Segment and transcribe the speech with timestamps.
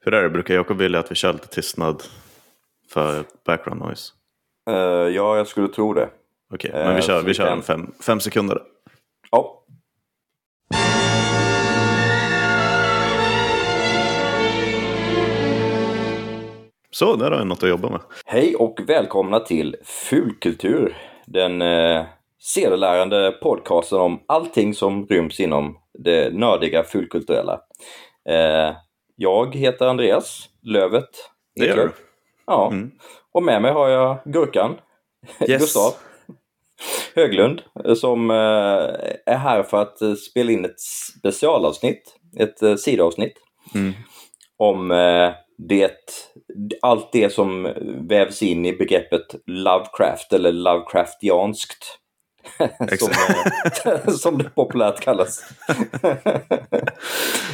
[0.00, 2.02] Hur är det, brukar Jakob vilja att vi kör lite tystnad
[2.88, 4.12] för background noise?
[4.70, 4.76] Uh,
[5.16, 6.08] ja, jag skulle tro det.
[6.54, 8.62] Okej, okay, men vi kör, uh, vi kör en fem, fem sekunder.
[9.30, 9.64] Ja.
[16.92, 18.00] Så, där har jag något att jobba med.
[18.26, 20.96] Hej och välkomna till Fulkultur.
[21.26, 22.04] Den eh,
[22.38, 27.60] sedelärande podcasten om allting som ryms inom det nördiga fulkulturella.
[28.28, 28.74] Eh,
[29.20, 31.08] jag heter Andreas Lövet.
[31.54, 31.92] Det gör du.
[32.46, 32.90] Ja, mm.
[33.32, 34.78] och med mig har jag Gurkan,
[35.48, 35.60] yes.
[35.60, 35.92] Gustav
[37.14, 37.62] Höglund,
[37.96, 38.36] som eh,
[39.26, 43.34] är här för att eh, spela in ett specialavsnitt, ett eh, sidoavsnitt
[43.74, 43.92] mm.
[44.56, 44.88] om
[45.58, 45.98] det,
[46.82, 47.72] allt det som
[48.08, 51.98] vävs in i begreppet Lovecraft eller Lovecraftianskt.
[52.98, 55.44] Som, som det populärt kallas.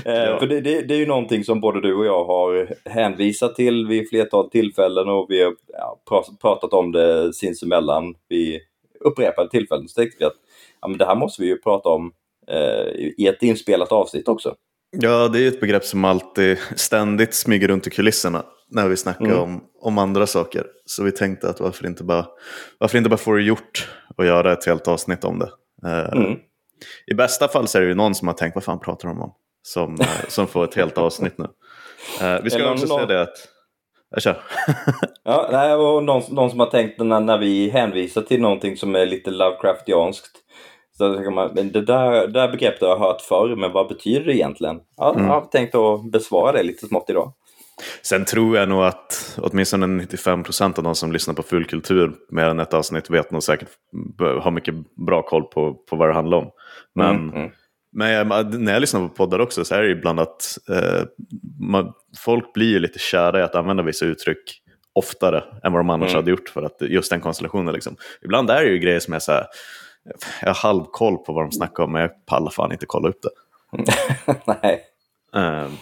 [0.05, 0.39] ja.
[0.39, 3.87] För det, det, det, är ju någonting som både du och jag har hänvisat till
[3.87, 6.01] vid flertal tillfällen och vi har ja,
[6.41, 8.61] pratat om det sinsemellan vid
[9.01, 9.89] upprepade tillfällen.
[9.89, 10.37] Så tänkte vi att
[10.81, 12.13] ja, men det här måste vi ju prata om
[12.49, 14.55] eh, i ett inspelat avsnitt också.
[14.91, 19.25] Ja, det är ett begrepp som alltid ständigt smyger runt i kulisserna när vi snackar
[19.25, 19.41] mm.
[19.41, 20.67] om, om andra saker.
[20.87, 22.27] Så vi tänkte att varför inte bara,
[22.79, 25.51] varför inte bara få det gjort och göra ett helt avsnitt om det.
[25.89, 26.39] Eh, mm.
[27.07, 29.21] I bästa fall så är det ju någon som har tänkt, vad fan pratar de
[29.21, 29.33] om?
[29.63, 31.47] Som, eh, som får ett helt avsnitt nu.
[32.21, 33.37] Eh, vi ska någon, också säga det att
[34.11, 34.43] jag kör.
[35.25, 38.95] ja, nej, och någon, någon som har tänkt när, när vi hänvisar till någonting som
[38.95, 40.43] är lite Lovecraftianskt.
[40.99, 44.25] Så tänker man, det där, det där begreppet har jag hört förr, men vad betyder
[44.25, 44.81] det egentligen?
[44.97, 45.27] Ja, mm.
[45.27, 47.33] Jag har tänkt att besvara det lite smått idag.
[48.03, 52.45] Sen tror jag nog att åtminstone 95 procent av de som lyssnar på fullkultur mer
[52.45, 53.69] än ett avsnitt vet nog säkert,
[54.19, 54.75] har mycket
[55.07, 56.51] bra koll på, på vad det handlar om.
[56.95, 57.51] Men, mm, mm.
[57.93, 61.03] men jag, när jag lyssnar på poddar också så är det ibland att eh,
[61.61, 64.63] man, folk blir ju lite kära i att använda vissa uttryck
[64.93, 66.17] oftare än vad de annars mm.
[66.17, 67.75] hade gjort för att just den konstellationen.
[67.75, 67.97] Liksom.
[68.23, 69.47] Ibland är det ju grejer som är så här,
[70.41, 73.23] jag har halvkoll på vad de snackar om men jag pallar fan inte kolla upp
[73.23, 73.31] det.
[74.63, 74.85] Nej.
[75.33, 75.77] Um,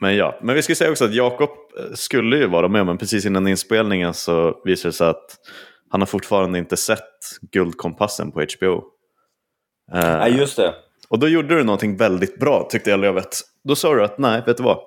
[0.00, 2.98] men ja, men vi ska säga också att Jakob eh, skulle ju vara med, men
[2.98, 5.36] precis innan inspelningen så visade det sig att
[5.90, 8.74] han har fortfarande inte sett Guldkompassen på HBO.
[9.94, 10.74] Uh, nej, just det.
[11.08, 13.40] Och då gjorde du någonting väldigt bra tyckte jag Lövet.
[13.64, 14.78] Då sa du att nej, vet du vad?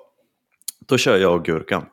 [0.88, 1.85] Då kör jag och Gurkan.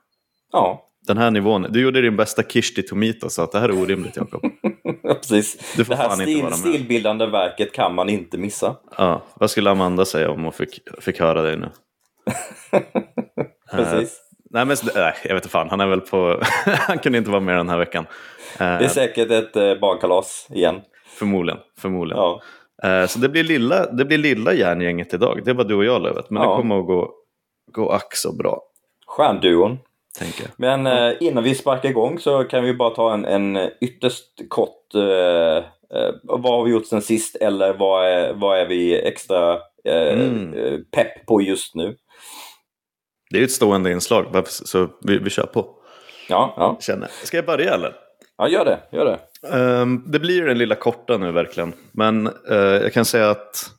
[0.53, 0.85] Ja.
[1.07, 1.67] Den här nivån.
[1.71, 4.43] Du gjorde din bästa Kishti Tomita så att det här är orimligt Jakob.
[5.03, 5.75] Precis.
[5.77, 8.77] Det här stil, stilbildande verket kan man inte missa.
[8.97, 11.71] Ja, vad skulle Amanda säga om hon fick, fick höra dig nu?
[13.71, 14.13] Precis.
[14.13, 14.19] Uh,
[14.51, 15.71] nej, men nej, jag vet inte fan.
[15.71, 16.43] Han är väl på...
[16.67, 18.07] han kunde inte vara med den här veckan.
[18.59, 20.81] Det är säkert ett uh, barnkalas igen.
[21.19, 21.61] Förmodligen.
[21.79, 22.23] förmodligen.
[22.23, 22.41] Ja.
[23.09, 25.41] Så det blir, lilla, det blir lilla järngänget idag.
[25.45, 26.31] Det var du och jag Lövet.
[26.31, 26.51] Men ja.
[26.51, 27.11] det kommer att gå,
[27.73, 28.63] gå ack så bra.
[29.07, 29.79] Stjärnduon.
[30.57, 34.95] Men eh, innan vi sparkar igång så kan vi bara ta en, en ytterst kort
[34.95, 35.57] eh,
[35.99, 40.85] eh, vad har vi gjort sen sist eller vad är, vad är vi extra mm.
[40.91, 41.97] pepp på just nu?
[43.31, 45.75] Det är ett stående inslag, så vi, vi kör på.
[46.29, 46.79] Ja, ja.
[46.81, 47.09] Känner.
[47.25, 47.93] Ska jag börja eller?
[48.39, 48.81] Ja, gör det.
[48.93, 49.49] Gör det.
[49.59, 51.73] Um, det blir den lilla korta nu verkligen.
[51.93, 53.71] Men uh, jag kan säga att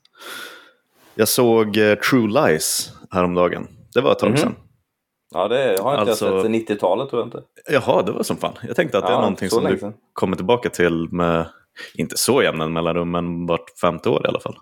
[1.16, 3.68] jag såg uh, True Lies häromdagen.
[3.94, 4.44] Det var ett tag mm -hmm.
[4.44, 4.56] sedan.
[5.32, 7.42] Ja, det har jag inte alltså, sett sedan 90-talet tror jag inte.
[7.70, 8.54] Jaha, det var som fan.
[8.68, 11.46] Jag tänkte att det är någonting som du kommer tillbaka till med,
[11.96, 14.56] inte så jämna mellanrum, men vart femte år i alla fall.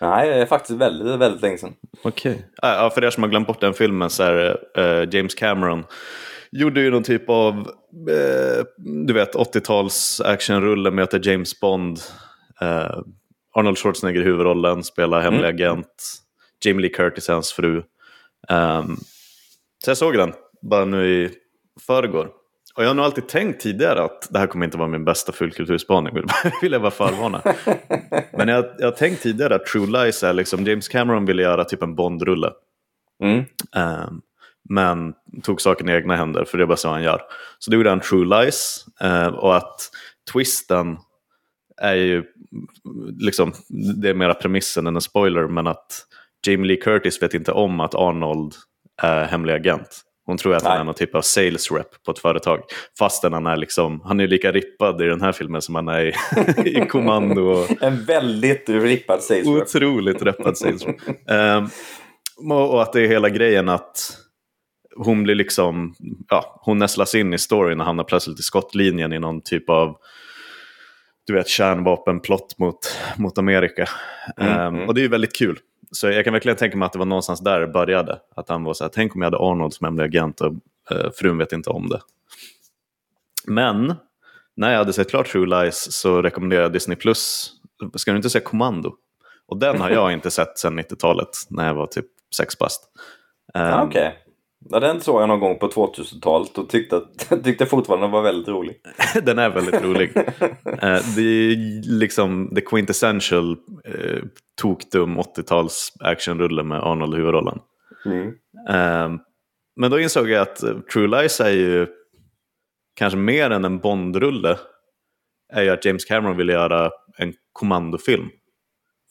[0.00, 1.74] Nej, det är faktiskt väldigt, väldigt länge sedan.
[2.02, 2.32] Okej.
[2.32, 2.44] Okay.
[2.62, 5.84] Ja, för er som har glömt bort den filmen så är uh, James Cameron
[6.52, 7.54] gjorde ju någon typ av,
[8.10, 8.64] uh,
[9.06, 11.98] du vet, 80-tals actionrulle med att det är James Bond.
[12.62, 13.02] Uh,
[13.54, 15.54] Arnold Schwarzenegger i huvudrollen, spelar hemlig mm.
[15.54, 16.18] agent.
[16.64, 17.82] Jamie Lee Curtis är hans fru.
[18.48, 18.96] Um,
[19.84, 20.32] så jag såg den
[20.70, 21.30] bara nu i
[21.86, 22.28] förrgår.
[22.78, 25.32] Och jag har nog alltid tänkt tidigare att det här kommer inte vara min bästa
[25.32, 26.14] fullkulturspaning,
[26.62, 27.42] vill jag bara förvarna.
[28.32, 31.64] Men jag, jag har tänkt tidigare att True Lies är liksom, James Cameron ville göra
[31.64, 32.50] typ en Bond-rulle.
[33.22, 33.38] Mm.
[33.38, 34.22] Um,
[34.68, 37.20] men tog saken i egna händer, för det är bara så han gör.
[37.58, 39.90] Så då gjorde han True Lies, uh, och att
[40.32, 40.98] twisten
[41.76, 42.24] är ju,
[43.18, 43.52] liksom,
[44.02, 46.06] det är mera premissen än en spoiler, men att
[46.46, 48.54] Jamie Lee Curtis vet inte om att Arnold
[49.02, 50.04] är hemlig agent.
[50.28, 50.72] Hon tror att Nej.
[50.72, 52.60] han är någon typ av sales rep på ett företag.
[52.98, 56.06] Fastän han är liksom, han är lika rippad i den här filmen som han är
[56.06, 56.12] i,
[56.64, 57.66] i Kommando.
[57.80, 59.62] en väldigt rippad sales rep.
[59.62, 60.96] Otroligt rippad sales rep.
[62.40, 64.18] um, och att det är hela grejen att
[64.96, 65.94] hon blir liksom,
[66.28, 69.96] ja, hon nästlas in i storyn och hamnar plötsligt i skottlinjen i någon typ av
[71.28, 72.78] du vet, kärnvapenplott mot,
[73.16, 73.88] mot Amerika.
[74.36, 75.58] Mm, um, Och det är ju väldigt kul.
[75.92, 78.18] Så jag kan verkligen tänka mig att det var någonstans där det började.
[78.36, 80.52] Att han var så här, tänk om jag hade Arnold som hemlig agent och
[80.92, 82.00] uh, frun vet inte om det.
[83.46, 83.94] Men
[84.56, 87.52] när jag hade sett klart True Lies så rekommenderade jag Disney Plus,
[87.94, 88.94] ska du inte se Kommando?
[89.46, 92.84] Och den har jag inte sett sedan 90-talet när jag var typ sex bast.
[93.54, 93.84] Um, ah.
[93.84, 94.12] Okay.
[94.70, 97.00] Ja, den såg jag någon gång på 2000-talet och tyckte,
[97.44, 98.80] tyckte fortfarande den var väldigt rolig.
[99.22, 100.16] den är väldigt rolig.
[100.16, 100.22] uh,
[101.16, 103.56] det är liksom the quintessential
[103.88, 104.22] uh,
[104.60, 107.58] tokdum 80-tals actionrulle med Arnold i huvudrollen.
[108.04, 108.26] Mm.
[108.28, 109.20] Uh,
[109.76, 110.56] men då insåg jag att
[110.92, 111.86] True Lies är ju
[112.96, 114.58] kanske mer än en Bondrulle
[115.52, 118.28] är ju att James Cameron ville göra en kommandofilm.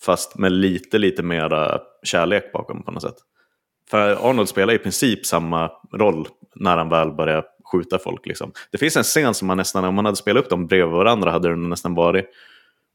[0.02, 3.16] Fast med lite, lite mera kärlek bakom på något sätt.
[3.90, 8.26] För Arnold spelar i princip samma roll när han väl börjar skjuta folk.
[8.26, 8.52] Liksom.
[8.72, 11.32] Det finns en scen som man nästan, om man hade spelat upp dem bredvid varandra
[11.32, 12.26] hade den nästan varit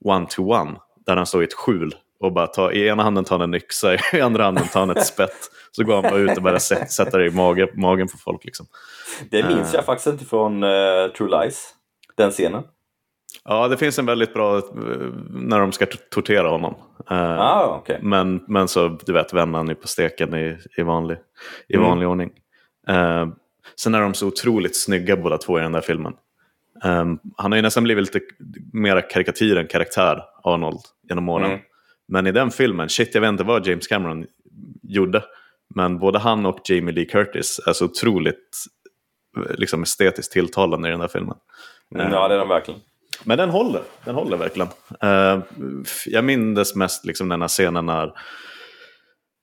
[0.05, 0.77] one-to-one.
[1.07, 3.55] Där han står i ett skjul och bara tar, i ena handen tar han en
[3.55, 5.51] yxa, i andra handen tar han ett spett.
[5.71, 8.45] Så går han bara ut och börjar sätta det i magen, magen på folk.
[8.45, 8.67] Liksom.
[9.31, 11.75] Det minns uh, jag faktiskt inte från uh, True Lies,
[12.17, 12.63] den scenen.
[13.45, 14.63] Ja, det finns en väldigt bra eh,
[15.31, 16.75] när de ska tortera honom.
[17.11, 17.99] Uh, ah, okay.
[18.03, 21.19] men, men så, du vet, vänder han ju på steken i, i vanlig,
[21.69, 21.89] i mm.
[21.89, 22.31] vanlig ordning.
[22.91, 23.27] Uh,
[23.77, 26.13] sen är de så otroligt snygga båda två i den där filmen.
[26.85, 28.27] Um, han har ju nästan blivit lite
[28.73, 31.51] mer karikatyr än karaktär, Arnold, genom åren.
[31.51, 31.61] Mm.
[32.09, 34.27] Men i den filmen, shit jag vet inte vad James Cameron
[34.83, 35.23] gjorde.
[35.75, 38.65] Men både han och Jamie Lee Curtis är så otroligt
[39.51, 41.37] liksom, estetiskt tilltalande i den där filmen.
[41.95, 42.81] Mm, ja, det är de verkligen.
[43.25, 44.69] Men den håller, den håller verkligen.
[45.05, 45.45] Uh,
[46.07, 48.13] jag minns mest liksom den här scenen när,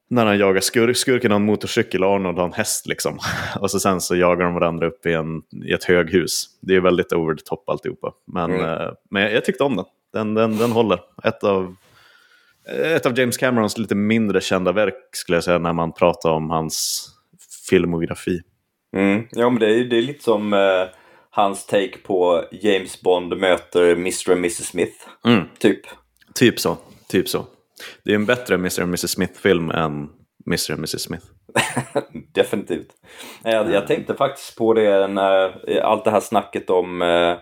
[0.09, 2.87] när han jagar skur skurken har en motorcykel och Arnold har en häst.
[2.87, 3.19] Liksom.
[3.59, 6.45] Och så sen så jagar de varandra upp i, en, i ett höghus.
[6.61, 8.13] Det är väldigt over the top alltihopa.
[8.27, 8.65] Men, mm.
[8.65, 9.85] uh, men jag, jag, tyckte om den.
[10.13, 10.99] Den, den, den håller.
[11.23, 11.75] Ett av,
[12.95, 16.49] ett av James Camerons lite mindre kända verk skulle jag säga när man pratar om
[16.49, 17.07] hans
[17.69, 18.41] filmografi.
[18.95, 19.27] Mm.
[19.31, 20.87] Ja men det är, det är lite som uh
[21.31, 25.07] hans take på James Bond möter Mr och Mrs Smith.
[25.25, 25.43] Mm.
[25.59, 25.81] Typ.
[26.35, 26.77] Typ så.
[27.09, 27.45] Typ så.
[28.05, 30.09] Det är en bättre Mr och Mrs Smith-film än
[30.47, 31.25] Mr och Mrs Smith.
[32.33, 32.87] Definitivt.
[33.43, 37.37] Jag, jag, tänkte faktiskt på det när allt det här snacket om uh,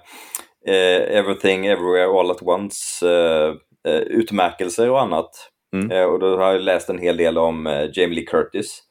[0.67, 3.55] Everything Everywhere All At Once uh,
[3.87, 5.29] uh, utmärkelser och annat.
[5.73, 6.09] Mm.
[6.09, 8.83] och då har jag läst en hel del om Jamie Lee Curtis.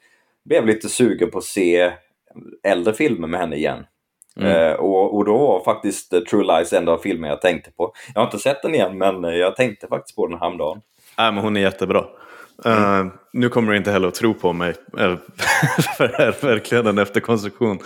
[0.44, 1.92] Blev lite sugen på att se
[2.62, 3.84] äldre filmer med henne igen.
[4.41, 4.53] Mm.
[4.53, 7.93] Eh, och, och då var faktiskt uh, True Lies en av filmerna jag tänkte på.
[8.15, 10.81] Jag har inte sett den igen men uh, jag tänkte faktiskt på den häromdagen.
[11.19, 12.05] Nej men hon är jättebra.
[12.65, 13.06] Mm.
[13.06, 14.75] Uh, nu kommer du inte heller att tro på mig,
[15.97, 17.79] för det är verkligen en efterkonstruktion.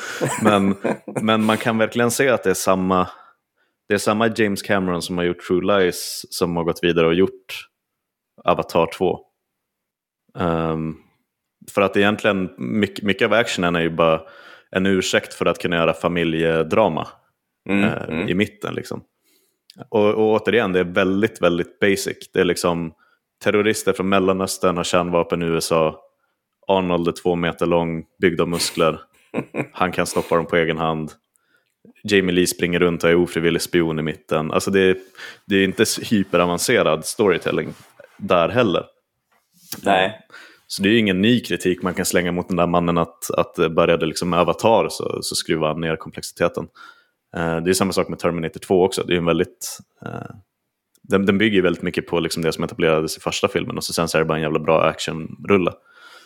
[0.42, 0.76] Men,
[1.22, 3.08] men man kan verkligen se att det är samma
[3.88, 7.14] det är samma James Cameron som har gjort True Lies som har gått vidare och
[7.14, 7.68] gjort
[8.44, 9.18] Avatar 2.
[10.34, 10.96] Um, ehm,
[11.70, 14.20] för att egentligen mycket, mycket av actionen är ju bara
[14.70, 17.08] en ursäkt för att kunna göra familjedrama
[17.68, 18.28] mm, eh, mm.
[18.28, 18.74] i mitten.
[18.74, 19.02] Liksom.
[19.88, 22.30] Och, och återigen, det är väldigt, väldigt basic.
[22.32, 22.92] Det är liksom
[23.44, 26.00] terrorister från Mellanöstern har kärnvapen i USA.
[26.66, 29.00] Arnold är två meter lång, byggd av muskler.
[29.72, 31.12] Han kan stoppa dem på egen hand.
[32.02, 34.50] Jamie Lee springer runt och är ofrivillig spion i mitten.
[34.50, 34.98] Alltså det,
[35.46, 37.74] det är inte hyperavancerad storytelling
[38.16, 38.84] där heller.
[39.82, 40.20] Nej.
[40.72, 43.30] Så det är ju ingen ny kritik man kan slänga mot den där mannen att,
[43.30, 46.68] att började liksom med Avatar så, så skruvar han ner komplexiteten.
[47.36, 49.02] Uh, det är samma sak med Terminator 2 också.
[49.02, 50.36] Det är en väldigt, uh,
[51.02, 53.92] den, den bygger väldigt mycket på liksom det som etablerades i första filmen och så
[53.92, 55.72] sen så är det bara en jävla bra actionrulle.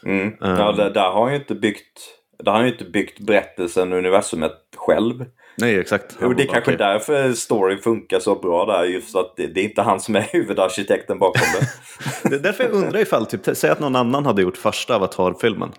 [0.07, 0.27] Mm.
[0.27, 1.99] Uh, ja, där, där har han ju inte byggt
[2.39, 5.25] där har han ju inte byggt berättelsen och universumet själv.
[5.57, 6.23] Nej, exakt.
[6.23, 6.77] Och det är kanske okay.
[6.77, 10.21] därför storyn funkar så bra där, just att det, det är inte han som är
[10.33, 11.69] huvudarkitekten bakom det.
[12.31, 15.73] det är därför jag undrar ifall, typ, säg att någon annan hade gjort första Avatar-filmen.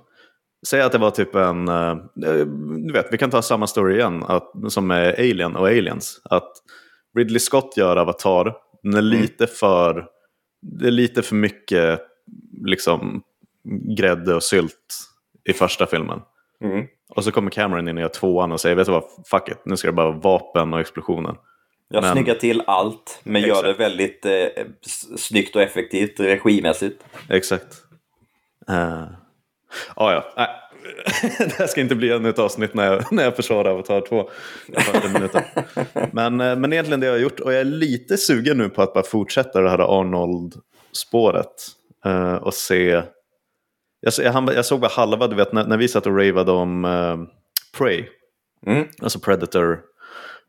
[0.67, 1.95] Säg att det var typ en, uh,
[2.87, 6.21] du vet, vi kan ta samma story igen, att, som med Alien och Aliens.
[6.23, 6.51] Att
[7.17, 9.21] Ridley Scott gör Avatar, den är mm.
[9.21, 10.05] lite för,
[10.61, 12.01] det är lite för mycket
[12.65, 13.21] liksom
[13.97, 15.09] grädde och sylt
[15.49, 16.19] i första filmen.
[16.63, 16.85] Mm.
[17.09, 19.57] Och så kommer Cameron in och gör tvåan och säger, vet du vad, fuck it,
[19.65, 21.35] nu ska det bara vara vapen och explosioner.
[21.89, 22.13] Jag men...
[22.13, 23.65] snyggar till allt, men Exakt.
[23.65, 24.65] gör det väldigt eh,
[25.17, 27.03] snyggt och effektivt regimässigt.
[27.29, 27.75] Exakt.
[28.69, 29.03] Uh...
[29.95, 30.45] Ah, ja, äh.
[31.37, 34.29] det här ska inte bli ännu ett avsnitt när jag, när jag försvarar Avatar 2.
[36.11, 38.81] men, eh, men egentligen det jag har gjort, och jag är lite sugen nu på
[38.81, 41.67] att bara fortsätta det här Arnold-spåret.
[42.05, 43.01] Uh, och se
[44.05, 46.85] jag, jag, jag såg bara halva, du vet när, när vi satt och ravade om
[46.85, 47.17] uh,
[47.77, 48.05] Prey,
[48.65, 48.87] mm.
[49.01, 49.79] alltså Predator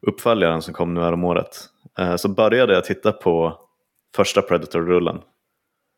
[0.07, 1.57] uppföljaren som kom nu här om året.
[1.99, 3.59] Eh, så började jag titta på
[4.17, 5.19] första Predator-rullen.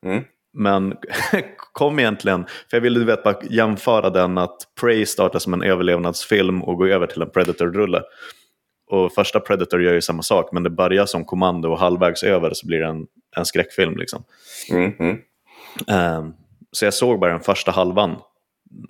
[0.06, 0.24] Mm.
[0.52, 0.96] Men
[1.72, 5.62] kom egentligen, för jag ville du vet, bara jämföra den att Prey startar som en
[5.62, 8.02] överlevnadsfilm och går över till en Predator-rulle.
[8.90, 12.50] Och första Predator gör ju samma sak, men det börjar som kommando och halvvägs över
[12.54, 13.96] så blir det en, en skräckfilm.
[13.96, 14.24] Liksom.
[14.70, 15.18] Mm, mm.
[16.18, 16.34] Um,
[16.72, 18.16] så jag såg bara den första halvan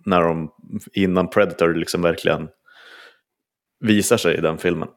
[0.05, 0.51] när de,
[0.93, 2.49] innan Predator liksom verkligen
[3.81, 4.89] visar sig i den filmen.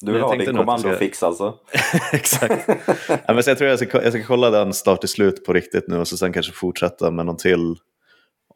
[0.00, 1.26] Du vill ha din kommandofix ska...
[1.26, 1.58] alltså?
[2.12, 2.68] Exakt.
[3.08, 5.52] ja, men så jag tror jag ska, jag ska kolla den start till slut på
[5.52, 7.76] riktigt nu och så sen kanske fortsätta med någon till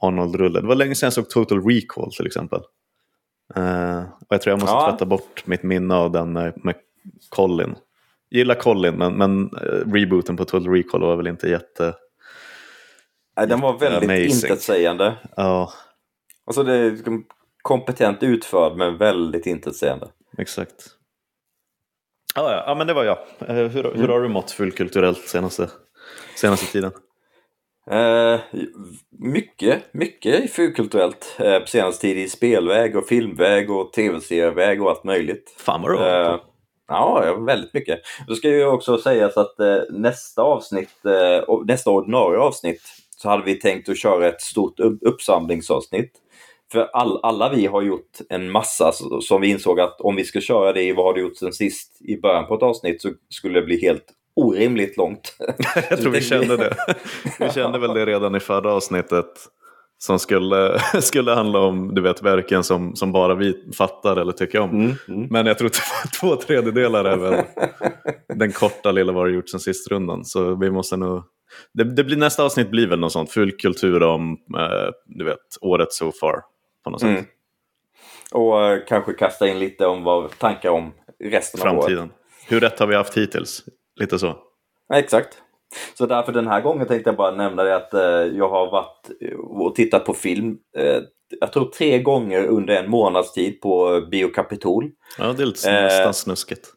[0.00, 0.60] Arnold-rulle.
[0.60, 2.60] Det var länge sedan jag såg Total Recall till exempel.
[3.56, 4.90] Uh, och jag tror jag måste ja.
[4.90, 6.74] tvätta bort mitt minne av den med, med
[7.28, 7.74] Colin.
[8.28, 11.94] Jag gillar Colin men, men uh, rebooten på Total Recall var väl inte jätte...
[13.38, 14.30] Nej, den var väldigt amazing.
[14.30, 15.14] intetsägande.
[15.36, 15.72] Ja.
[16.46, 17.24] Alltså det är liksom
[17.62, 20.06] kompetent utförd men väldigt intetsägande.
[20.38, 20.74] Exakt.
[22.34, 23.18] Ja, ja, ja, men det var jag.
[23.48, 24.10] Eh, hur, hur mm.
[24.10, 25.70] har du mått fullkulturellt senaste,
[26.36, 26.92] senaste tiden?
[27.90, 28.40] Eh,
[29.18, 35.04] mycket, mycket fullkulturellt eh, på senaste tid i spelväg och filmväg och tv-serieväg och allt
[35.04, 35.54] möjligt.
[35.58, 36.40] Fan vad du eh,
[36.88, 38.00] Ja, väldigt mycket.
[38.26, 42.82] Då ska ju också sägas att eh, nästa avsnitt, eh, nästa ordinarie avsnitt,
[43.22, 46.12] så hade vi tänkt att köra ett stort uppsamlingsavsnitt.
[46.72, 50.40] För all, alla vi har gjort en massa som vi insåg att om vi ska
[50.40, 53.10] köra det i vad har du gjort sen sist i början på ett avsnitt så
[53.28, 54.04] skulle det bli helt
[54.36, 55.36] orimligt långt.
[55.90, 56.76] Jag tror vi kände det.
[57.38, 59.32] Vi kände väl det redan i förra avsnittet
[59.98, 64.60] som skulle, skulle handla om du vet, verken som, som bara vi fattar eller tycker
[64.60, 64.70] om.
[64.70, 65.28] Mm, mm.
[65.30, 67.44] Men jag tror att två tredjedelar är väl
[68.34, 70.24] den korta lilla vad har gjort sen sist rundan.
[70.24, 71.22] Så vi måste nog
[71.74, 75.38] det, det, blir, nästa avsnitt blir väl något sånt, full kultur om eh, du vet,
[75.60, 76.42] året so far
[76.84, 77.10] på något sätt.
[77.10, 77.24] Mm.
[78.32, 80.92] Och uh, kanske kasta in lite om vad tankar om
[81.24, 81.98] resten Framtiden.
[81.98, 82.14] av året.
[82.46, 83.64] Hur rätt har vi haft hittills?
[84.00, 84.36] Lite så.
[84.88, 85.42] Ja, exakt.
[85.94, 89.10] Så därför den här gången tänkte jag bara nämna det att uh, jag har varit
[89.38, 91.02] och tittat på film uh,
[91.40, 94.90] jag tror tre gånger under en månads tid på Bio Capitol.
[95.18, 96.68] Ja, det är lite nästan snuskigt.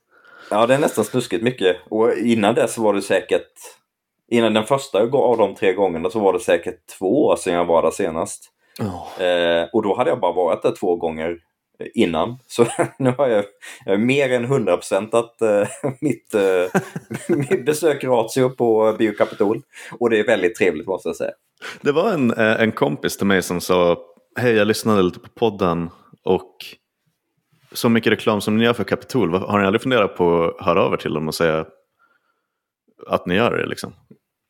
[0.49, 1.77] Ja, det är nästan snuskigt mycket.
[1.89, 3.51] Och innan dess var det säkert,
[4.31, 7.65] innan den första av de tre gångerna så var det säkert två år sedan jag
[7.65, 8.51] var där senast.
[8.79, 9.23] Oh.
[9.25, 11.37] Eh, och då hade jag bara varit där två gånger
[11.93, 12.37] innan.
[12.47, 12.65] Så
[12.99, 13.45] nu har jag,
[13.85, 16.81] jag mer än 100% att eh, mitt, eh,
[17.37, 19.61] mitt besök ratio på Biokapitol.
[19.99, 21.31] Och det är väldigt trevligt måste jag säga.
[21.81, 23.97] Det var en, eh, en kompis till mig som sa
[24.35, 25.89] Hej, jag lyssnade lite på podden
[26.23, 26.55] och
[27.71, 30.81] så mycket reklam som ni gör för Kapitol, har ni aldrig funderat på att höra
[30.81, 31.65] över till dem och säga
[33.07, 33.93] att ni gör det liksom?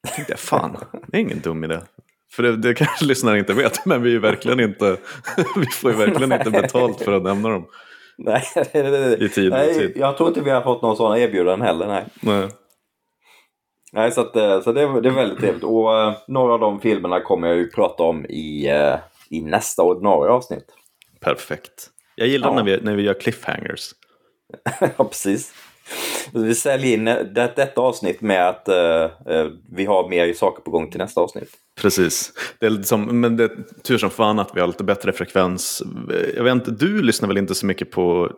[0.01, 0.77] Jag tänkte, fan,
[1.07, 1.79] det är ingen dum idé.
[2.31, 4.97] För det, det kanske lyssnarna inte vet, men vi, är verkligen inte,
[5.55, 7.67] vi får ju verkligen inte betalt för att nämna dem.
[8.17, 8.43] Nej,
[9.19, 9.91] I tid, nej tid.
[9.95, 11.87] jag tror inte vi har fått någon sådana erbjudanden heller.
[11.87, 12.05] Nej.
[12.21, 12.49] nej.
[13.93, 15.63] Nej, så, att, eh, så det, det är väldigt trevligt.
[15.63, 19.83] Och uh, några av de filmerna kommer jag ju prata om i, uh, i nästa
[19.83, 20.65] ordinarie avsnitt.
[21.19, 21.89] Perfekt.
[22.15, 22.55] Jag gillar ja.
[22.55, 23.91] när, vi, när vi gör cliffhangers.
[24.97, 25.53] ja, precis.
[26.33, 30.91] Vi säljer in det, detta avsnitt med att uh, vi har mer saker på gång
[30.91, 31.49] till nästa avsnitt.
[31.81, 32.33] Precis.
[32.59, 33.51] Det är liksom, men det är
[33.83, 35.83] tur som fan att vi har lite bättre frekvens.
[36.35, 38.31] Jag vet inte, du lyssnar väl inte så mycket på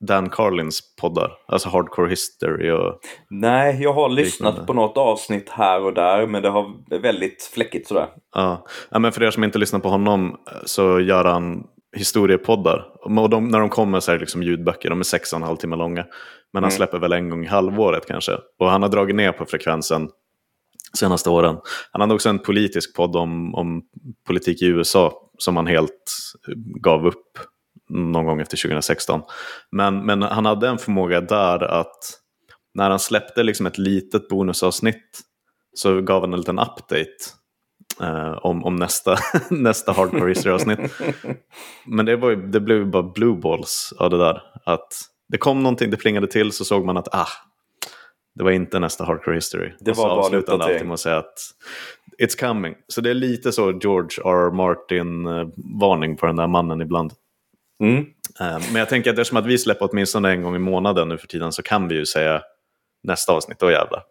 [0.00, 1.32] Dan Carlins poddar?
[1.46, 3.00] Alltså Hardcore History och...
[3.30, 4.66] Nej, jag har lyssnat liknande.
[4.66, 8.08] på något avsnitt här och där men det har väldigt fläckigt sådär.
[8.34, 8.66] Ja.
[8.90, 12.86] ja, men för er som inte lyssnar på honom så gör han historiepoddar.
[13.18, 15.42] Och de, när de kommer så är det liksom ljudböcker, de är sex och en
[15.42, 16.04] halv timme långa.
[16.52, 16.76] Men han mm.
[16.76, 18.32] släpper väl en gång i halvåret kanske.
[18.58, 20.08] Och han har dragit ner på frekvensen
[20.98, 21.56] senaste åren.
[21.92, 23.82] Han hade också en politisk podd om, om
[24.26, 26.04] politik i USA som han helt
[26.80, 27.38] gav upp
[27.88, 29.22] någon gång efter 2016.
[29.72, 32.20] Men, men han hade en förmåga där att
[32.74, 35.20] när han släppte liksom ett litet bonusavsnitt
[35.74, 37.37] så gav han en liten update
[38.00, 39.16] eh, om, om nästa,
[39.50, 40.78] nästa Hardcore History-avsnitt.
[41.86, 44.42] Men det, var ju, det blev ju bara blue balls av det där.
[44.64, 44.92] Att
[45.28, 47.28] det kom någonting, det plingade till så såg man att ah,
[48.34, 49.72] det var inte nästa Hardcore History.
[49.80, 51.38] Det var bara avslutande alltid med att säga att
[52.18, 52.74] It's coming.
[52.88, 54.50] Så det är lite så George R.
[54.50, 57.12] Martin-varning på den där mannen ibland.
[57.80, 58.06] Mm.
[58.40, 61.18] Eh, men jag tänker att eftersom att vi släpper åtminstone en gång i månaden nu
[61.18, 62.42] för tiden så kan vi ju säga
[63.02, 64.02] nästa avsnitt, då jävlar.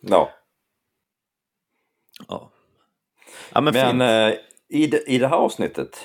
[0.00, 0.30] Ja.
[2.28, 2.51] Ja.
[3.54, 4.34] Ja men men eh,
[4.68, 5.98] i, det, i det här avsnittet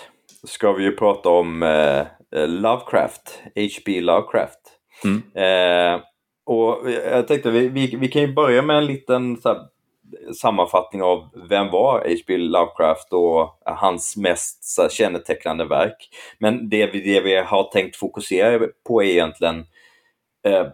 [0.43, 2.05] ska vi ju prata om eh,
[2.47, 4.01] Lovecraft, H.P.
[4.01, 4.59] Lovecraft.
[5.03, 5.23] Mm.
[5.33, 6.01] Eh,
[6.45, 9.57] och jag tänkte vi, vi, vi kan ju börja med en liten här,
[10.41, 12.37] sammanfattning av vem var H.P.
[12.37, 16.09] Lovecraft och hans mest så, kännetecknande verk.
[16.39, 19.65] Men det vi, det vi har tänkt fokusera på är egentligen
[20.47, 20.67] eh,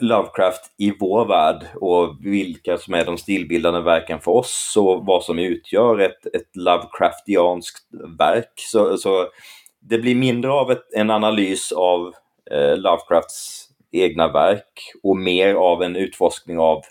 [0.00, 5.24] Lovecraft i vår värld och vilka som är de stilbildande verken för oss och vad
[5.24, 7.86] som utgör ett, ett Lovecraftianskt
[8.18, 8.52] verk.
[8.56, 9.28] Så, så
[9.80, 12.14] det blir mindre av ett, en analys av
[12.50, 16.82] eh, Lovecrafts egna verk och mer av en utforskning av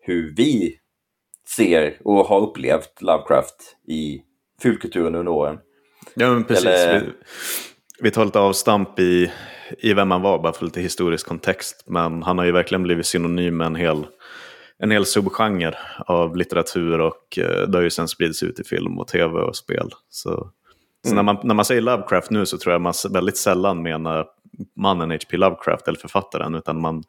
[0.00, 0.76] hur vi
[1.56, 4.22] ser och har upplevt Lovecraft i
[4.62, 5.58] fulkulturen under åren.
[6.14, 6.66] Ja, men precis.
[6.66, 7.00] Eller...
[7.00, 7.06] Vi,
[8.00, 9.32] vi tar lite avstamp i,
[9.78, 11.84] i vem han var, bara för lite historisk kontext.
[11.86, 14.06] Men han har ju verkligen blivit synonym med en hel,
[14.78, 18.98] en hel subgenre av litteratur och eh, det har ju sen spridits ut i film
[18.98, 19.90] och tv och spel.
[20.08, 20.50] Så,
[21.06, 21.26] så när, mm.
[21.26, 24.26] man, när man säger Lovecraft nu så tror jag man väldigt sällan menar
[24.76, 25.36] mannen H.P.
[25.36, 27.02] Lovecraft eller författaren, utan man,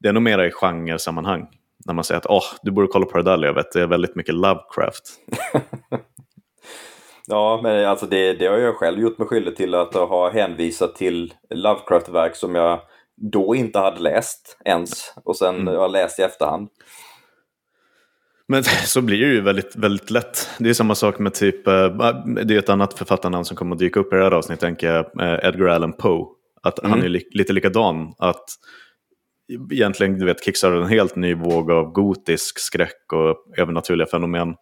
[0.00, 1.46] det är nog mera i genresammanhang.
[1.86, 4.16] När man säger att oh, du borde kolla på det där Lövet, det är väldigt
[4.16, 5.04] mycket Lovecraft.
[7.30, 10.96] Ja, men alltså det, det har jag själv gjort mig skyldig till att ha hänvisat
[10.96, 12.80] till Lovecraft-verk som jag
[13.32, 15.76] då inte hade läst ens och sen mm.
[15.76, 16.68] har läst i efterhand.
[18.48, 20.48] Men så blir det ju väldigt, väldigt lätt.
[20.58, 21.88] Det är samma sak med typ, eh,
[22.44, 24.92] det är ett annat författarnamn som kommer att dyka upp i det här avsnittet, tänker
[24.92, 26.26] jag, eh, Edgar Allan Poe.
[26.62, 26.90] Att mm.
[26.90, 28.14] han är li lite likadan.
[28.18, 28.44] Att
[29.72, 34.54] egentligen, du vet, kickstartar en helt ny våg av gotisk skräck och övernaturliga fenomen.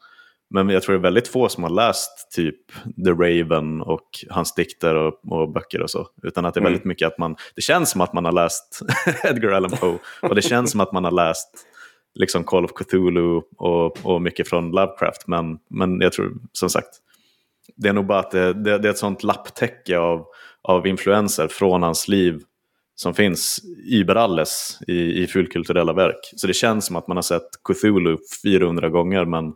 [0.50, 2.72] Men jag tror det är väldigt få som har läst typ
[3.04, 6.06] The Raven och hans dikter och, och böcker och så.
[6.22, 6.88] Utan att det är väldigt mm.
[6.88, 8.80] mycket att man, det känns som att man har läst
[9.24, 11.48] Edgar Allan Poe och det känns som att man har läst
[12.14, 15.26] liksom Call of Cthulhu och, och mycket från Lovecraft.
[15.26, 16.90] Men, men jag tror som sagt,
[17.76, 20.26] det är nog bara att det, det, det är ett sånt lapptäcke av,
[20.62, 22.40] av influenser från hans liv
[22.94, 23.60] som finns
[23.92, 26.32] überalles i, i fullkulturella verk.
[26.36, 29.52] Så det känns som att man har sett Cthulhu 400 gånger men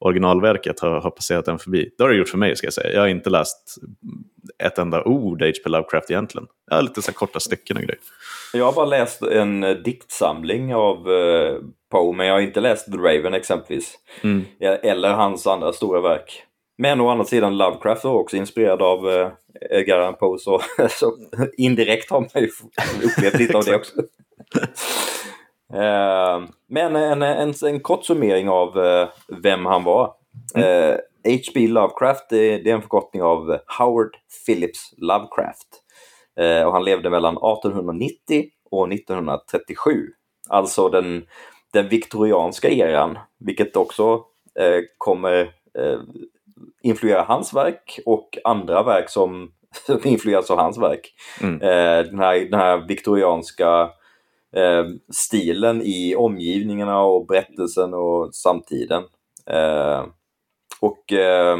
[0.00, 1.90] originalverket har, har passerat den förbi.
[1.98, 2.92] Det har det gjort för mig ska jag säga.
[2.92, 3.74] Jag har inte läst
[4.64, 5.70] ett enda ord H.P.
[5.70, 6.46] Lovecraft egentligen.
[6.70, 8.00] Jag har lite så korta stycken och grejer.
[8.52, 11.58] Jag har bara läst en diktsamling av uh,
[11.90, 13.94] Poe, men jag har inte läst The Raven exempelvis.
[14.22, 14.44] Mm.
[14.60, 16.42] Eller hans andra stora verk.
[16.78, 19.28] Men å andra sidan Lovecraft är också inspirerad av uh,
[19.70, 21.12] Edgar Allan Poe, så, så
[21.56, 22.50] indirekt har man ju
[23.02, 23.92] upplevt lite av det också.
[25.74, 29.08] Eh, men en, en, en kort summering av eh,
[29.42, 30.14] vem han var.
[30.54, 30.98] Mm.
[31.24, 31.64] H.P.
[31.64, 35.68] Eh, Lovecraft det, det, är en förkortning av Howard Phillips Lovecraft.
[36.66, 40.06] och han levde mellan 1890 och 1937.
[40.48, 41.26] Alltså den,
[41.72, 44.22] den viktorianska eran, vilket också
[44.98, 45.50] kommer
[46.82, 49.52] influera hans verk och andra verk som
[50.04, 51.14] influeras av hans verk.
[51.42, 51.58] Mm.
[52.06, 53.90] den, här, den här viktorianska
[54.56, 59.02] eh, stilen i omgivningarna och berättelsen och samtiden.
[59.50, 60.06] Eh,
[60.80, 61.58] och eh,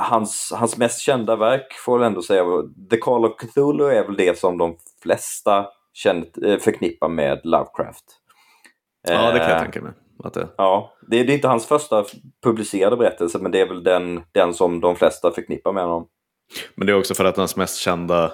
[0.00, 2.44] hans, hans mest kända verk får jag ändå säga,
[2.90, 5.58] The Call of Cthulhu är väl det som de flesta
[6.06, 8.04] eh, förknippar med Lovecraft.
[9.08, 9.92] Ja, det kan jag eh, tänka mig.
[10.34, 10.48] Det...
[10.56, 12.04] Ja, det, det är inte hans första
[12.44, 16.06] publicerade berättelse, men det är väl den, den som de flesta förknippar med honom.
[16.74, 18.32] Men det är också för att hans mest kända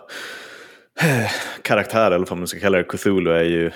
[1.63, 3.67] karaktär, eller vad man ska kalla det, Cthulhu är ju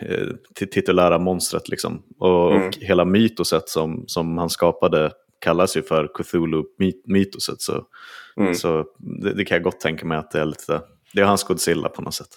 [0.00, 1.68] eh, titulära monstret.
[1.68, 2.02] Liksom.
[2.18, 2.68] Och, mm.
[2.68, 7.60] och, hela mytoset som, som han skapade kallas ju för Cthulhu-mytoset.
[7.60, 7.84] Så,
[8.36, 8.54] mm.
[8.54, 10.80] så det, det, kan jag gott tänka mig att det är lite,
[11.14, 12.28] det är hans Godzilla på något sätt.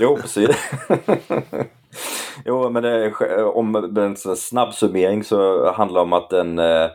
[0.00, 0.56] Jo, precis.
[2.44, 3.14] jo, men det,
[3.44, 6.88] om en snabb summering så handlar det om att en eh,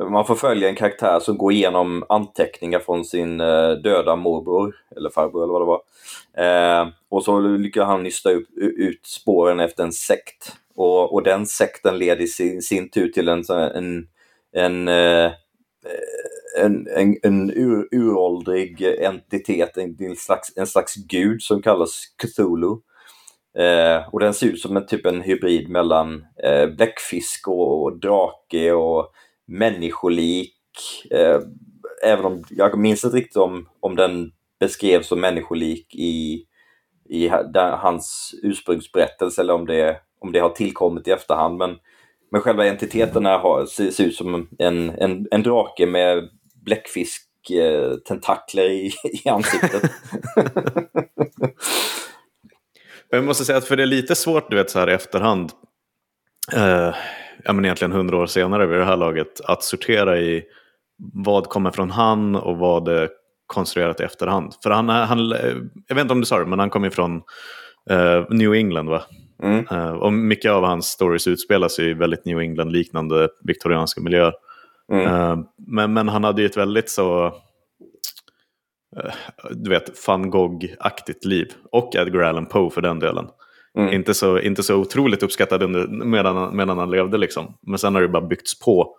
[0.00, 5.10] man får följa en karaktär som går igenom anteckningar från sin eh, döda morbror, eller
[5.10, 5.82] farbror eller vad det var.
[6.44, 10.52] Eh, och så lyckas han nysta ut, ut spåren efter en sekt.
[10.76, 14.08] Och, och den sekten leder i sin, sin tur till en, en,
[14.52, 15.32] en, eh,
[16.58, 22.76] en, en, en ur, uråldrig entitet, en, en, slags, en slags gud som kallas Cthulhu.
[23.58, 27.98] Eh, och den ser ut som en typ en hybrid mellan eh, bläckfisk och, och
[27.98, 29.12] drake och
[29.46, 30.54] människolik.
[31.10, 31.40] Eh,
[32.04, 36.44] även om jag minns inte riktigt om, om den beskrevs som människolik i,
[37.08, 41.56] i hans ursprungsberättelse eller om det, om det har tillkommit i efterhand.
[41.56, 41.76] Men,
[42.30, 46.28] men själva entiteterna har, ser, ser ut som en, en, en drake med
[46.64, 48.92] bläckfisk eh, tentakler i,
[49.24, 49.82] i ansiktet.
[53.10, 55.52] Jag måste säga att för det är lite svårt du vet så här i efterhand.
[56.52, 56.94] Eh,
[57.44, 60.44] ja, men egentligen hundra år senare vid det här laget att sortera i
[61.12, 63.08] vad kommer från han och vad är
[63.46, 64.52] konstruerat i efterhand.
[64.62, 65.18] För han, han
[65.86, 67.16] jag vet inte om du sa det, men han kommer från
[67.90, 69.02] uh, New England va?
[69.42, 69.66] Mm.
[69.72, 74.32] Uh, och mycket av hans stories utspelar sig i väldigt New England-liknande viktorianska miljöer.
[74.92, 75.14] Mm.
[75.14, 77.34] Uh, men, men han hade ju ett väldigt så
[79.50, 81.52] du vet, van Gogh-aktigt liv.
[81.72, 83.26] Och Edgar Allan Poe för den delen.
[83.78, 83.92] Mm.
[83.92, 87.54] Inte, så, inte så otroligt uppskattad under, medan, medan han levde liksom.
[87.60, 88.96] Men sen har det bara byggts på.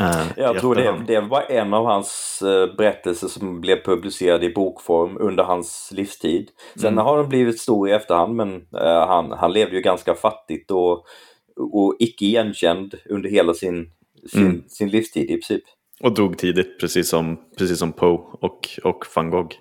[0.00, 4.52] Uh, jag tror det, det var en av hans uh, berättelser som blev publicerad i
[4.52, 6.50] bokform under hans livstid.
[6.74, 7.04] Sen mm.
[7.04, 11.04] har den blivit stor i efterhand men uh, han, han levde ju ganska fattigt och,
[11.56, 13.90] och icke igenkänd under hela sin,
[14.30, 14.64] sin, mm.
[14.68, 15.64] sin livstid i princip.
[16.00, 19.54] Och dog tidigt, precis som, precis som Poe och, och van Gogh.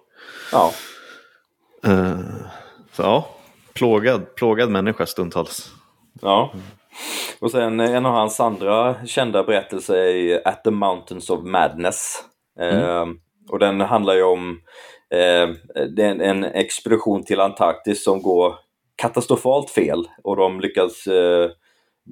[0.51, 0.71] Ja.
[2.93, 3.38] så ja,
[3.79, 5.71] plågad, plågad människa stundtals.
[6.21, 6.51] Ja.
[7.39, 12.23] Och sen en av hans andra kända berättelser är At the Mountains of Madness.
[12.59, 12.77] Mm.
[12.77, 13.05] Eh,
[13.49, 14.59] och den handlar ju om
[15.13, 15.49] eh,
[16.05, 18.55] en, en expedition till Antarktis som går
[18.95, 21.49] katastrofalt fel och de lyckas eh,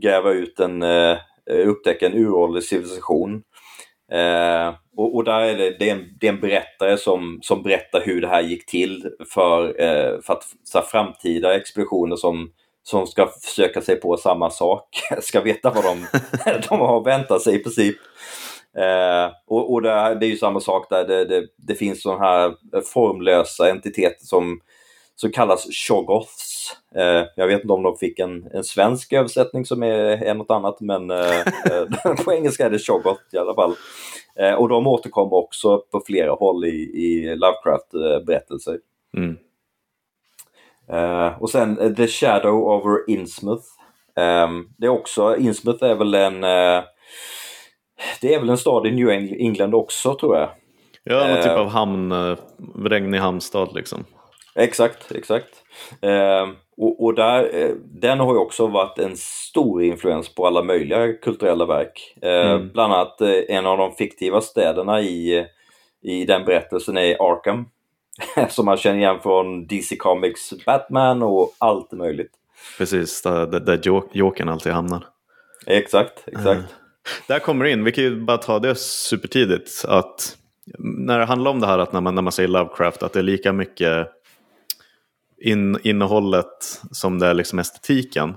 [0.01, 1.17] gräva ut en, eh,
[1.65, 3.43] upptäcka en uråldrig civilisation.
[4.11, 7.63] Eh, och, och, där är det, det, är en, det är en berättare som, som
[7.63, 12.51] berättar hur det här gick till för, eh, för att så här, framtida expeditioner som,
[12.83, 14.87] som ska försöka sig på samma sak
[15.21, 16.07] ska veta vad de,
[16.69, 17.95] de har väntat sig i princip.
[18.77, 22.25] Eh, och, och det, det, är ju samma sak där, det, det, det finns sådana
[22.25, 22.53] här
[22.93, 24.59] formlösa entiteter som,
[25.15, 26.57] som kallas shoggoths
[26.95, 30.51] Eh, jag vet inte om de fick en, en svensk översättning som är, är något
[30.51, 33.75] annat, men eh, eh på engelska är det Shoggoth i alla fall.
[34.39, 38.79] Eh, och de återkommer också på flera håll i, i Lovecraft-berättelser.
[39.17, 39.37] Mm.
[40.89, 43.65] Eh, och sen The Shadow over Innsmouth.
[44.15, 46.41] Ehm, det är också, Innsmouth är väl en
[48.21, 50.49] det är väl en stad i New England också tror jag.
[51.03, 52.13] Ja, någon typ av hamn,
[52.85, 54.05] regnig hamnstad liksom.
[54.57, 55.63] Exakt, exakt.
[56.01, 60.63] Eh, och, och, där, eh, den har ju också varit en stor influens på alla
[60.63, 62.17] möjliga kulturella verk.
[62.21, 62.69] Eh, mm.
[62.73, 65.45] Bland annat eh, en av de fiktiva städerna i,
[66.03, 67.65] i den berättelsen är Arkham.
[68.49, 72.31] som man känner igen från DC Comics Batman och allt möjligt.
[72.77, 73.79] Precis, där, där
[74.11, 75.05] Jokern alltid hamnar.
[75.65, 76.47] Exakt, exakt.
[76.47, 76.65] Eh,
[77.27, 80.37] där kommer in, vi kan ju bara ta det supertidigt, att
[80.79, 83.19] när det handlar om det här att när man, när man säger Lovecraft, att det
[83.19, 84.07] är lika mycket
[85.41, 88.33] in, innehållet som det är liksom estetiken.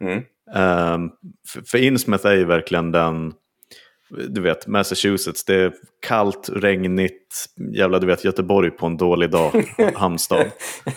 [0.00, 0.22] Mm.
[0.54, 1.10] Um,
[1.48, 3.32] för, för Innsmouth är ju verkligen den,
[4.28, 5.72] du vet, Massachusetts, det är
[6.06, 10.46] kallt, regnigt, jävla du vet Göteborg på en dålig dag, hamnstad.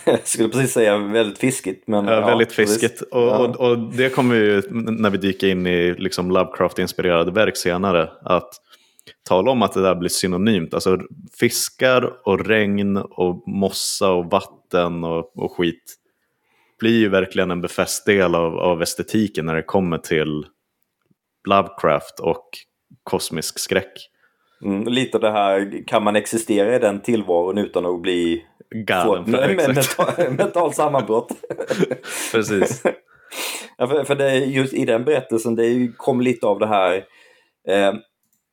[0.04, 1.88] Jag skulle precis säga väldigt fiskigt.
[1.88, 3.00] Men, ja, ja väldigt fiskigt.
[3.00, 3.38] Och, ja.
[3.38, 8.10] och, och, det kommer ju när vi dyker in i liksom Lovecraft-inspirerade verk senare.
[8.22, 8.50] Att
[9.28, 10.74] tala om att det där blir synonymt.
[10.74, 10.98] Alltså
[11.40, 15.96] fiskar och regn och mossa och vatten och, och skit
[16.78, 20.46] blir ju verkligen en befäst del av, av estetiken när det kommer till
[21.48, 22.48] Lovecraft och
[23.02, 24.10] kosmisk skräck.
[24.62, 29.24] Mm, lite det här, kan man existera i den tillvaron utan att bli galen?
[29.24, 31.28] Få, med, mental, mental sammanbrott.
[32.32, 32.82] Precis.
[33.78, 37.04] ja, för, för det är just i den berättelsen, det kom lite av det här
[37.68, 37.94] eh,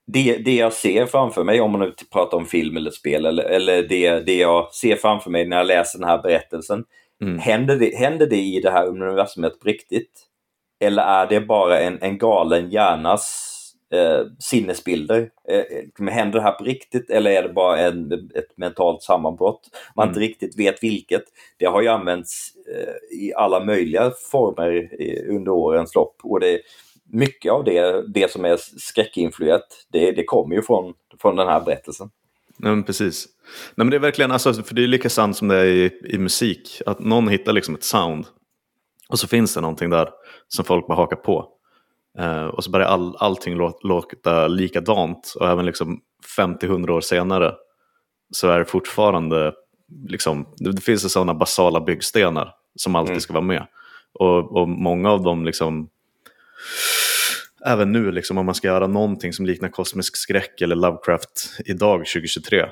[0.06, 3.44] det, det jag ser framför mig, om man nu pratar om film eller spel, eller,
[3.44, 6.84] eller det, det jag ser framför mig när jag läser den här berättelsen.
[7.22, 7.40] Mm.
[7.40, 10.12] Händer, det, händer det i det här universumet på riktigt?
[10.80, 13.50] Eller är det bara en, en galen hjärnas
[13.94, 15.30] eh, sinnesbilder?
[15.50, 19.70] Eh, händer det här på riktigt eller är det bara en, ett mentalt sammanbrott?
[19.96, 20.12] Man mm.
[20.12, 21.24] inte riktigt vet vilket.
[21.58, 24.90] Det har ju använts eh, i alla möjliga former
[25.30, 26.16] under årens lopp.
[26.24, 26.60] Och det,
[27.14, 31.62] mycket av det, det som är skräckinfluerat, det, det kommer ju från, från den här
[31.62, 32.10] berättelsen.
[32.58, 33.28] Ja, men precis.
[33.76, 36.02] Nej, men det är verkligen, alltså, för det är lika sant som det är i,
[36.06, 38.26] i musik, att någon hittar liksom ett sound
[39.10, 40.10] och så finns det någonting där
[40.48, 41.50] som folk bara hakar på.
[42.20, 46.02] Uh, och så börjar all, allting låta likadant och även liksom
[46.38, 47.56] 50-100 år senare
[48.32, 49.54] så är det fortfarande,
[50.08, 53.22] liksom, det, det finns sådana basala byggstenar som alltid mm.
[53.22, 53.68] ska vara med.
[54.14, 55.90] Och, och många av dem liksom
[57.66, 62.00] även nu liksom, om man ska göra någonting som liknar kosmisk skräck eller Lovecraft idag
[62.00, 62.66] 2023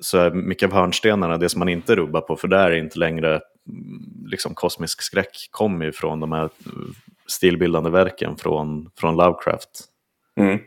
[0.00, 2.98] så är mycket av hörnstenarna det som man inte rubbar på för där är inte
[2.98, 3.42] längre mm,
[4.26, 6.50] liksom kosmisk skräck kommer ju från de här
[7.26, 9.84] stilbildande verken från, från Lovecraft.
[10.40, 10.58] Mm.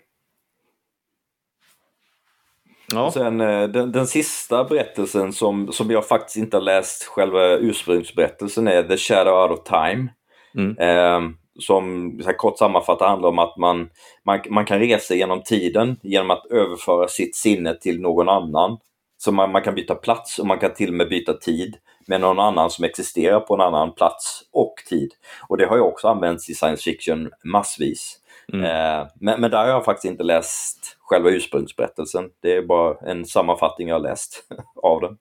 [2.93, 3.11] Ja.
[3.11, 8.67] sen eh, den, den, sista berättelsen som, som jag faktiskt inte har läst själva ursprungsberättelsen
[8.67, 10.07] är The Shadow Out of Time.
[10.55, 10.77] Mm.
[10.77, 13.89] Eh, som så här, kort sammanfattat handlar om att man,
[14.25, 18.77] man, man kan resa genom tiden genom att överföra sitt sinne till någon annan.
[19.17, 22.21] Så man, man kan byta plats och man kan till och med byta tid med
[22.21, 25.11] någon annan som existerar på en annan plats och tid.
[25.47, 28.19] Och det har ju också använts i science fiction massvis.
[28.53, 28.65] Mm.
[28.65, 32.29] Eh, men, men där har jag faktiskt inte läst själva ursprungsberättelsen.
[32.41, 34.47] Det är bara en sammanfattning jag har läst
[34.83, 35.17] av den.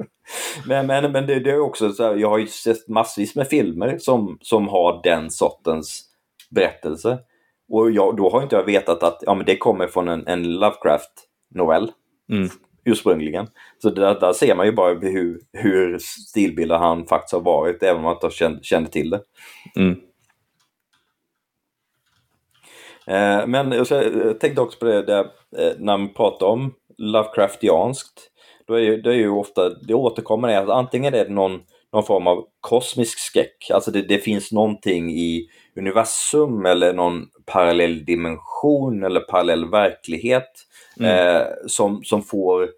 [0.66, 3.48] men men, men det, det, är också så här, jag har ju sett massvis med
[3.48, 6.04] filmer som, som har den sortens
[6.50, 7.18] berättelse.
[7.72, 10.42] Och jag, då har inte jag vetat att ja, men det kommer från en, en
[10.42, 11.92] Lovecraft-novell.
[12.32, 12.48] Mm.
[12.84, 13.46] Ursprungligen.
[13.82, 17.96] Så där, där, ser man ju bara hur, hur stilbildad han faktiskt har varit, även
[17.96, 19.20] om man inte kände, kände till det.
[19.76, 20.00] Mm.
[23.06, 23.88] Eh, men jag
[24.40, 25.24] tänkte också på det där,
[25.58, 28.29] eh, när man pratar om Lovecraftianskt.
[28.70, 31.60] Då är det är ju ofta, det återkommer är att antingen är det någon,
[31.92, 38.04] någon form av kosmisk skräck, alltså det, det finns någonting i universum eller någon parallell
[38.04, 40.50] dimension eller parallell verklighet
[41.00, 41.36] mm.
[41.36, 42.68] eh, som, som, får,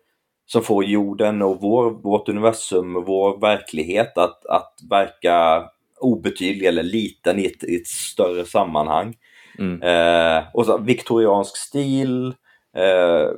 [0.46, 5.64] som får jorden och vår, vårt universum, vår verklighet att, att verka
[6.00, 9.16] obetydlig eller liten i ett, i ett större sammanhang.
[9.58, 9.82] Mm.
[9.82, 12.34] Eh, och så viktoriansk stil,
[12.76, 13.28] eh,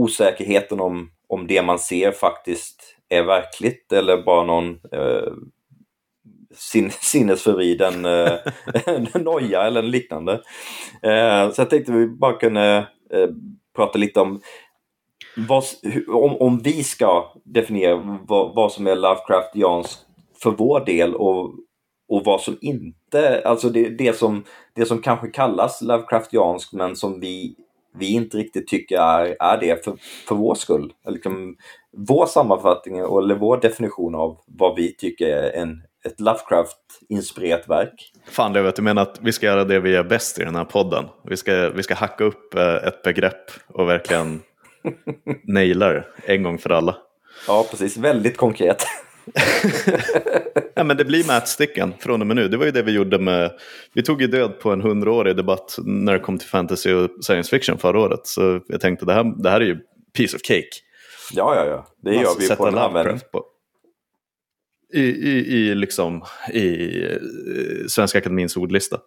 [0.00, 5.32] osäkerheten om, om det man ser faktiskt är verkligt eller bara någon eh,
[6.54, 8.34] sin, sinnesförvriden eh,
[9.22, 10.32] noja eller liknande.
[11.02, 13.28] Eh, så jag tänkte vi bara kunde eh,
[13.76, 14.40] prata lite om
[15.36, 15.64] vad,
[16.08, 20.06] om, om vi ska definiera vad, vad som är Lovecraftianskt
[20.42, 21.54] för vår del och,
[22.08, 27.20] och vad som inte, alltså det, det, som, det som kanske kallas Lovecraftianskt men som
[27.20, 27.56] vi,
[27.98, 29.94] vi inte riktigt tycker är, är det för,
[30.28, 30.92] för vår skull.
[31.08, 31.56] Liksom,
[31.96, 38.12] vår sammanfattning eller vår definition av vad vi tycker är en, ett Lovecraft-inspirerat verk.
[38.30, 40.56] Fan, det vet du menar att vi ska göra det vi är bäst i den
[40.56, 41.04] här podden.
[41.24, 44.40] Vi ska, vi ska hacka upp eh, ett begrepp och verkligen
[45.44, 46.96] naila det en gång för alla.
[47.46, 47.96] Ja, precis.
[47.96, 48.84] Väldigt konkret.
[50.74, 52.48] ja, men det blir matsticken från och med nu.
[52.48, 53.52] Det var ju det vi gjorde med...
[53.92, 57.50] Vi tog ju död på en hundraårig debatt när det kom till fantasy och science
[57.50, 58.26] fiction förra året.
[58.26, 59.78] Så jag tänkte det här, det här är ju
[60.16, 60.68] piece of cake.
[61.32, 61.86] Ja, ja, ja.
[62.02, 63.20] Det gör vi på en användning.
[64.92, 67.16] I, i, i, liksom, i eh,
[67.88, 68.98] Svenska Akademins ordlista.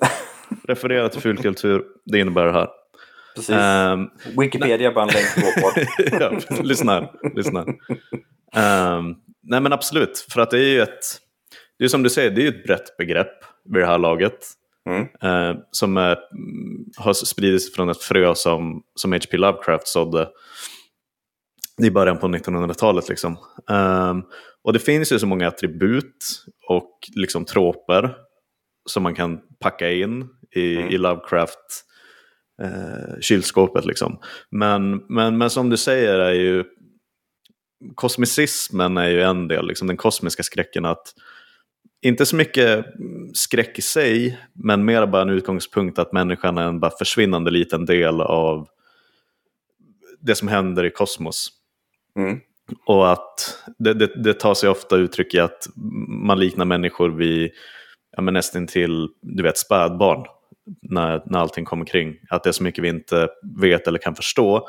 [0.68, 2.68] Referera till fulkultur, det innebär det här.
[3.34, 3.56] Precis.
[3.56, 4.10] Um,
[4.42, 5.80] Wikipedia bara en länk på.
[6.50, 7.10] ja, lyssna här.
[7.34, 7.60] Lyssna.
[7.60, 9.16] Um,
[9.48, 11.04] nej men absolut, för att det är ju ett,
[11.78, 14.38] det är som du säger, det är ju ett brett begrepp vid det här laget.
[14.88, 15.02] Mm.
[15.02, 16.18] Uh, som är,
[16.96, 19.36] har spridits från ett frö som, som H.P.
[19.36, 20.28] Lovecraft sådde
[21.82, 23.08] i början på 1900-talet.
[23.08, 23.36] Liksom.
[23.70, 24.24] Um,
[24.64, 28.14] och det finns ju så många attribut och liksom troper
[28.90, 30.88] som man kan packa in i, mm.
[30.88, 31.84] i Lovecraft
[32.62, 33.84] eh, kylskåpet.
[33.84, 34.18] Liksom.
[34.50, 36.64] Men, men, men som du säger är ju
[37.94, 40.84] kosmicismen är ju en del, liksom den kosmiska skräcken.
[40.84, 41.14] att
[42.02, 42.86] Inte så mycket
[43.34, 47.84] skräck i sig, men mer bara en utgångspunkt att människan är en bara försvinnande liten
[47.86, 48.68] del av
[50.20, 51.48] det som händer i kosmos.
[52.16, 52.40] Mm.
[52.86, 55.68] Och att det, det, det, tar sig ofta uttryck i att
[56.08, 57.50] man liknar människor vid
[58.16, 60.26] ja, men nästan till du vet, spädbarn
[60.82, 62.16] när, när allting kommer kring.
[62.30, 63.28] Att det är så mycket vi inte
[63.60, 64.68] vet eller kan förstå.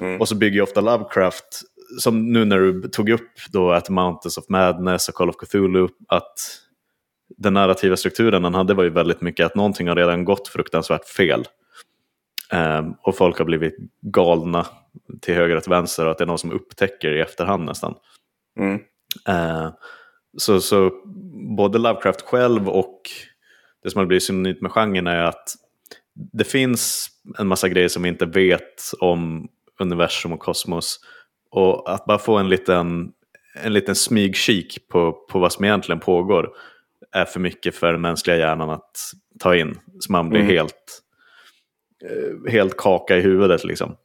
[0.00, 0.20] Mm.
[0.20, 1.62] Och så bygger ju ofta Lovecraft,
[1.98, 5.88] som nu när du tog upp då att Mountains of Madness och Call of Cthulhu,
[6.08, 6.34] att
[7.36, 11.08] den narrativa strukturen han hade var ju väldigt mycket att någonting har redan gått fruktansvärt
[11.08, 11.44] fel.
[12.52, 14.66] Um, och folk har blivit galna
[15.20, 17.94] till höger och till vänster och att det är någon som upptäcker i efterhand nästan.
[18.58, 18.74] Mm.
[19.28, 19.70] Uh,
[20.36, 20.90] så, så
[21.56, 23.00] både Lovecraft själv och
[23.82, 25.54] det som har blivit synonymt med genren är att
[26.14, 29.48] det finns en massa grejer som vi inte vet om
[29.80, 31.00] universum och kosmos.
[31.56, 33.12] Och att bara få en liten,
[33.62, 36.50] en liten smygkik på, på vad som egentligen pågår
[37.12, 38.90] är för mycket för den mänskliga hjärnan att
[39.40, 39.78] ta in.
[40.00, 40.52] Så man blir mm.
[40.52, 41.02] helt,
[42.04, 43.96] eh, helt kaka i huvudet liksom.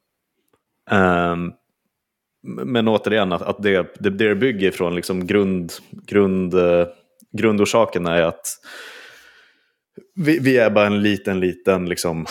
[0.92, 1.54] Um,
[2.66, 6.88] men återigen, att, att det, det, det bygger ifrån liksom grund, grund, uh,
[7.38, 8.46] grundorsaken är att
[10.16, 12.26] vi, vi, är bara en liten, liten, liksom,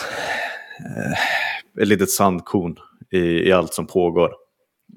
[0.79, 2.75] eh, ett litet sandkorn
[3.11, 4.40] i, i allt som pågår.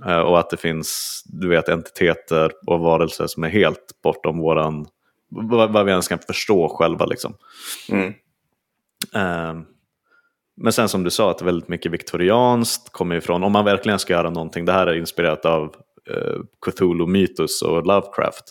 [0.07, 4.87] Eh, och att det finns, du vet, entiteter och varelser som är helt bortom våran,
[5.29, 7.35] vad, vi ens kan förstå själva liksom.
[7.89, 8.15] Mm.
[9.15, 9.65] Eh,
[10.57, 14.13] men sen som du sa, att väldigt mycket viktorianskt kommer ifrån, om man verkligen ska
[14.13, 15.75] göra någonting, det här är inspirerat av
[16.11, 18.45] eh, Cthulhu-mytos och Lovecraft,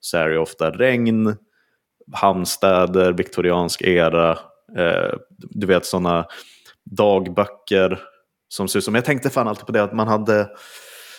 [0.00, 1.36] så är det ofta regn,
[2.12, 4.30] hamnstäder, viktoriansk era,
[4.78, 6.26] eh, du vet sådana
[6.84, 8.00] dagböcker
[8.48, 10.48] som ser ut som, jag tänkte fan alltid på det att man hade,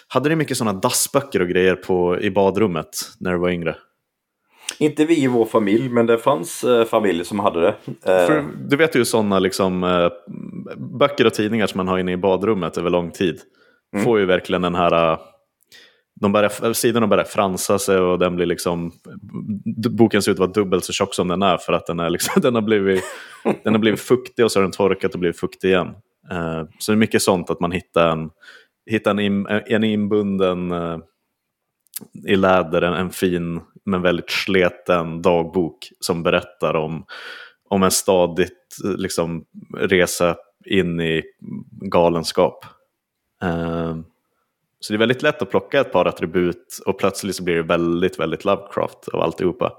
[0.08, 2.90] hade ni mycket sådana dassböcker och grejer på, i badrummet
[3.20, 3.76] när du var yngre?
[4.80, 7.76] Inte vi i vår familj, men det fanns eh, familjer som hade det.
[7.88, 8.28] Eh.
[8.28, 10.10] För, du vet ju sådana liksom, eh,
[11.00, 13.40] böcker och tidningar som man har inne i badrummet över lång tid.
[13.94, 14.06] Mm.
[14.06, 15.20] Får ju verkligen den här eh,
[16.22, 18.92] de börjar, sidorna börjar fransa sig och den blir liksom,
[19.90, 22.10] boken ser ut att vara dubbelt så tjock som den är för att den, är
[22.10, 23.04] liksom, den, har, blivit,
[23.64, 25.88] den har blivit fuktig och så har den torkat och blivit fuktig igen.
[26.32, 28.30] Uh, så det är mycket sånt att man hittar en,
[28.86, 30.98] hittar en, in, en inbunden uh,
[32.28, 37.06] i läder, en, en, fin men väldigt sleten dagbok som berättar om,
[37.70, 39.46] om en stadigt liksom,
[39.78, 41.24] resa in i
[41.82, 42.66] galenskap.
[43.44, 43.96] Uh,
[44.80, 47.64] så det är väldigt lätt att plocka ett par attribut och plötsligt så blir det
[47.64, 49.74] väldigt, väldigt Lovecraft av alltihopa.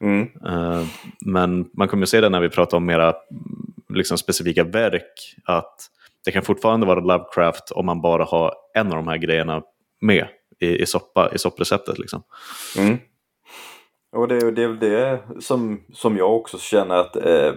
[0.00, 0.28] Mm.
[0.46, 0.86] Uh,
[1.20, 3.14] men man kommer ju se det när vi pratar om mera
[3.94, 5.90] liksom, specifika verk, att
[6.24, 9.62] det kan fortfarande vara Lovecraft om man bara har en av de här grejerna
[10.00, 10.28] med
[10.60, 11.98] i, i, soppa, i soppreceptet.
[11.98, 12.22] Liksom.
[12.78, 12.98] Mm.
[14.16, 17.52] Och det, det är väl det som, som jag också känner att eh,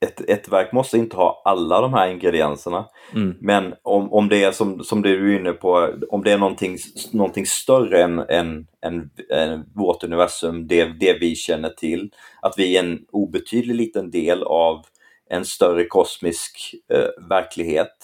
[0.00, 2.86] ett, ett verk måste inte ha alla de här ingredienserna.
[3.14, 3.34] Mm.
[3.40, 6.38] Men om, om det är som, som det du är inne på, om det är
[6.38, 6.76] någonting,
[7.12, 12.10] någonting större än, än, än, än vårt universum, det, det vi känner till,
[12.42, 14.84] att vi är en obetydlig liten del av
[15.30, 17.96] en större kosmisk eh, verklighet.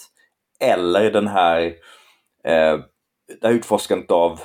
[0.59, 1.61] Eller den här,
[2.43, 2.79] eh,
[3.41, 4.39] det här utforskandet av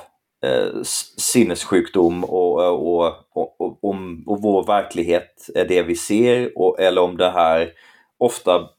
[0.45, 0.81] eh,
[1.17, 6.79] sinnessjukdom och, eh, och, och, och, om, och vår verklighet är det vi ser och,
[6.79, 7.73] eller om det här
[8.17, 8.69] ofta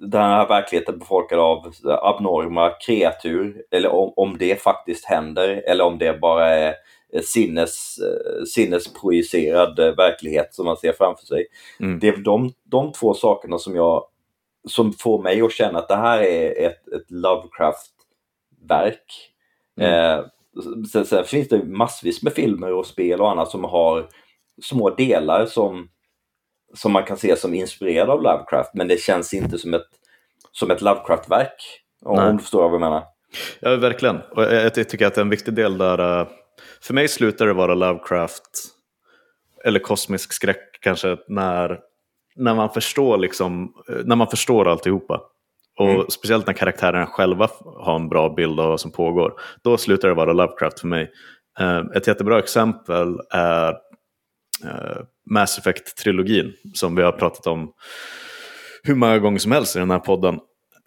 [0.00, 5.84] den här verkligheten är befolkad av abnorma kreatur eller om, om det faktiskt händer eller
[5.84, 6.74] om det bara är
[7.22, 7.98] sinnes,
[8.54, 11.46] sinnesprojicerad verklighet som man ser framför sig.
[11.80, 11.98] Mm.
[11.98, 14.06] Det är de, de två sakerna som jag
[14.68, 19.32] som får mig att känna att det här är ett, ett Lovecraft-verk.
[19.80, 20.18] Mm.
[20.18, 20.24] Eh,
[20.92, 24.08] Sen, sen, finns det massvis med filmer och spel och annat som har
[24.62, 25.88] små delar som,
[26.74, 29.86] som man kan se som inspirerade av Lovecraft men det känns inte som ett,
[30.52, 31.82] som ett Lovecraft-verk.
[32.04, 33.04] Om du förstår vad jag menar.
[33.60, 34.16] Ja, verkligen.
[34.16, 36.28] Och jag, jag tycker att en viktig del där,
[36.80, 38.50] för mig slutar det vara Lovecraft
[39.64, 41.78] eller kosmisk skräck kanske när,
[42.36, 45.20] när, man förstår liksom, eh, när man förstår alltihopa.
[45.78, 46.06] Och mm.
[46.08, 49.32] speciellt när karaktärerna själva har en bra bild av vad som pågår.
[49.62, 51.10] Då slutar det vara Lovecraft för mig.
[51.60, 53.70] Uh, ett jättebra exempel är
[54.64, 57.72] uh, Mass Effect-trilogin som vi har pratat om
[58.82, 60.40] hur många gånger som helst i den här podden.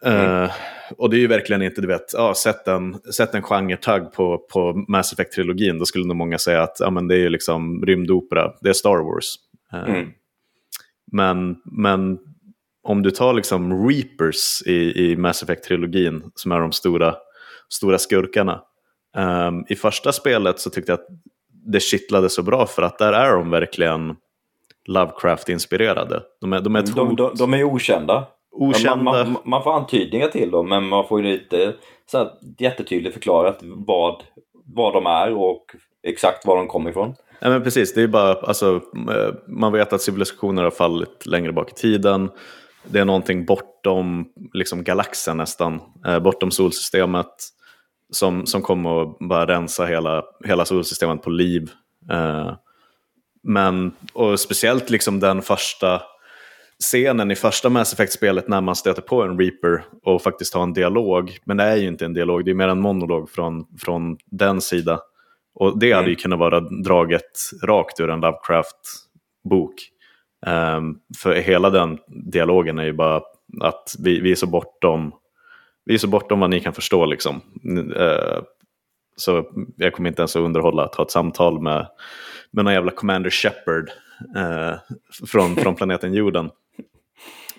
[0.06, 0.50] Mm.
[0.98, 4.38] Och det är ju verkligen inte, du vet, ja, sätt en, sätt en genre-tagg på,
[4.38, 5.80] på Mass Effect-trilogin.
[5.80, 8.74] Då skulle nog många säga att ja, men det är ju liksom rymdopera, det är
[8.74, 9.36] Star Wars.
[9.74, 10.10] Mm.
[11.12, 12.18] Men, men
[12.84, 17.16] om du tar liksom Reapers i, i Mass Effect-trilogin som är de stora,
[17.70, 18.62] stora skurkarna.
[19.18, 21.08] Um, I första spelet så tyckte jag att
[21.66, 24.16] det kittlade så bra för att där är de verkligen
[24.88, 26.22] Lovecraft-inspirerade.
[26.42, 28.28] De är, de, är de, de, de är okända.
[28.52, 28.96] Okända.
[28.96, 31.74] Man, man, man, får antydningar till dem men man får ju inte
[32.12, 34.24] så här, jättetydligt förklarat vad,
[34.66, 35.66] vad de är och
[36.04, 37.16] exakt var de kommer ifrån.
[37.40, 41.52] Ja, men precis, det är bara, alltså, eh, man vet att civilisationer har fallit längre
[41.52, 42.30] bak i tiden.
[42.84, 47.36] Det är någonting bortom liksom, galaxen nästan, eh, bortom solsystemet
[48.10, 51.72] som, som kommer att bara rensa hela, hela solsystemet på liv.
[52.12, 52.54] Eh,
[53.44, 56.02] men, och speciellt liksom den första
[56.84, 60.74] scenen i första Mass Effect-spelet när man stöter på en Reaper och faktiskt har en
[60.74, 61.38] dialog.
[61.44, 64.62] Men det är ju inte en dialog, det är mer en monolog från, från den
[64.62, 65.00] sida.
[65.56, 66.22] Och det hade ju mm.
[66.22, 67.32] kunnat vara draget
[67.64, 69.74] rakt ur en Lovecraft-bok.
[70.78, 73.22] Um, för hela den dialogen är ju bara
[73.62, 75.12] att vi, vi, är så bortom
[75.86, 77.42] vi är så bortom vad ni kan förstå liksom.
[77.96, 78.42] Uh,
[79.16, 81.88] så jag kommer inte ens att underhålla att ha ett samtal med,
[82.52, 83.90] med någon jävla Commander Shepard
[84.38, 84.76] uh,
[85.28, 86.50] från, från planeten jorden.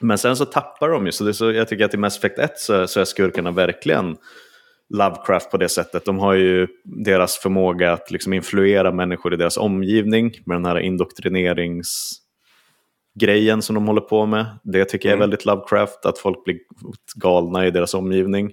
[0.00, 2.38] Men sen så tappar de ju, så, det så jag tycker att i Mass Effect
[2.38, 4.16] 1 så, så är skurkarna verkligen
[4.88, 6.04] Lovecraft på det sättet.
[6.04, 10.78] De har ju deras förmåga att liksom influera människor i deras omgivning med den här
[10.78, 12.20] indoktrinerings
[13.20, 14.46] grejen som de håller på med.
[14.62, 15.22] Det tycker jag är mm.
[15.30, 16.58] väldigt Lovecraft, att folk blir
[17.14, 18.52] galna i deras omgivning.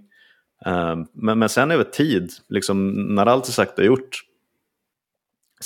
[0.66, 4.22] Um, men, men sen över tid, liksom, när allt är sagt och gjort,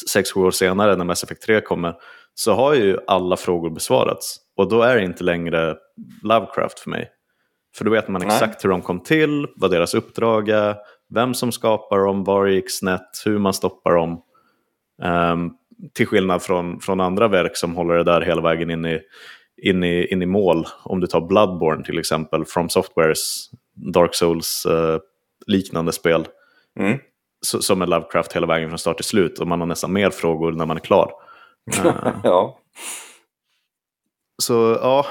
[0.10, 1.94] sex, sju år senare när Mass Effect 3 kommer,
[2.34, 4.38] så har ju alla frågor besvarats.
[4.62, 5.76] Och då är det inte längre
[6.24, 7.10] Lovecraft för mig.
[7.76, 10.76] För då vet man exakt hur de kom till, vad deras uppdrag är,
[11.10, 14.22] vem som skapar dem, var det gick snett, hur man stoppar dem.
[15.04, 15.54] Um,
[15.94, 19.00] till skillnad från, från andra verk som håller det där hela vägen in i,
[19.62, 20.68] in i, in i mål.
[20.84, 23.50] Om du tar Bloodborne till exempel, From Softwares
[23.94, 25.00] Dark Souls uh,
[25.48, 26.28] liknande spel.
[26.80, 27.00] Mm.
[27.42, 30.52] som är Lovecraft hela vägen från start till slut och man har nästan mer frågor
[30.52, 31.12] när man är klar.
[32.24, 32.60] ja.
[34.42, 35.06] Så ja,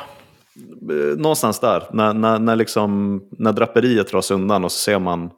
[0.90, 1.82] eh, någonstans där.
[1.92, 5.30] När, när, när, liksom, när draperiet dras undan och så ser man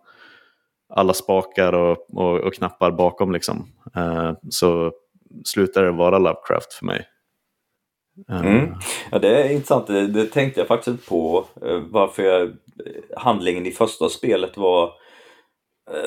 [0.94, 3.68] alla spakar och, och, och knappar bakom liksom.
[3.96, 4.92] Eh, så
[5.44, 7.06] slutar det vara Lovecraft för mig.
[8.30, 8.74] Eh, mm.
[9.10, 9.86] Ja, det är intressant.
[9.86, 11.44] Det, det tänkte jag faktiskt inte på.
[11.66, 12.52] Eh, varför jag,
[13.16, 14.92] handlingen i första spelet var eh,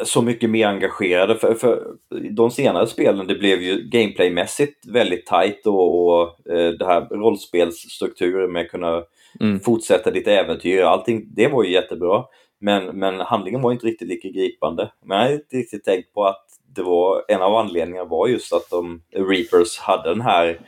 [0.04, 1.36] så mycket mer engagerade.
[1.36, 1.88] För, för
[2.32, 8.52] de senare spelen det blev ju gameplaymässigt väldigt tight och, och eh, det här rollspelsstrukturen
[8.52, 9.04] med att kunna
[9.40, 9.60] mm.
[9.60, 10.82] fortsätta ditt äventyr.
[10.82, 12.24] Allting, det var ju jättebra.
[12.60, 14.92] Men, men handlingen var inte riktigt lika gripande.
[15.06, 16.46] Men jag har inte riktigt tänkt på att
[16.76, 20.60] det var, en av anledningarna var just att de, Reapers hade den här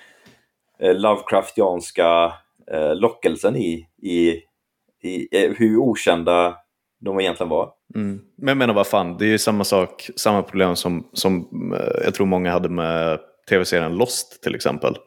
[0.80, 2.34] eh, Lovecraftianska
[2.72, 4.42] eh, lockelsen i, i,
[5.02, 6.58] i eh, hur okända
[7.00, 7.72] de egentligen var.
[7.96, 8.22] Mm.
[8.36, 12.04] Men jag menar vad fan, det är ju samma sak, samma problem som, som eh,
[12.06, 13.20] jag tror många hade med
[13.50, 14.98] tv-serien Lost till exempel.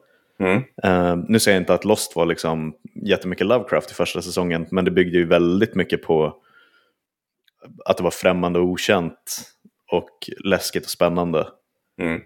[0.41, 0.57] Mm.
[0.85, 2.75] Uh, nu säger jag inte att Lost var liksom
[3.07, 6.37] jättemycket Lovecraft i första säsongen, men det byggde ju väldigt mycket på
[7.85, 9.41] att det var främmande och okänt
[9.93, 11.49] och läskigt och spännande.
[12.01, 12.21] Mm.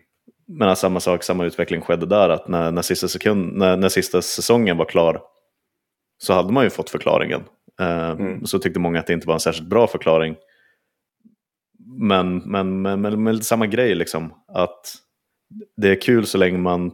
[0.46, 4.22] Men samma sak, samma utveckling skedde där, att när, när, sista sekund, när, när sista
[4.22, 5.22] säsongen var klar
[6.18, 7.42] så hade man ju fått förklaringen.
[7.80, 8.46] Uh, mm.
[8.46, 10.36] Så tyckte många att det inte var en särskilt bra förklaring.
[11.98, 14.94] Men, men, men, men, men samma grej liksom, att
[15.76, 16.90] det är kul så länge man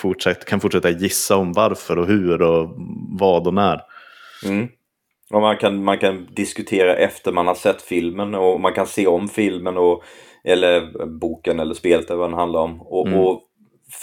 [0.00, 2.74] fortsätt, kan fortsätta gissa om varför och hur och
[3.18, 3.80] vad och när.
[4.44, 4.68] Mm.
[5.30, 9.06] Och man, kan, man kan diskutera efter man har sett filmen och man kan se
[9.06, 10.02] om filmen och,
[10.44, 13.20] eller boken eller spelet eller vad den handlar om och, mm.
[13.20, 13.42] och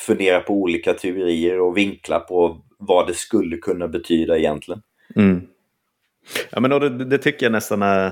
[0.08, 4.82] fundera på olika teorier och vinklar på vad det skulle kunna betyda egentligen.
[5.16, 5.42] Mm.
[6.50, 8.06] Ja men det, det tycker jag nästan är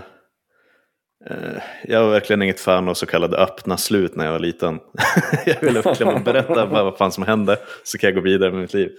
[1.29, 4.79] eh, jag var verkligen inget fan av så kallade öppna slut när jag var liten.
[5.45, 8.73] jag ville verkligen berätta vad fan som hände så kan jag gå vidare med mitt
[8.73, 8.91] liv.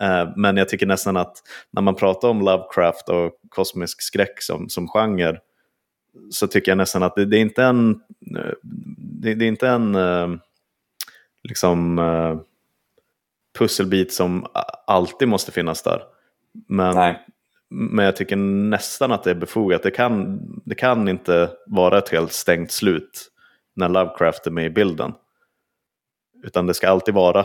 [0.00, 1.36] Eh, men jag tycker nästan att
[1.70, 5.38] när man pratar om Lovecraft och kosmisk skräck som, som genre
[6.30, 8.00] så tycker jag nästan att det, det är inte en,
[8.98, 10.28] det, det, är inte en eh,
[11.42, 12.00] liksom
[13.58, 14.46] pusselbit som
[14.86, 16.02] alltid måste finnas där.
[16.68, 17.26] Men Nej.
[17.70, 19.82] Men jag tycker nästan att det är befogat.
[19.82, 23.30] Det kan, det kan inte vara ett helt stängt slut
[23.76, 25.12] när Lovecraft är med i bilden.
[26.44, 27.44] Utan det ska alltid vara,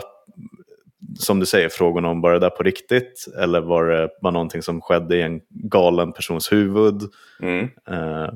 [1.18, 3.26] som du säger, frågan om var det där på riktigt?
[3.38, 7.02] Eller var det bara någonting som skedde i en galen persons huvud?
[7.40, 7.68] Mm.
[7.88, 8.34] Eh,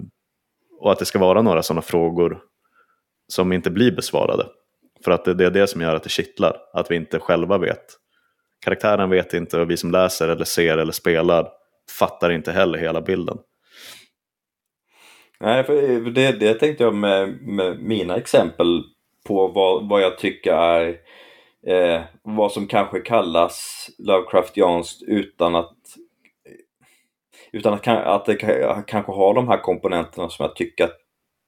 [0.81, 2.41] och att det ska vara några sådana frågor
[3.29, 4.47] som inte blir besvarade.
[5.05, 7.85] För att det, är det som gör att det kittlar, att vi inte själva vet.
[8.65, 11.49] Karaktären vet inte och vi som läser eller ser eller spelar
[11.99, 13.39] fattar inte heller hela bilden.
[15.41, 18.83] Nej, för det, det tänkte jag med, med mina exempel
[19.27, 20.97] på vad, vad jag tycker är
[21.67, 25.77] eh, vad som kanske kallas Lovecraftianskt utan att
[27.53, 28.37] utan att, att det
[28.87, 30.99] kanske har de här komponenterna som jag tycker att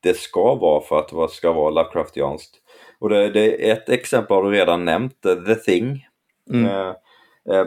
[0.02, 2.56] det ska vara för att det ska vara Lovecraftianskt.
[2.98, 6.06] Och det, det är ett exempel har du redan nämnt, The Thing.
[6.50, 6.66] Mm.
[6.66, 6.94] Eh,
[7.50, 7.66] eh,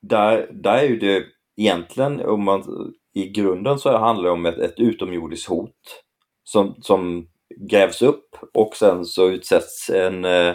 [0.00, 1.24] där, där är ju det
[1.56, 6.04] egentligen om man, i grunden så handlar det om ett, ett utomjordiskt hot
[6.44, 10.54] som, som grävs upp och sen så utsätts en, eh,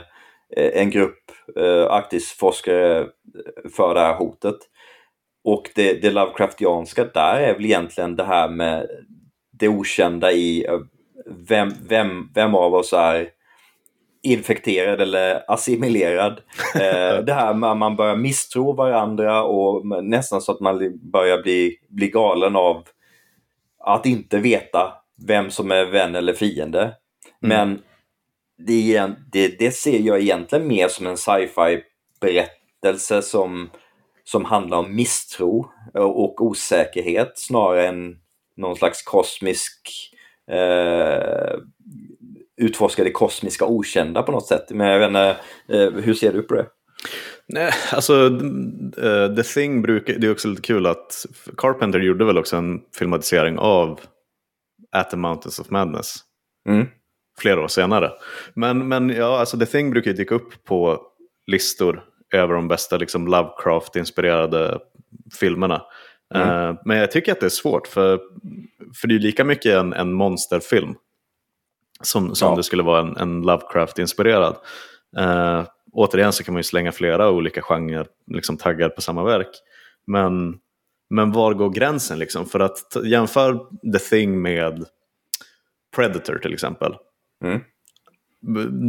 [0.56, 3.06] en grupp eh, arktisforskare eh,
[3.76, 4.58] för det här hotet.
[5.44, 8.88] Och det, det Lovecraftianska där är väl egentligen det här med
[9.52, 10.68] det okända i
[11.26, 13.30] vem, vem, vem av oss är
[14.22, 16.42] infekterad eller assimilerad.
[16.76, 21.42] Eh, det här med att man börjar misstro varandra och nästan så att man börjar
[21.42, 22.84] bli, bli galen av
[23.80, 24.94] att inte veta
[25.28, 26.82] vem som är vän eller fiende.
[26.82, 26.94] Mm.
[27.42, 27.82] Men
[28.58, 31.84] det, det, det, ser jag egentligen mer som en sci-fi
[32.22, 33.70] berättelse som,
[34.24, 38.20] som handlar om misstro och osäkerhet snarare än
[38.58, 39.90] någon slags kosmisk
[40.52, 41.60] eh,
[42.60, 44.66] utforska det kosmiska okända på något sätt.
[44.70, 45.38] Men jag vet inte,
[45.68, 46.66] eh, hur ser du på det?
[47.48, 51.26] Nej, alltså uh, The Thing brukar, det är också lite kul att
[51.58, 54.00] Carpenter gjorde väl också en filmatisering av
[54.92, 56.16] At the Mountains of Madness.
[56.70, 56.88] Mm.
[57.40, 58.12] Flera år senare.
[58.54, 61.02] Men, men ja, alltså The Thing brukar ju dyka upp på
[61.48, 62.04] listor
[62.34, 64.80] över de bästa liksom, Lovecraft-inspirerade
[65.40, 65.82] filmerna.
[66.36, 66.50] Mm.
[66.50, 68.20] Uh, men jag tycker att det är svårt för,
[69.02, 70.96] för det är lika mycket en, en monsterfilm
[72.04, 72.56] som, som ja.
[72.56, 74.56] det skulle vara en, en Lovecraft-inspirerad.
[75.20, 79.50] Uh, återigen så kan man ju slänga flera olika genrer, liksom taggar på samma verk.
[80.08, 80.60] Men,
[81.10, 82.46] men var går gränsen liksom?
[82.46, 83.60] För att jämför
[83.94, 84.86] The Thing med
[85.96, 86.96] Predator till exempel.
[87.44, 87.62] Mm.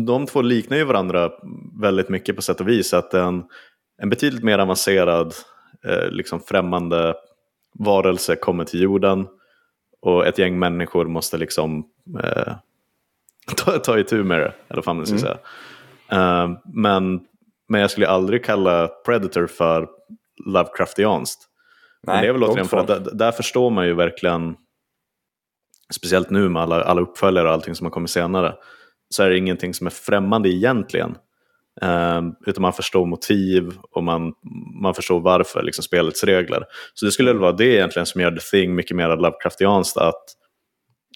[0.06, 1.32] de två liknar ju varandra
[1.80, 2.94] väldigt mycket på sätt och vis.
[2.94, 3.44] Att en,
[4.02, 5.34] en betydligt mer avancerad,
[5.84, 7.14] eh, liksom främmande
[7.74, 9.26] varelse kommer till jorden
[10.00, 11.84] och ett gäng människor måste liksom
[12.22, 12.54] eh,
[13.57, 15.22] ta, ta itu med det, eller vad man ska mm.
[15.22, 15.38] säga.
[16.12, 17.20] Uh, men,
[17.68, 19.88] men jag skulle aldrig kalla Predator för
[20.46, 21.46] Lovecraftianskt.
[22.07, 24.57] Nej, men det är väl återigen för att där, där, förstår man ju verkligen,
[25.92, 28.55] speciellt nu med alla, alla uppföljare och allting som har kommit senare,
[29.11, 31.16] så är det ingenting som är främmande egentligen.
[31.82, 34.32] Uh, utan man förstår motiv och man,
[34.82, 36.64] man förstår varför, liksom spelets regler.
[36.94, 40.24] Så det skulle väl vara det egentligen som gör The Thing mycket mer Lovecraftianskt, att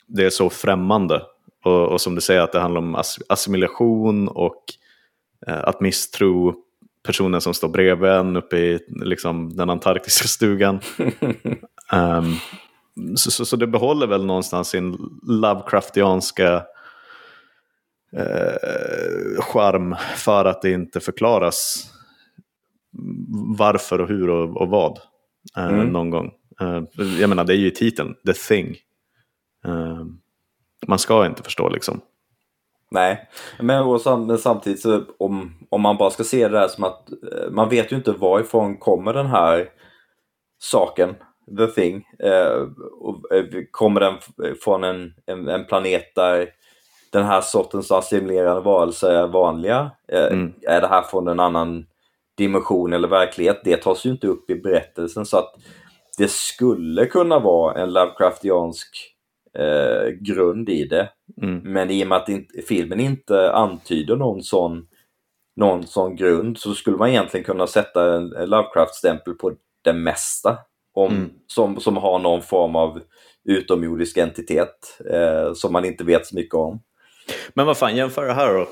[0.07, 1.22] det är så främmande.
[1.65, 4.65] Och, och som du säger, att det handlar om assimilation och
[5.49, 6.55] uh, att misstro
[7.03, 10.81] personen som står bredvid en uppe i liksom, den antarktiska stugan.
[11.93, 12.37] um,
[13.17, 16.55] så, så, så, det behåller väl någonstans sin Lovecraftianska
[18.12, 21.91] eh, charm för att det inte förklaras
[23.59, 25.01] varför och hur och, och vad
[25.57, 25.87] eh, mm.
[25.87, 26.31] någon gång.
[26.61, 26.83] Eh,
[27.21, 28.77] jag menar, det är ju titeln, The Thing.
[29.65, 30.05] Eh,
[30.89, 32.01] man ska inte förstå liksom.
[32.91, 33.28] Nej,
[33.61, 37.11] men, sam men samtidigt så om, om man bara ska se det där som att
[37.11, 39.68] eh, man vet ju inte varifrån kommer den här
[40.59, 41.14] saken,
[41.59, 42.07] the thing.
[42.18, 42.68] Eh,
[43.01, 44.14] och, eh, kommer den
[44.62, 46.49] från en, en, en, planet där
[47.12, 49.91] den här sortens assimilerande varelser är vanliga?
[50.09, 50.53] Eh, mm.
[50.62, 51.87] Är det här från en annan
[52.37, 53.61] dimension eller verklighet?
[53.64, 55.55] Det tas ju inte upp i berättelsen så att
[56.18, 59.14] det skulle kunna vara en Lovecraftiansk
[59.59, 61.09] eh, grund i det.
[61.43, 61.59] Mm.
[61.73, 64.87] Men i och med att inte, filmen inte antyder någon sån,
[65.57, 69.53] någon sån grund så skulle man egentligen kunna sätta en Lovecraft-stämpel på
[69.83, 70.59] det mesta
[70.95, 71.31] om, mm.
[71.47, 73.01] som, som har någon form av
[73.45, 76.81] utomjordisk entitet eh, som man inte vet så mycket om.
[77.55, 78.69] Men vad fan, jämför det här då.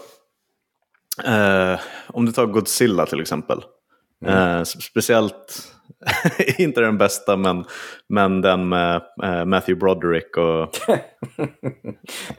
[1.25, 3.63] Eh, om du tar Godzilla till exempel.
[4.23, 4.59] Mm.
[4.59, 5.73] Eh, speciellt
[6.59, 7.65] inte den bästa, men,
[8.09, 10.77] men den med äh, Matthew Broderick och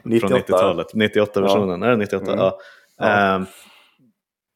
[0.02, 0.28] 98.
[0.28, 0.86] från 90-talet.
[0.94, 1.86] 98-versionen, ja.
[1.86, 2.26] är det 98?
[2.26, 2.38] Mm.
[2.38, 2.58] Ja.
[2.98, 3.36] ja.
[3.38, 3.46] Uh,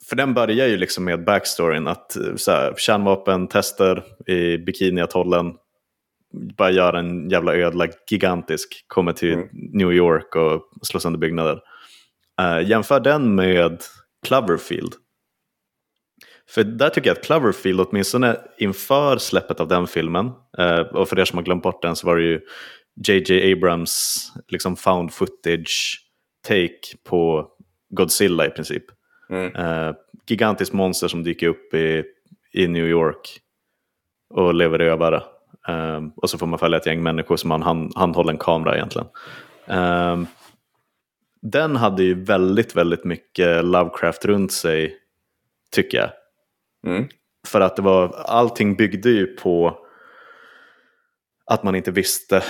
[0.09, 5.55] för den börjar ju liksom med backstoryn att så här, kärnvapentester i Bikiniatollen
[6.57, 9.49] bara gör en jävla ödla gigantisk, kommer till mm.
[9.53, 11.61] New York och slår sönder byggnader.
[12.41, 13.83] Uh, jämför den med
[14.27, 14.93] Cloverfield
[16.51, 21.19] för där tycker jag att Cloverfield, åtminstone inför släppet av den filmen, eh, och för
[21.19, 22.41] er som har glömt bort den så var det ju
[23.07, 24.19] JJ Abrams
[24.49, 26.05] liksom found footage
[26.49, 27.49] take på
[27.91, 28.85] Godzilla i princip.
[29.31, 29.57] Mm.
[29.57, 29.95] Eh,
[30.27, 32.05] gigantiskt monster som dyker upp i,
[32.53, 33.41] i New York
[34.35, 35.23] och lever rövare.
[35.69, 38.77] Eh, och så får man följa ett gäng människor som har en hand, handhållen kamera
[38.77, 39.09] egentligen.
[41.43, 44.97] Den hade ju väldigt, väldigt mycket Lovecraft runt sig,
[45.71, 46.11] tycker jag.
[46.87, 47.09] Mm.
[47.47, 49.79] För att det var, allting byggde ju på
[51.47, 52.43] att man inte visste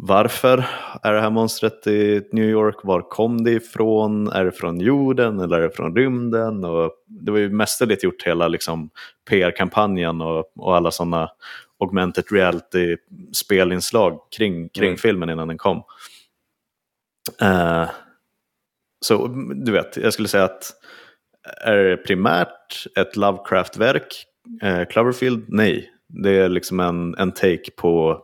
[0.00, 0.64] varför
[1.02, 2.76] är det här monstret i New York?
[2.82, 4.28] Var kom det ifrån?
[4.28, 6.64] Är det från jorden eller är det från rymden?
[6.64, 8.90] Och det var ju mästerligt gjort hela liksom,
[9.30, 11.30] PR-kampanjen och, och alla sådana
[11.80, 12.96] augmented reality
[13.32, 14.98] spelinslag kring, kring mm.
[14.98, 15.82] filmen innan den kom.
[17.42, 17.90] Uh,
[19.00, 20.72] så du vet, jag skulle säga att
[21.56, 24.24] är primärt ett Lovecraft-verk?
[24.62, 25.44] Eh, Cloverfield?
[25.48, 25.90] Nej.
[26.08, 28.22] Det är liksom en, en take på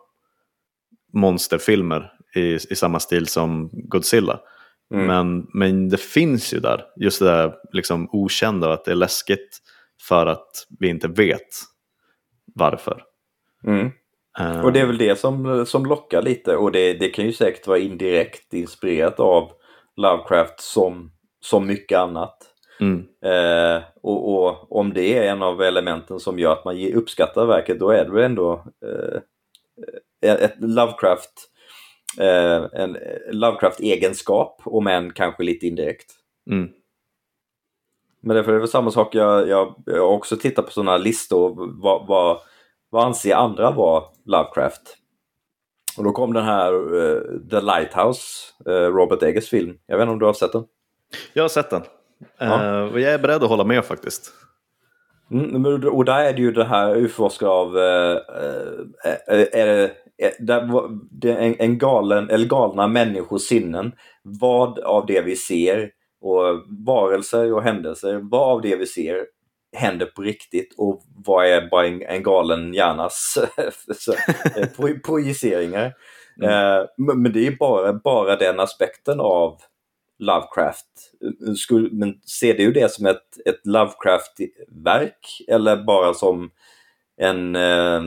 [1.13, 4.41] monsterfilmer i, i samma stil som Godzilla.
[4.95, 5.07] Mm.
[5.07, 9.59] Men, men det finns ju där, just det där liksom okända, att det är läskigt
[10.09, 11.49] för att vi inte vet
[12.55, 13.03] varför.
[13.67, 13.91] Mm.
[14.41, 17.33] Uh, och det är väl det som, som lockar lite och det, det kan ju
[17.33, 19.51] säkert vara indirekt inspirerat av
[19.97, 22.54] Lovecraft som, som mycket annat.
[22.81, 23.07] Mm.
[23.25, 27.79] Eh, och, och, om det är en av elementen som gör att man uppskattar verket,
[27.79, 29.21] då är det ändå eh,
[30.43, 31.51] ett Lovecraft
[32.19, 32.99] eh, en
[33.33, 36.13] Lovecraft-egenskap, om än kanske lite indirekt.
[36.51, 36.69] Mm.
[38.21, 40.97] Men därför är det väl samma sak, jag, jag, jag har också tittat på sådana
[40.97, 42.41] listor, vad, vad,
[42.91, 44.97] vad anser andra vara Lovecraft?
[45.97, 48.23] Och då kom den här uh, The Lighthouse,
[48.69, 49.79] uh, Robert Eggers film.
[49.87, 50.65] Jag vet inte om du har sett den?
[51.33, 51.83] Jag har sett den.
[52.39, 52.83] Ja.
[52.83, 54.33] Uh, och jag är beredd att hålla med faktiskt.
[55.31, 59.91] Mm, och där är det ju det här utforskar av uh, uh, är
[61.11, 63.93] det, en, en galen, eller galna människors sinnen.
[64.23, 65.91] Vad av det vi ser
[66.21, 69.27] och varelser och händelser, vad av det vi ser
[69.77, 73.39] händer på riktigt och vad är bara en, en galen hjärnas
[75.05, 75.93] projiceringar.
[76.43, 77.23] Mm.
[77.23, 79.59] men det är bara, bara den aspekten av
[80.19, 80.87] Lovecraft.
[81.91, 86.51] men ser du det som ett, ett Lovecraft-verk eller bara som
[87.17, 88.03] en eh,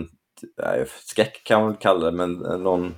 [1.05, 2.95] skräck kan man kalla det, men eh, någon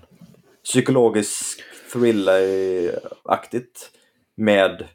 [0.64, 3.91] psykologisk thriller-aktigt
[4.36, 4.88] med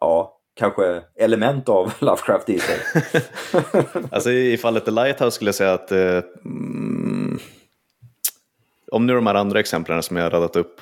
[0.00, 2.78] ja, kanske element av Lovecraft i sig.
[4.10, 7.38] alltså i fallet The Lighthouse skulle jag säga att eh, mm,
[8.92, 10.80] om nu de här andra exemplen som jag har radat upp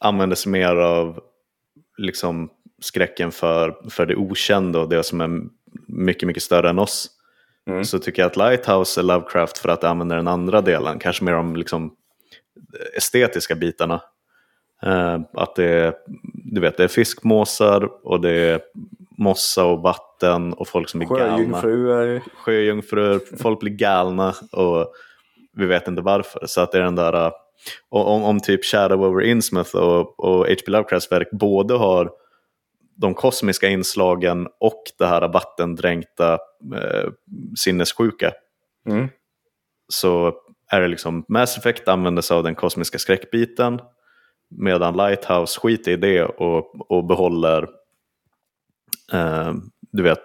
[0.00, 1.20] använder sig mer av
[1.98, 2.50] liksom
[2.82, 5.40] skräcken för, för det okända och det som är
[5.88, 7.10] mycket, mycket större än oss.
[7.68, 7.84] Mm.
[7.84, 11.24] Så tycker jag att Lighthouse är Lovecraft för att det använder den andra delen, kanske
[11.24, 11.94] mer de liksom
[12.96, 14.02] estetiska bitarna.
[14.86, 15.94] Uh, att det är,
[16.32, 18.60] du vet, det är fiskmåsar och det är
[19.18, 21.60] mossa och vatten och folk som är galna.
[22.34, 23.36] Sjöjungfrur.
[23.42, 24.92] Folk blir galna och
[25.56, 26.46] vi vet inte varför.
[26.46, 27.32] Så att det är den där, uh,
[27.88, 30.70] om, om typ Shadow over Innsmouth och, och H.P.
[30.70, 32.10] Lovecrafts verk både har
[32.96, 36.32] de kosmiska inslagen och det här vattendränkta
[36.74, 37.10] eh,
[37.58, 38.32] sinnessjuka.
[38.88, 39.08] Mm.
[39.88, 40.34] Så
[40.70, 43.80] är det liksom Mass Effect använder sig av den kosmiska skräckbiten
[44.50, 47.68] medan Lighthouse skiter i det och, och behåller
[49.12, 49.52] eh,
[49.92, 50.22] du vet,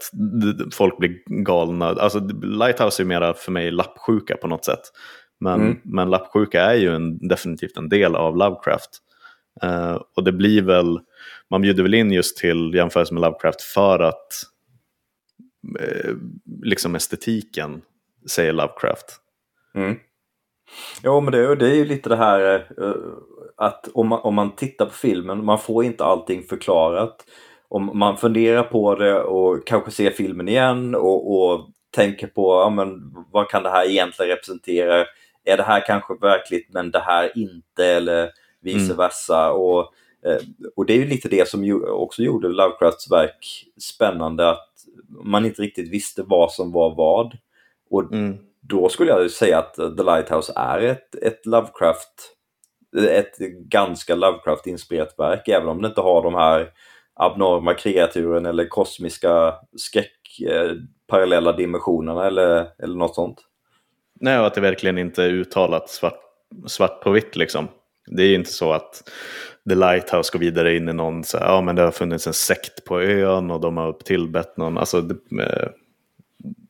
[0.73, 1.85] folk blir galna.
[1.85, 4.81] Alltså, Lighthouse är mera för mig lappsjuka på något sätt.
[5.39, 5.81] Men, mm.
[5.83, 8.89] men lappsjuka är ju en, definitivt en del av Lovecraft.
[9.63, 10.99] Uh, och det blir väl,
[11.49, 14.27] man bjuder väl in just till jämförelse med Lovecraft för att
[15.81, 16.15] uh,
[16.63, 17.81] liksom estetiken
[18.29, 19.05] säger Lovecraft.
[19.75, 19.95] Mm.
[21.03, 22.95] Jo men det, det är ju lite det här uh,
[23.57, 27.25] att om man, om man tittar på filmen, man får inte allting förklarat.
[27.67, 32.69] Om man funderar på det och kanske ser filmen igen och, och tänker på ja,
[32.69, 35.05] men, vad kan det här egentligen representera?
[35.45, 37.85] Är det här kanske verkligt men det här inte?
[37.85, 38.31] Eller
[38.61, 38.97] vice mm.
[38.97, 39.51] versa.
[39.51, 39.79] Och,
[40.25, 40.41] eh,
[40.75, 44.69] och det är ju lite det som också gjorde Lovecrafts verk spännande, att
[45.23, 47.37] man inte riktigt visste vad som var vad.
[47.89, 48.37] Och mm.
[48.61, 52.35] då skulle jag säga att The Lighthouse är ett, ett Lovecraft
[53.03, 53.37] ett
[53.69, 56.71] ganska Lovecraft-inspirerat verk, även om det inte har de här
[57.13, 60.71] abnorma kreaturen eller kosmiska skräck, eh,
[61.07, 63.41] parallella dimensionerna eller, eller något sånt.
[64.25, 66.19] Nej, och att det verkligen inte är uttalat svart,
[66.67, 67.67] svart på vitt liksom.
[68.07, 69.11] Det är ju inte så att
[69.69, 72.85] The Lighthouse går vidare in i någon, så ja men det har funnits en sekt
[72.85, 74.77] på ön och de har tillbett någon.
[74.77, 75.69] Alltså det, eh,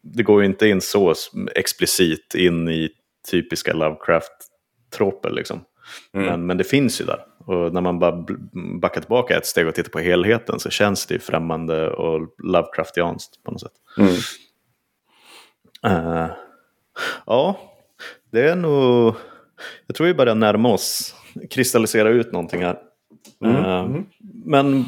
[0.02, 1.14] det går ju inte in så
[1.56, 2.90] explicit in i
[3.32, 5.62] typiska Lovecraft-troper liksom.
[6.14, 6.28] Mm.
[6.28, 7.20] Men, men det finns ju där.
[7.46, 8.26] Och när man bara
[8.82, 13.44] backar tillbaka ett steg och tittar på helheten så känns det ju främmande och Lovecraftianskt
[13.44, 13.74] på något sätt.
[13.98, 14.16] Mm.
[15.86, 16.32] Uh,
[17.26, 17.60] ja,
[18.32, 19.16] det är nog
[19.88, 21.16] jag tror vi börjar närma oss,
[21.50, 22.80] kristallisera ut någonting här.
[23.44, 23.56] Mm.
[23.56, 24.02] Uh,
[24.46, 24.86] men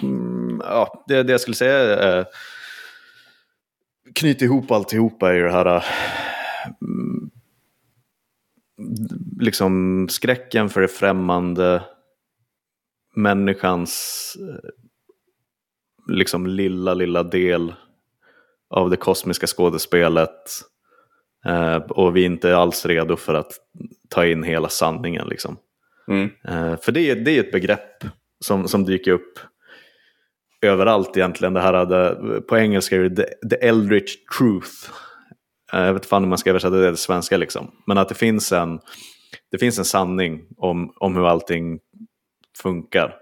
[0.63, 2.25] ja, det, det jag skulle säga är
[4.15, 5.83] knyta ihop alltihopa i det här uh,
[9.39, 11.83] liksom skräcken för det främmande,
[13.15, 14.69] människans uh,
[16.15, 17.73] liksom lilla, lilla del
[18.69, 20.51] av det kosmiska skådespelet
[21.89, 23.51] och vi är inte alls redo för att
[24.09, 25.27] ta in hela sanningen.
[25.27, 25.57] Liksom.
[26.07, 26.29] Mm.
[26.49, 28.03] Uh, för det är, det är ett begrepp
[28.39, 29.39] som, som dyker upp
[30.61, 31.53] överallt egentligen.
[31.53, 34.91] Det här, det, på engelska är det the, the eldritch truth.
[35.71, 37.37] Jag vet inte om man ska översätta det till svenska.
[37.37, 37.71] Liksom.
[37.87, 38.79] Men att det finns en,
[39.51, 41.79] det finns en sanning om, om hur allting
[42.61, 43.15] funkar.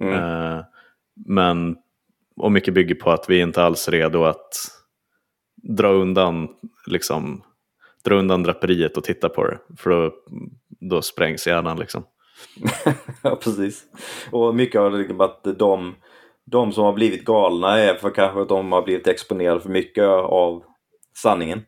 [0.00, 0.64] Mm.
[1.26, 1.76] men,
[2.36, 4.54] och mycket bygger på att vi inte alls är redo att
[5.76, 6.48] dra undan
[6.86, 7.42] liksom,
[8.04, 9.58] dra undan draperiet och titta på det.
[9.76, 10.12] För då,
[10.80, 12.04] då sprängs hjärnan liksom.
[13.22, 13.84] ja, precis.
[14.30, 15.94] Och mycket av det liksom att de,
[16.44, 20.04] de som har blivit galna är för kanske att de har blivit exponerade för mycket
[20.08, 20.62] av
[21.16, 21.62] sanningen.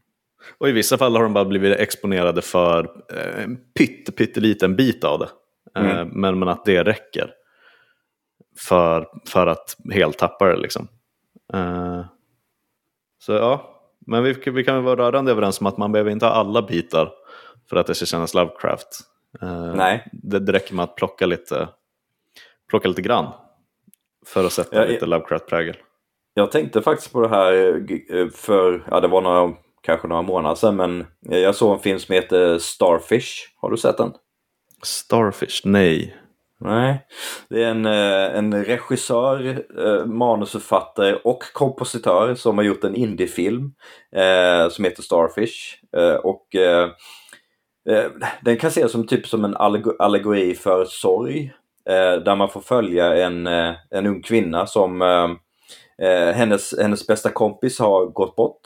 [0.58, 5.04] Och i vissa fall har de bara blivit exponerade för eh, en pytt, pytteliten bit
[5.04, 5.28] av det.
[5.76, 6.08] Eh, mm.
[6.08, 7.30] men, men att det räcker
[8.68, 10.88] för, för att helt tappa det liksom.
[11.54, 12.04] Eh,
[13.18, 13.73] så ja,
[14.06, 17.12] men vi, vi kan vara rörande överens om att man behöver inte ha alla bitar
[17.68, 19.00] för att det ska kännas Lovecraft.
[19.42, 20.08] Uh, Nej.
[20.12, 21.68] Det, det räcker med att plocka lite,
[22.68, 23.32] plocka lite grann
[24.26, 25.76] för att sätta ja, lite Lovecraft-prägel.
[26.34, 27.52] Jag tänkte faktiskt på det här
[28.10, 31.98] eh, för, ja det var några, kanske några månader sedan, men jag såg en film
[31.98, 33.32] som heter Starfish.
[33.56, 34.12] Har du sett den?
[34.82, 35.60] Starfish?
[35.64, 36.16] Nej.
[36.64, 37.06] Nej,
[37.48, 43.72] det är en, eh, en regissör, eh, manusförfattare och kompositör som har gjort en indiefilm
[44.16, 45.78] eh, som heter Starfish.
[45.96, 46.90] Eh, och eh,
[47.88, 48.10] eh
[48.42, 49.56] Den kan ses som typ som en
[49.98, 51.54] allegori för sorg.
[51.88, 53.46] eh, där man får följa en,
[53.90, 55.02] en ung kvinna som
[55.98, 58.60] eh, hennes, hennes bästa kompis har gått bort.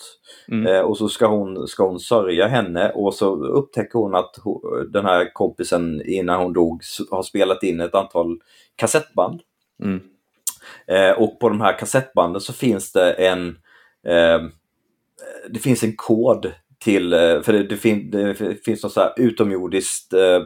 [0.49, 0.67] Mm.
[0.67, 4.91] Eh, och så ska hon, ska hon sörja henne och så upptäcker hon att hon,
[4.93, 8.39] den här kompisen innan hon dog har spelat in ett antal
[8.77, 9.41] kassettband.
[9.85, 10.01] Mm.
[10.87, 13.49] Eh, och på de här kassettbanden så finns det en
[14.07, 14.41] eh,
[15.49, 19.13] det finns en kod till, eh, för det, det, fin, det finns något så här
[19.17, 20.43] utomjordiskt eh,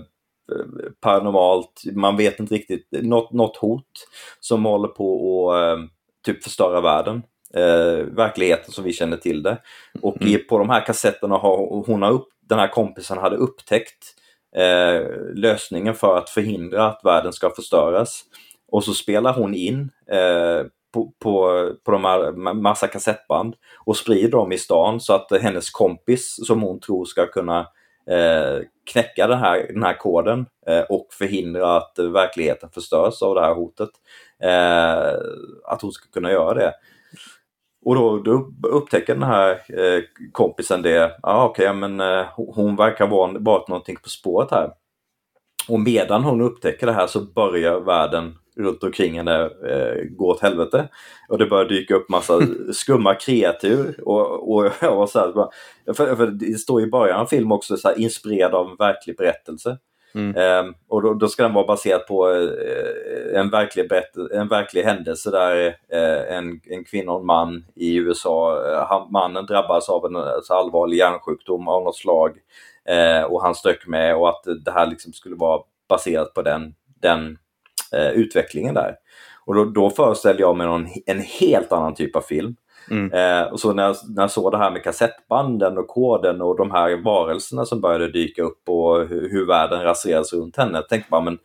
[1.00, 4.08] paranormalt, man vet inte riktigt, något, något hot
[4.40, 5.78] som håller på att
[6.22, 7.22] typ förstöra världen.
[7.54, 9.58] Eh, verkligheten som vi känner till det.
[10.02, 10.34] Och mm.
[10.34, 14.04] i, på de här kassetterna har hon har upp, den här kompisen hade upptäckt
[14.56, 15.02] eh,
[15.34, 18.22] lösningen för att förhindra att världen ska förstöras.
[18.72, 23.54] Och så spelar hon in eh, på, på, på de här massa kassettband
[23.84, 27.66] och sprider dem i stan så att hennes kompis som hon tror ska kunna
[28.10, 33.40] Eh, knäcka den här, den här koden eh, och förhindra att verkligheten förstörs av det
[33.40, 33.90] här hotet.
[34.42, 35.20] Eh,
[35.64, 36.72] att hon ska kunna göra det.
[37.84, 42.76] Och då, då upptäcker den här eh, kompisen det, ah, okej okay, men eh, hon
[42.76, 44.70] verkar vara varit någonting på spåret här.
[45.68, 50.40] Och medan hon upptäcker det här så börjar världen runt omkring henne eh, gå åt
[50.40, 50.88] helvete.
[51.28, 52.40] Och det börjar dyka upp massa
[52.72, 54.00] skumma kreatur.
[54.04, 55.32] Och, och jag var så här,
[55.94, 59.16] för, för det står i början av filmen också så här, inspirerad av en verklig
[59.16, 59.78] berättelse.
[60.14, 60.36] Mm.
[60.36, 63.90] Eh, och då, då, ska den vara baserad på eh, en, verklig
[64.32, 69.12] en verklig händelse där eh, en, en kvinna och en man i USA, eh, han,
[69.12, 72.38] mannen drabbas av en så allvarlig hjärnsjukdom av något slag
[73.28, 77.38] och han stök med och att det här liksom skulle vara baserat på den, den
[77.92, 78.96] eh, utvecklingen där.
[79.44, 82.56] Och då, då föreställde jag mig någon, en helt annan typ av film.
[82.90, 83.12] Mm.
[83.12, 86.70] Eh, och så när när jag såg det här med kassettbanden och koden och de
[86.70, 90.78] här varelserna som började dyka upp och hur, hur världen raseras runt henne.
[90.78, 91.38] Jag tänkte bara, men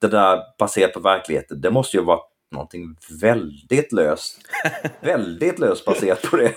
[0.00, 2.20] det där baserat på verkligheten, det måste ju vara
[2.52, 4.38] någonting väldigt löst.
[5.00, 6.52] väldigt löst baserat på det.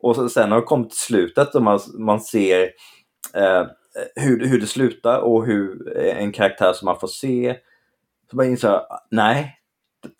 [0.00, 2.62] Och så, sen har det kommit till slutet och man, man ser
[3.34, 3.66] eh,
[4.14, 7.56] hur, hur det slutar och hur en karaktär som man får se
[8.30, 9.58] så man inser, nej,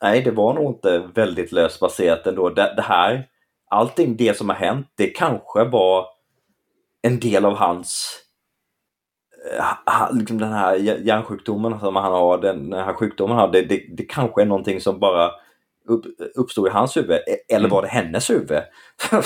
[0.02, 2.50] nej det var nog inte väldigt löst baserat ändå.
[2.50, 3.28] Det, det här,
[3.70, 6.06] allting det som har hänt, det kanske var
[7.02, 8.20] en del av hans
[9.50, 13.86] eh, liksom den här hjärnsjukdomen som han har, den, här sjukdomen han har, det, det,
[13.96, 15.30] det kanske är någonting som bara
[15.88, 17.16] upp, uppstod i hans huvud.
[17.16, 18.62] E, eller var det hennes huvud?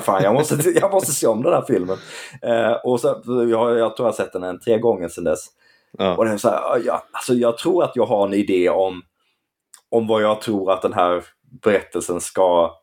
[0.00, 1.96] Fan, jag, måste, jag måste se om den här filmen.
[2.42, 5.46] Eh, och så, jag, jag tror jag har sett den en tre gånger sedan dess.
[5.98, 6.16] Ja.
[6.16, 9.02] Och det är så här, jag, alltså jag tror att jag har en idé om,
[9.90, 11.24] om vad jag tror att den här
[11.62, 12.76] berättelsen ska,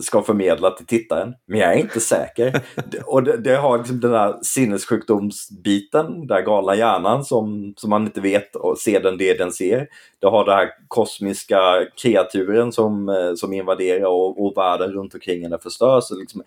[0.00, 1.34] ska förmedla till tittaren.
[1.46, 2.60] Men jag är inte säker.
[3.06, 8.20] och det, det, har liksom den här sinnessjukdomsbiten, den galna hjärnan som, som man inte
[8.20, 9.88] vet och ser den det den ser.
[10.18, 15.42] Det har den här kosmiska kreaturen som, eh, som invaderar och, och världen runt omkring
[15.42, 16.04] henne förstörs.
[16.10, 16.42] Liksom,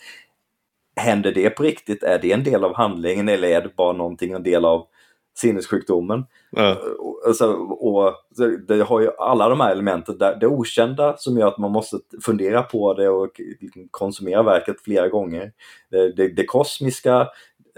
[0.95, 2.03] händer det på riktigt?
[2.03, 4.87] Är det en del av handlingen eller är det bara någonting, en del av
[5.39, 6.25] sinnessjukdomen.
[6.51, 6.77] Ja.
[7.27, 8.13] Alltså, och
[8.67, 12.61] det har ju alla de här elementen, det okända som gör att man måste fundera
[12.61, 13.41] på det och
[13.91, 15.51] konsumera verket flera gånger.
[15.91, 17.27] Det, det, det kosmiska,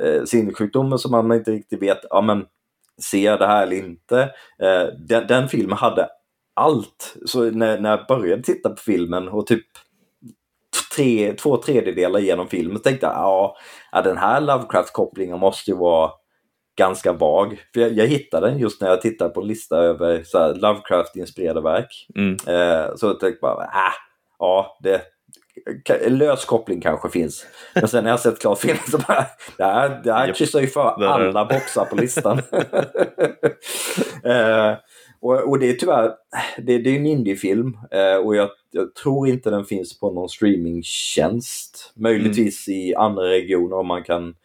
[0.02, 2.46] eh, sinnessjukdomen som man inte riktigt vet, ja men
[3.02, 4.22] ser jag det här eller inte?
[4.60, 6.08] Eh, den, den filmen hade
[6.54, 7.16] allt.
[7.26, 9.66] Så när, när jag började titta på filmen och typ
[10.96, 13.16] tre, två tredjedelar genom filmen tänkte jag
[13.92, 16.12] ja, den här Lovecraft-kopplingen måste ju vara
[16.82, 17.62] ganska vag.
[17.74, 20.24] För jag, jag hittade den just när jag tittade på en lista över
[20.54, 22.08] Lovecraft-inspirerade verk.
[22.16, 22.32] Mm.
[22.32, 23.94] Eh, så jag tänkte bara, äh,
[24.40, 25.02] ja, det,
[26.06, 27.46] en lös koppling kanske finns.
[27.76, 29.26] Men sen när jag sett klart filmen så bara,
[29.58, 32.38] det här, det här kryssar ju för alla boxar på listan.
[34.24, 34.74] eh,
[35.22, 36.12] och, och, det är tyvärr,
[36.58, 40.30] det, det är en indiefilm eh, och jag, jag, tror inte den finns på någon
[40.30, 41.94] streamingtjänst.
[41.96, 42.80] Möjligtvis mm.
[42.80, 44.36] i andra regioner om man kan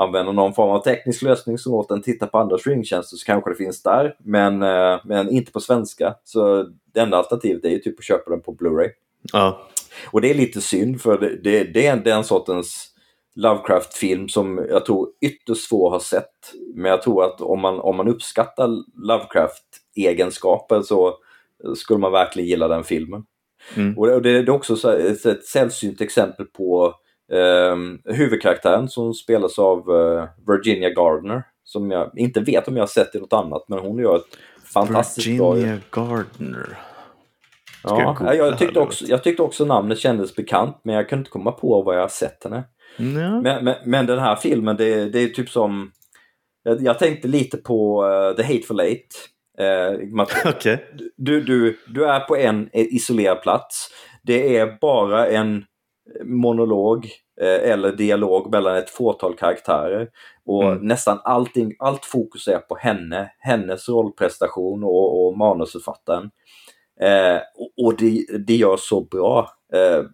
[0.00, 3.50] använder någon form av teknisk lösning som låter den titta på andra streamingtjänster så kanske
[3.50, 4.16] det finns där.
[4.18, 6.14] Men, eh, men inte på svenska.
[6.24, 8.90] Så det enda alternativet är ju typ att köpa den på Blu-ray.
[9.32, 9.68] Ja.
[10.10, 12.86] Och det är lite synd för det, det, det är den sortens
[13.34, 16.54] Lovecraft-film som jag tror ytterst få har sett.
[16.74, 18.68] Men jag tror att om man, om man uppskattar
[19.06, 21.14] Lovecraft-egenskaper så
[21.76, 23.24] skulle man verkligen gilla den filmen.
[23.76, 23.98] Mm.
[23.98, 24.96] Och det, det, är också
[25.30, 26.94] ett sällsynt exempel på
[27.32, 32.88] Um, huvudkaraktären som spelas av uh, Virginia Gardner som jag inte vet om jag har
[32.88, 34.38] sett i något annat men hon gör ett
[34.74, 36.78] fantastiskt Virginia bra Gardner.
[37.84, 41.30] ja, jag, jag, tyckte också, jag tyckte också namnet kändes bekant men jag kunde inte
[41.30, 42.64] komma på var jag har sett henne.
[42.98, 43.42] Mm.
[43.42, 45.92] Men, men, men, den här filmen det, det är typ som
[46.62, 49.28] jag, jag tänkte lite på uh, The Hateful Eight.
[49.58, 49.92] Eh,
[50.50, 50.78] okay.
[51.16, 53.88] du, du, du är på en isolerad plats.
[54.22, 55.64] Det är bara en
[56.24, 57.08] monolog
[57.40, 60.08] eh, eller dialog mellan ett fåtal karaktärer.
[60.46, 60.86] Och mm.
[60.86, 66.30] nästan allting, allt fokus är på henne, hennes rollprestation och, och manusförfattaren.
[67.00, 69.50] Eh, och, och det, det gör så bra.
[69.72, 70.04] Eh,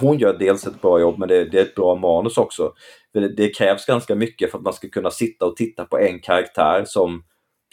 [0.00, 2.72] hon gör dels ett bra jobb men det, det är ett bra manus också.
[3.12, 6.20] Det, det, krävs ganska mycket för att man ska kunna sitta och titta på en
[6.20, 7.22] karaktär som,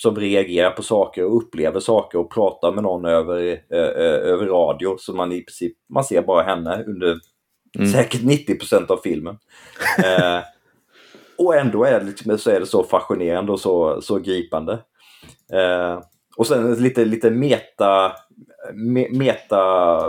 [0.01, 3.79] som reagerar på saker och upplever saker och pratar med någon över, eh,
[4.31, 4.95] över radio.
[4.99, 7.19] Så man i princip man ser bara henne under
[7.79, 7.91] mm.
[7.91, 9.37] säkert 90% av filmen.
[10.03, 10.39] eh,
[11.37, 14.73] och ändå är det, liksom, så, är det så fascinerande och så, så gripande.
[15.53, 15.99] Eh,
[16.37, 18.11] och sen lite, lite meta,
[18.73, 20.01] me, meta,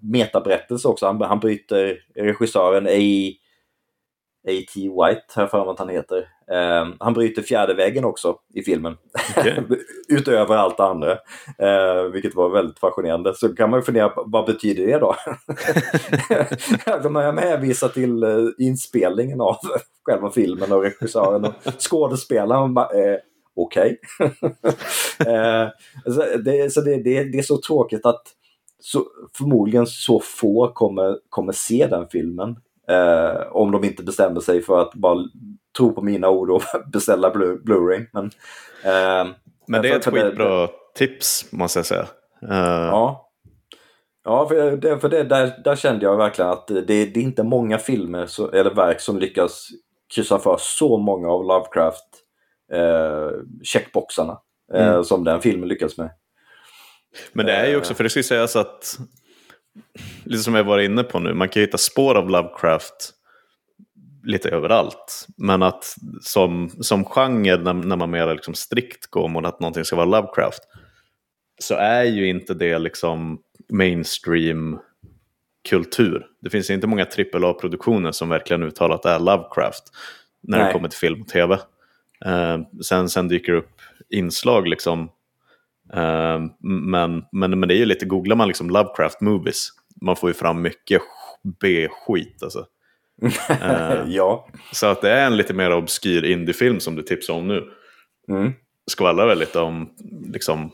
[0.00, 1.06] metaberättelse också.
[1.06, 3.32] Han, han bryter regissören A.
[4.46, 4.80] A.T.
[4.80, 6.18] White, har jag för mig att han heter.
[6.52, 8.96] Uh, han bryter fjärde väggen också i filmen.
[9.38, 9.58] Okay.
[10.08, 11.12] Utöver allt det andra.
[11.12, 13.34] Uh, vilket var väldigt fascinerande.
[13.34, 15.16] Så kan man ju fundera på vad betyder det då?
[17.02, 19.56] De har hänvisat till uh, inspelningen av
[20.04, 21.54] själva filmen och regissören och
[21.90, 22.78] skådespelaren.
[22.78, 23.18] Uh,
[23.56, 23.98] okej.
[24.18, 24.30] Okay.
[25.34, 25.68] eh,
[26.04, 28.22] så det, så det, det, det, är så tråkigt att
[28.78, 29.04] så,
[29.38, 32.56] förmodligen så få kommer, kommer se den filmen.
[32.88, 35.24] Eh, om de inte bestämmer sig för att bara
[35.76, 36.62] tro på mina ord och
[36.92, 38.06] beställa Blu-ray.
[38.12, 38.24] Men,
[38.84, 39.32] eh,
[39.66, 42.06] men det är ett skitbra det, tips måste jag säga.
[42.42, 42.58] Uh...
[42.90, 43.20] Ja.
[44.24, 47.42] Ja, för, det, för det, där, där kände jag verkligen att det, det är inte
[47.42, 49.68] många filmer så, eller verk som lyckas
[50.14, 52.04] kryssa för så många av Lovecraft
[52.72, 53.30] eh,
[53.62, 54.38] checkboxarna
[54.74, 55.04] eh, mm.
[55.04, 56.10] som den filmen lyckas med.
[57.32, 57.96] Men det är ju också, eh.
[57.96, 58.98] för det ska sägas att,
[60.24, 63.14] lite som jag var inne på nu, man kan hitta spår av Lovecraft
[64.24, 65.26] lite överallt.
[65.36, 69.84] Men att som, som genre, när, när man mer liksom strikt går mot att någonting
[69.84, 70.62] ska vara Lovecraft,
[71.60, 73.38] så är ju inte det liksom
[73.72, 74.78] mainstream
[75.68, 76.26] kultur.
[76.40, 79.84] Det finns inte många AAA-produktioner som verkligen uttalat är Lovecraft
[80.42, 80.66] när Nej.
[80.66, 81.54] det kommer till film och tv.
[82.26, 85.08] Uh, sen, sen dyker det upp inslag liksom.
[85.96, 89.68] Uh, men, men, men det är ju lite, googlar man liksom Lovecraft movies,
[90.02, 91.02] man får ju fram mycket
[91.60, 92.66] B-skit alltså.
[93.50, 94.48] uh, ja.
[94.72, 97.64] Så att det är en lite mer obskyr indiefilm som du tipsar om nu.
[98.28, 98.52] Mm.
[98.86, 99.90] Skvallrar väl lite om
[100.32, 100.70] liksom,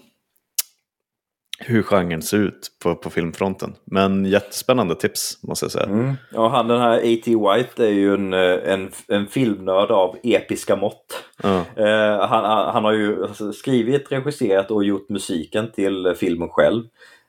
[1.63, 3.75] hur genren ser ut på, på filmfronten.
[3.85, 5.85] Men jättespännande tips måste jag säga.
[5.85, 6.15] Mm.
[6.33, 7.37] Ja, han den här A.T.
[7.37, 11.25] White är ju en, eh, en, en filmnörd av episka mått.
[11.45, 11.57] Mm.
[11.59, 12.45] Uh, han,
[12.75, 16.85] han har ju skrivit, regisserat och gjort musiken till filmen själv.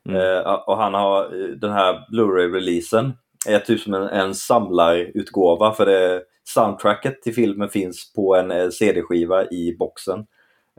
[0.09, 0.21] Mm.
[0.21, 3.13] Uh, och han har den här Blu-ray-releasen
[3.47, 9.45] är typ som en, en samlarutgåva för det soundtracket till filmen finns på en CD-skiva
[9.45, 10.19] i boxen.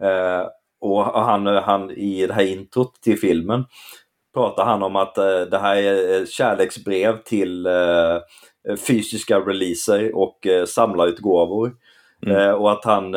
[0.03, 0.47] Uh,
[0.83, 3.65] och han, han i det här introt till filmen
[4.35, 8.21] pratar han om att uh, det här är kärleksbrev till uh,
[8.87, 11.73] fysiska releaser och uh, samlarutgåvor.
[12.27, 12.55] Mm.
[12.55, 13.13] och att han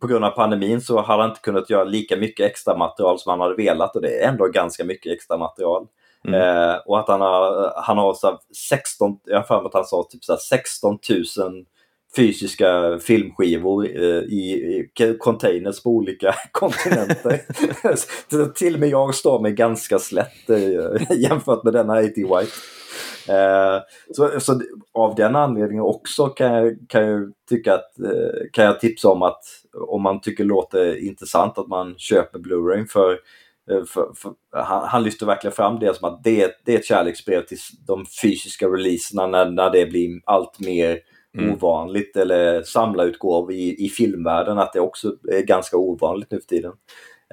[0.00, 3.30] på grund av pandemin så hade han inte kunnat göra lika mycket extra material som
[3.30, 5.86] han hade velat och det är ändå ganska mycket extra material.
[6.26, 6.80] Mm.
[6.86, 8.38] och att han har, han har så
[8.70, 10.98] 16, jag har för mig att han sa typ så 16
[11.38, 11.64] 000
[12.16, 14.52] fysiska filmskivor eh, i,
[14.98, 17.40] i containers på olika kontinenter.
[18.54, 22.24] till och med jag står mig ganska slätt eh, jämfört med denna A.T.
[22.24, 22.52] White.
[23.28, 23.82] Eh,
[24.14, 24.60] så, så,
[24.94, 29.22] av den anledningen också kan jag, kan jag tycka att eh, kan jag tipsa om
[29.22, 29.42] att
[29.88, 33.12] om man tycker det låter intressant att man köper Blu-ray för,
[33.70, 36.86] eh, för, för han, han, lyfter verkligen fram det som att det, det är ett
[36.86, 40.98] kärleksbrev till de fysiska releaserna när, när det blir allt mer
[41.38, 41.52] mm.
[41.52, 46.72] ovanligt eller samlarutgåvor i, i filmvärlden att det också är ganska ovanligt nu för tiden.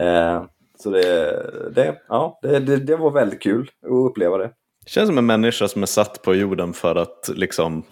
[0.02, 0.44] Eh,
[0.80, 4.52] så det, det, ja, det, det, det, var väldigt kul att uppleva det.
[4.86, 7.84] Känns som en människa som är satt på jorden för att, liksom,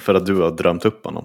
[0.00, 1.24] för att du har drömt upp honom.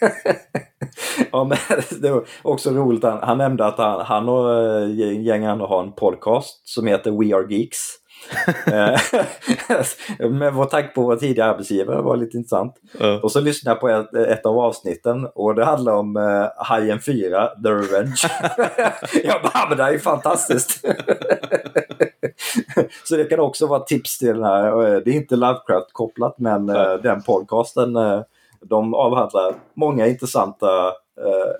[1.32, 1.58] ja, men
[2.00, 3.04] det var också roligt.
[3.04, 7.10] Han, han nämnde att han, han och eh, gäng andra har en podcast som heter
[7.10, 7.78] We Are Geeks.
[8.66, 9.00] Eh,
[10.30, 12.74] med vår tanke på våra tidigare arbetsgivare var lite intressant.
[13.00, 13.14] Uh.
[13.14, 17.00] Och så lyssnade jag på ett, ett, av avsnitten och det handlar om uh, Hajen
[17.00, 18.22] 4, The Revenge.
[19.24, 20.84] jag bara, men det här är fantastiskt.
[23.04, 25.00] så det kan också vara tips till den här.
[25.04, 27.96] Det är inte Lovecraft-kopplat men uh, den podcasten
[28.60, 30.92] de avhandlar många intressanta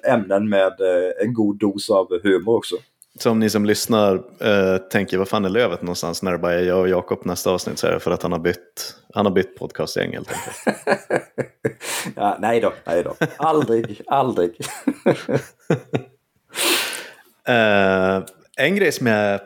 [0.06, 0.72] ämnen med
[1.20, 2.76] en god dos av humor också.
[3.18, 6.52] Så om ni som lyssnar eh, tänker vad fan är Lövet någonstans när det bara
[6.52, 9.26] är jag och Jakob nästa avsnitt så är det för att han har bytt, han
[9.26, 10.86] har bytt podcastgäng helt enkelt.
[12.16, 13.14] ja, nej då, nej då.
[13.36, 14.50] Aldrig, aldrig.
[17.48, 18.24] Uh,
[18.56, 19.40] en grej som jag...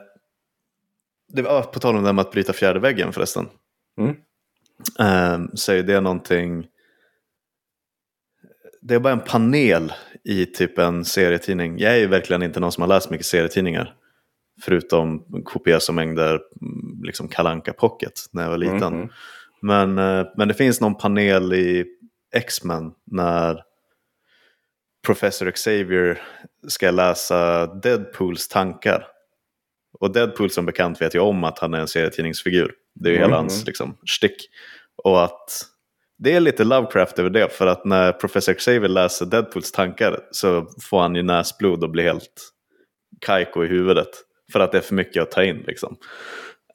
[1.33, 3.49] Det var på tal om det med att bryta fjärde väggen förresten.
[4.01, 4.17] Mm.
[5.01, 6.67] Uh, så är det någonting...
[8.89, 9.93] Det är bara en panel
[10.25, 11.79] i typ en serietidning.
[11.79, 13.95] Jag är ju verkligen inte någon som har läst mycket serietidningar.
[14.63, 18.83] Förutom kopiösa mängder mm, liksom Kalanka Pocket när jag var liten.
[18.83, 19.09] Mm.
[19.63, 21.85] Men, uh, men det finns någon panel i
[22.35, 23.63] X-Men när
[25.07, 26.23] Professor Xavier
[26.69, 29.07] ska läsa Deadpools tankar.
[30.01, 32.73] Och Deadpool som bekant vet ju om att han är en serietidningsfigur.
[32.95, 33.29] Det är ju mm.
[33.31, 34.37] hela hans liksom, stick.
[35.05, 35.76] Och att
[36.19, 37.53] det är lite Lovecraft över det.
[37.53, 42.05] För att när Professor Xavier läser Deadpools tankar så får han ju näsblod och blir
[42.05, 42.53] helt
[43.21, 44.09] kajko i huvudet.
[44.53, 45.97] För att det är för mycket att ta in liksom.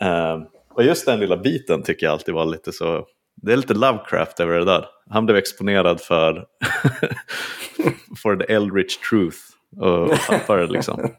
[0.04, 3.06] Uh, och just den lilla biten tycker jag alltid var lite så
[3.42, 4.86] det är lite Lovecraft över det där.
[5.10, 6.34] Han blev exponerad för
[8.24, 9.38] for the Eldritch truth
[9.78, 11.00] och tappade det liksom.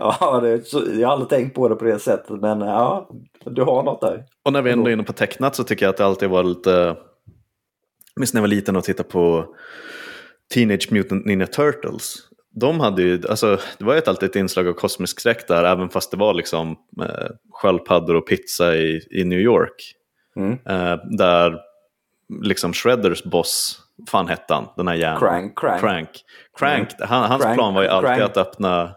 [0.20, 3.10] ja, det, jag har aldrig tänkt på det på det sättet men ja,
[3.44, 4.24] du har något där.
[4.44, 6.44] Och när vi ändå är inne på tecknat så tycker jag att det alltid var
[6.44, 6.96] lite,
[8.16, 9.54] minst när jag var liten och tittade på
[10.54, 12.16] Teenage Mutant Ninja Turtles.
[12.54, 15.88] De hade ju, alltså, det var ju alltid ett inslag av kosmisk skräck där även
[15.88, 19.94] fast det var liksom eh, sköldpaddor och pizza i, i New York.
[20.36, 20.52] Mm.
[20.52, 21.58] Eh, där
[22.42, 25.20] liksom Shredders boss, fan hette han, den här hjärnan?
[25.20, 25.58] Crank.
[25.58, 25.80] Crank.
[25.80, 26.08] Crank.
[26.58, 26.88] Crank.
[26.98, 27.08] Mm.
[27.08, 27.56] Han, hans Crank.
[27.56, 28.22] plan var ju alltid Crank.
[28.22, 28.94] att öppna,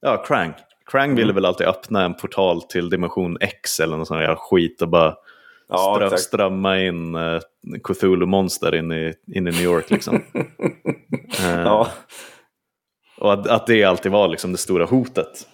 [0.00, 0.56] ja Crank.
[0.90, 1.34] Crank ville mm.
[1.34, 5.14] väl alltid öppna en portal till dimension X eller något sånt där skit och bara
[5.68, 7.40] ja, strö, strömma in uh,
[7.82, 10.14] Cthulhu-monster in i, in i New York liksom.
[10.14, 10.22] uh,
[11.64, 11.88] ja.
[13.18, 15.46] Och att, att det alltid var liksom det stora hotet.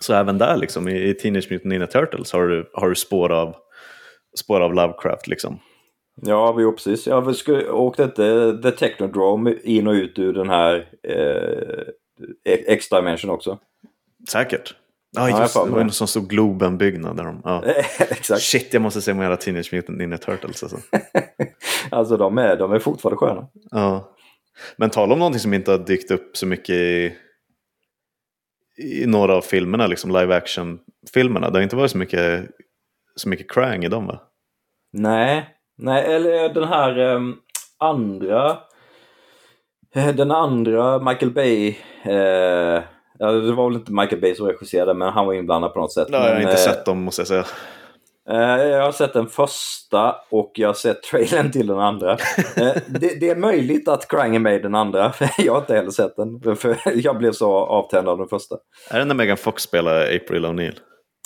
[0.00, 3.32] Så även där liksom i, i Teenage Mutant Ninja Turtles har du, har du spår
[3.32, 3.54] av
[4.38, 5.58] spår av Lovecraft liksom.
[6.22, 7.06] Ja, jo, precis.
[7.06, 11.84] Ja, vi skulle, åkte inte The Technodrome in och ut ur den här eh,
[12.44, 13.58] X-Dimension också?
[14.28, 14.74] Säkert.
[15.16, 15.70] Ja, just det.
[15.70, 17.16] Var en sån stor Globen-byggnad.
[17.16, 17.64] Där de, ja.
[17.98, 18.42] Exakt.
[18.42, 20.62] Shit, jag måste se mer Teenage Mutant Ninja Turtles.
[20.62, 20.78] Alltså,
[21.90, 23.46] alltså de, är, de är fortfarande sköna.
[23.70, 24.14] Ja.
[24.76, 27.14] Men tala om någonting som inte har dykt upp så mycket i,
[28.78, 31.50] i några av filmerna, liksom live action-filmerna.
[31.50, 32.50] Det har inte varit så mycket
[33.16, 34.20] så mycket Krang i dem va?
[34.92, 37.40] Nej, nej eller den här um,
[37.78, 38.58] andra
[39.92, 41.68] den andra Michael Bay
[42.04, 42.82] eh,
[43.30, 46.08] det var väl inte Michael Bay som regisserade men han var inblandad på något sätt.
[46.10, 47.44] Nej, men, jag har inte eh, sett dem måste jag säga.
[48.30, 52.12] Eh, jag har sett den första och jag har sett trailern till den andra.
[52.12, 55.74] Eh, det, det, är möjligt att Krang är med i den andra, jag har inte
[55.74, 56.56] heller sett den.
[56.56, 58.56] För jag blev så avtänd av den första.
[58.90, 60.74] Är det när Megan Fox spelar April O'Neil?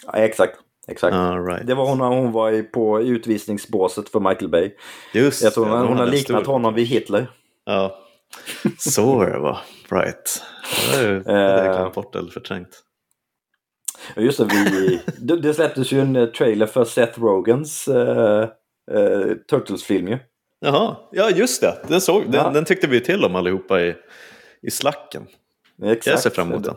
[0.06, 0.58] Ja, exakt.
[0.88, 1.16] Exakt.
[1.48, 1.66] right.
[1.66, 4.70] Det var hon när hon var på utvisningsbåset för Michael Bay.
[5.14, 6.52] Just Jag tror hon, hon har liknat stor...
[6.52, 7.30] honom vid Hitler.
[7.64, 7.98] Ja,
[8.78, 9.58] så är det va.
[9.90, 10.42] Right.
[10.92, 12.82] Det jag glömt bort eller förträngt.
[14.16, 17.96] Just det, vi, det, det släpptes ju en eh, trailer för Seth Rogans uh,
[18.92, 20.18] uh, Turtles-film ju.
[20.60, 21.78] Jaha, ja just det.
[21.88, 22.50] Den, såg, den, ja.
[22.50, 23.94] den tyckte vi till om allihopa i,
[24.62, 25.26] i slacken.
[25.82, 26.06] Exakt.
[26.06, 26.76] Jag ser fram emot den.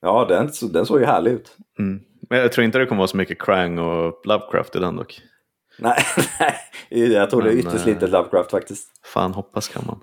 [0.00, 1.56] Ja, den, den såg ju härlig ut.
[1.78, 2.00] Mm.
[2.30, 5.20] Men jag tror inte det kommer vara så mycket Krang och Lovecraft i den dock.
[5.78, 5.98] Nej,
[6.90, 7.12] nej.
[7.12, 8.88] jag tror det är ytterst lite Lovecraft faktiskt.
[9.04, 10.00] Fan, hoppas kan man.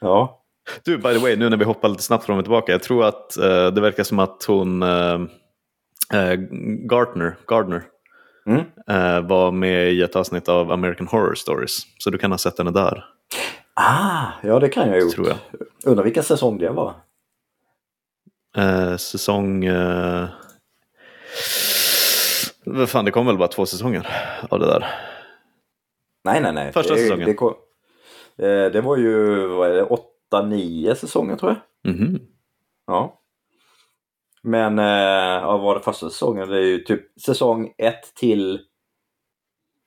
[0.00, 0.42] Ja.
[0.84, 2.72] Du, by the way, nu när vi hoppar lite snabbt fram och tillbaka.
[2.72, 5.20] Jag tror att uh, det verkar som att hon, uh,
[6.14, 6.34] uh,
[6.88, 7.82] Gardner, Gardner
[8.46, 9.26] mm.
[9.26, 11.78] var med i ett avsnitt av American Horror Stories.
[11.98, 13.04] Så du kan ha sett henne där.
[13.74, 15.08] Ah, ja det kan jag ju.
[15.08, 15.36] Tror jag.
[15.84, 16.94] Undrar vilken säsong det var.
[18.96, 19.64] säsong...
[22.86, 24.06] Fan, det kom väl bara två säsonger
[24.50, 24.86] av det där?
[26.24, 26.72] Nej, nej, nej.
[26.72, 27.28] Första det, säsongen?
[27.28, 27.54] Det, kom, eh,
[28.42, 31.92] det, var ju, vad är det, åtta, nio säsonger tror jag.
[31.92, 32.20] Mm -hmm.
[32.86, 33.20] Ja.
[34.42, 36.48] Men, eh, vad var det första säsongen?
[36.48, 38.60] Det är ju typ säsong ett till...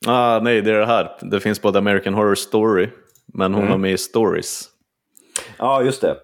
[0.07, 1.17] Ah, nej, det är det här.
[1.21, 2.89] Det finns både American Horror Story,
[3.25, 3.71] men hon mm.
[3.71, 4.69] var med i Stories.
[5.57, 6.17] Ja, just det.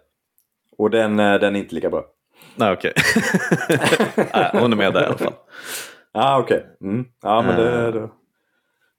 [0.77, 2.05] Och den, eh, den är inte lika bra.
[2.55, 2.93] Nej, okej.
[2.95, 4.49] Okay.
[4.61, 5.33] hon är med där i alla fall.
[6.11, 6.57] ah, okej.
[6.57, 6.89] Okay.
[6.89, 7.05] Mm.
[7.21, 8.09] Ja, men det, eh.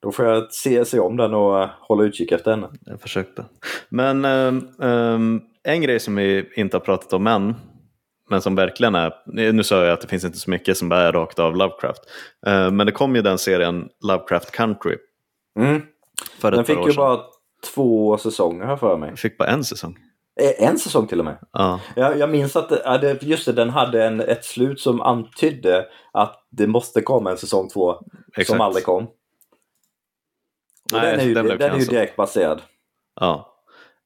[0.02, 2.68] Då, får jag se, se om den och uh, hålla utkik efter henne.
[2.80, 3.44] Jag försökte.
[3.88, 4.24] Men
[4.78, 7.54] um, en grej som vi inte har pratat om än,
[8.30, 9.12] men som verkligen är,
[9.52, 12.00] nu sa jag att det finns inte så mycket som är rakt av Lovecraft,
[12.48, 14.96] uh, men det kom ju den serien Lovecraft Country.
[15.58, 15.82] Mm.
[16.40, 17.20] För den fick ju bara
[17.74, 19.16] två säsonger här för mig.
[19.16, 19.96] Fick bara en säsong.
[20.40, 21.38] Eh, en säsong till och med.
[21.52, 21.80] Ja.
[21.96, 26.46] Jag, jag minns att det, just det, den hade en, ett slut som antydde att
[26.50, 27.94] det måste komma en säsong två
[28.28, 28.48] Exakt.
[28.48, 29.06] som aldrig kom.
[30.92, 32.62] Nej, den är ju, den, den är ju direkt baserad.
[33.20, 33.56] Ja,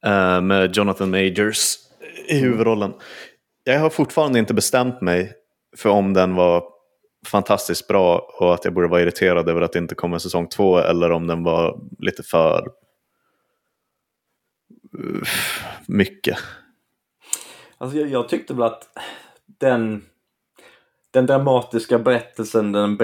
[0.06, 1.74] uh, med Jonathan Majors
[2.28, 2.94] i huvudrollen.
[3.64, 5.32] jag har fortfarande inte bestämt mig
[5.76, 6.64] för om den var
[7.26, 10.78] fantastiskt bra och att jag borde vara irriterad över att det inte kommer säsong två
[10.78, 12.68] eller om den var lite för
[15.86, 16.38] mycket.
[17.78, 18.88] Alltså jag, jag tyckte väl att
[19.46, 20.04] den,
[21.10, 22.96] den dramatiska berättelsen den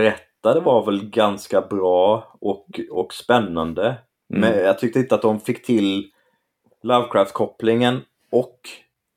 [0.42, 3.84] berättade var väl ganska bra och, och spännande.
[3.84, 4.40] Mm.
[4.40, 6.10] Men jag tyckte inte att de fick till
[6.82, 8.58] Lovecraft-kopplingen och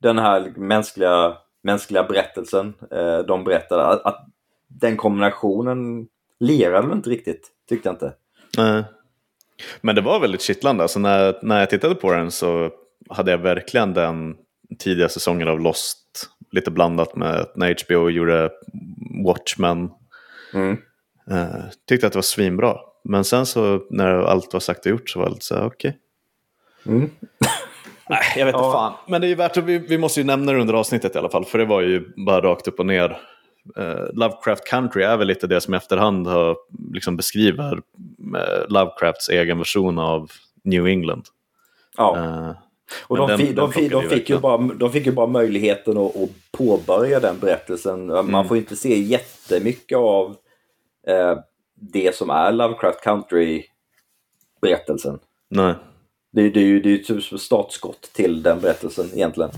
[0.02, 3.86] den här mänskliga, mänskliga berättelsen eh, de berättade.
[3.86, 4.26] Att, att
[4.68, 6.08] den kombinationen
[6.40, 8.14] lirade väl inte riktigt, tyckte jag inte.
[8.58, 8.84] Nej.
[9.82, 10.84] Men det var väldigt kittlande.
[10.84, 12.70] Alltså när, när jag tittade på den så
[13.10, 14.36] hade jag verkligen den
[14.80, 18.52] tidiga säsongen av Lost lite blandat med när HBO gjorde
[19.26, 19.90] Watchmen.
[20.54, 20.78] Mm.
[21.32, 22.78] Uh, tyckte att det var svinbra.
[23.04, 25.66] Men sen så när allt var sagt och gjort så var det lite så här,
[25.66, 26.00] okej.
[26.84, 26.96] Okay.
[26.96, 27.10] Mm.
[28.10, 28.72] Nej, jag vet inte ja.
[28.72, 28.94] fan.
[29.08, 31.20] Men det är ju värt att vi, vi måste ju nämna det under avsnittet i
[31.20, 31.46] alla fall.
[31.46, 33.18] För det var ju bara rakt upp och ner.
[33.80, 36.58] Uh, Lovecraft Country är väl lite det som i efterhand har,
[36.94, 40.32] liksom beskriver uh, Lovecrafts egen version av
[40.64, 41.26] New England.
[41.98, 42.18] Ja.
[42.18, 42.52] Uh,
[43.08, 45.98] och de, den, fi, de, fi, de, fick ju bara, de fick ju bara möjligheten
[45.98, 48.10] att, att påbörja den berättelsen.
[48.10, 48.32] Mm.
[48.32, 50.36] Man får inte se jättemycket av
[51.08, 51.38] eh,
[51.76, 55.20] det som är Lovecraft Country-berättelsen.
[55.50, 55.74] Nej.
[56.32, 59.52] Det, det, är ju det är typ startskott till den berättelsen egentligen.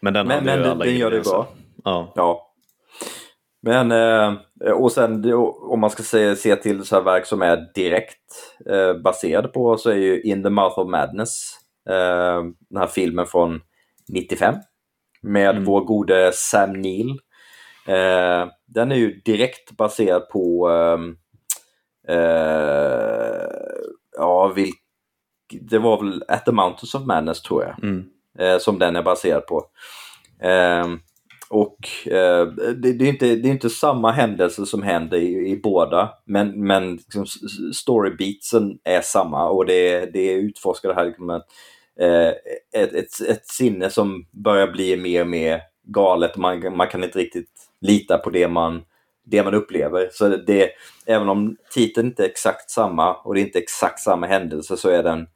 [0.00, 1.48] Men den, men, men den, den gör det bra.
[1.84, 2.12] Ja.
[2.16, 2.48] ja.
[3.60, 4.34] Men, eh,
[4.72, 8.94] och sen om man ska se, se till så här verk som är direkt eh,
[8.94, 13.60] baserade på så är ju In the Mouth of Madness Eh, den här filmen från
[14.08, 14.54] 95
[15.22, 15.64] med mm.
[15.64, 17.10] vår gode Sam Neill.
[17.86, 21.16] Eh, den är ju direkt baserad på ehm,
[22.08, 23.46] eh,
[24.16, 24.78] ja, vilk,
[25.60, 28.04] det var väl At the Mountains of Madness tror jag, mm.
[28.60, 29.64] som den är baserad på.
[30.40, 30.98] Ehm,
[31.52, 32.46] och eh,
[32.76, 36.66] det, det, är inte, det är inte samma händelse som händer i, i båda, men,
[36.66, 37.26] men liksom,
[37.74, 41.30] storybeatsen är samma och det, det utforskar det här liksom,
[42.00, 42.28] eh,
[42.82, 46.36] ett, ett, ett sinne som börjar bli mer och mer galet.
[46.36, 48.82] Man, man kan inte riktigt lita på det man,
[49.24, 50.08] det man upplever.
[50.12, 50.70] Så det,
[51.06, 54.88] även om titeln inte är exakt samma och det är inte exakt samma händelse så
[54.88, 55.26] är den,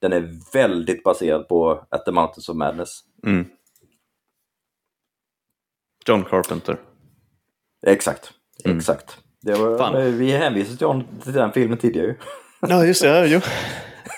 [0.00, 3.00] den är väldigt baserad på At the Mountains of Madness.
[3.26, 3.46] Mm.
[6.06, 6.76] John Carpenter.
[7.86, 8.30] Exakt,
[8.64, 8.78] mm.
[8.78, 9.18] exakt.
[9.44, 12.14] Var, vi hänvisade till den filmen tidigare.
[12.68, 13.26] Ja, just det.
[13.26, 13.40] Ja.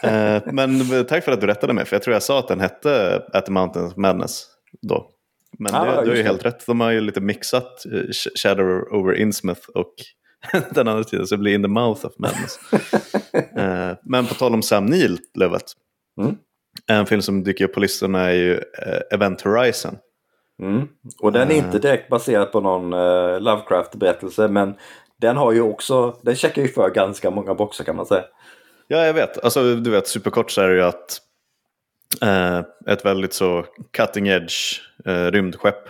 [0.03, 2.61] Eh, men tack för att du rättade mig, för jag tror jag sa att den
[2.61, 4.47] hette At the Mountain of Madness
[4.83, 5.14] då.
[5.59, 8.03] Men ah, du har ju helt rätt, de har ju lite mixat eh,
[8.35, 9.95] Shadow over Innsmouth och
[10.75, 12.59] den andra tiden så det blir In the Mouth of Madness.
[13.57, 15.63] Eh, men på tal om Sam Neill, Lövet.
[16.21, 16.37] Mm.
[16.87, 18.61] En film som dyker upp på listorna är ju
[19.11, 19.97] Event Horizon.
[20.63, 20.89] Mm.
[21.23, 22.91] Och den är inte direkt baserad på någon
[23.43, 24.75] Lovecraft-berättelse men
[25.21, 28.25] den har ju också, den checkar ju för ganska många boxar kan man säga.
[28.89, 29.45] Ja, jag vet.
[29.45, 31.21] Alltså, du vet, superkort så är det ju att
[32.23, 33.65] eh, ett väldigt så
[33.97, 35.89] cutting edge eh, rymdskepp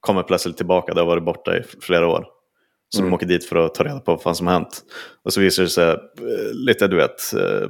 [0.00, 0.94] kommer plötsligt tillbaka.
[0.94, 2.26] Det har varit borta i flera år.
[2.88, 3.10] Så mm.
[3.10, 4.82] de åker dit för att ta reda på vad fan som har hänt.
[5.22, 7.68] Och så visar det sig eh, lite, du vet, eh,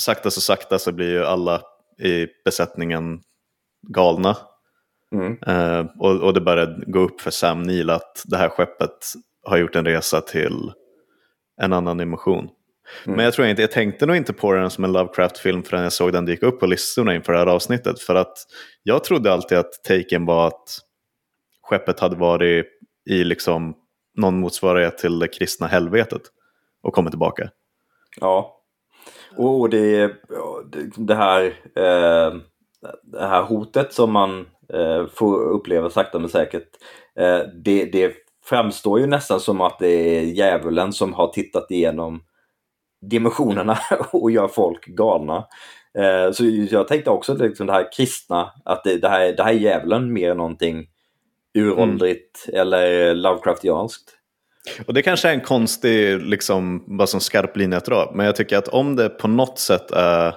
[0.00, 1.62] sakta så sakta så blir ju alla
[1.98, 3.20] i besättningen
[3.88, 4.36] galna.
[5.12, 5.38] Mm.
[5.46, 9.12] Eh, och, och det börjar gå upp för Sam Neill att det här skeppet
[9.44, 10.72] har gjort en resa till
[11.62, 12.48] en annan dimension.
[13.06, 13.16] Mm.
[13.16, 15.92] Men jag tror inte, jag tänkte nog inte på den som en Lovecraft-film förrän jag
[15.92, 18.00] såg den dyka upp på listorna inför det här avsnittet.
[18.00, 18.38] För att
[18.82, 20.78] jag trodde alltid att taken var att
[21.62, 22.66] skeppet hade varit
[23.10, 23.74] i liksom
[24.14, 26.22] någon motsvarighet till det kristna helvetet
[26.82, 27.50] och kommit tillbaka.
[28.20, 28.60] Ja,
[29.36, 30.12] och det,
[30.96, 31.44] det här,
[31.76, 32.34] eh,
[33.02, 36.68] det här hotet som man eh, får uppleva sakta men säkert,
[37.18, 42.20] eh, det, det framstår ju nästan som att det är djävulen som har tittat igenom
[43.10, 43.78] dimensionerna
[44.12, 45.46] och gör folk galna.
[45.98, 49.52] Eh, så jag tänkte också liksom det här kristna, att det, det, här, det här
[49.52, 50.86] är djävulen mer än någonting
[51.54, 52.60] uråldrigt mm.
[52.60, 54.10] eller Lovecraftianskt.
[54.86, 58.36] Och det kanske är en konstig, liksom, bara som skarp linje att dra, men jag
[58.36, 60.34] tycker att om det på något sätt är,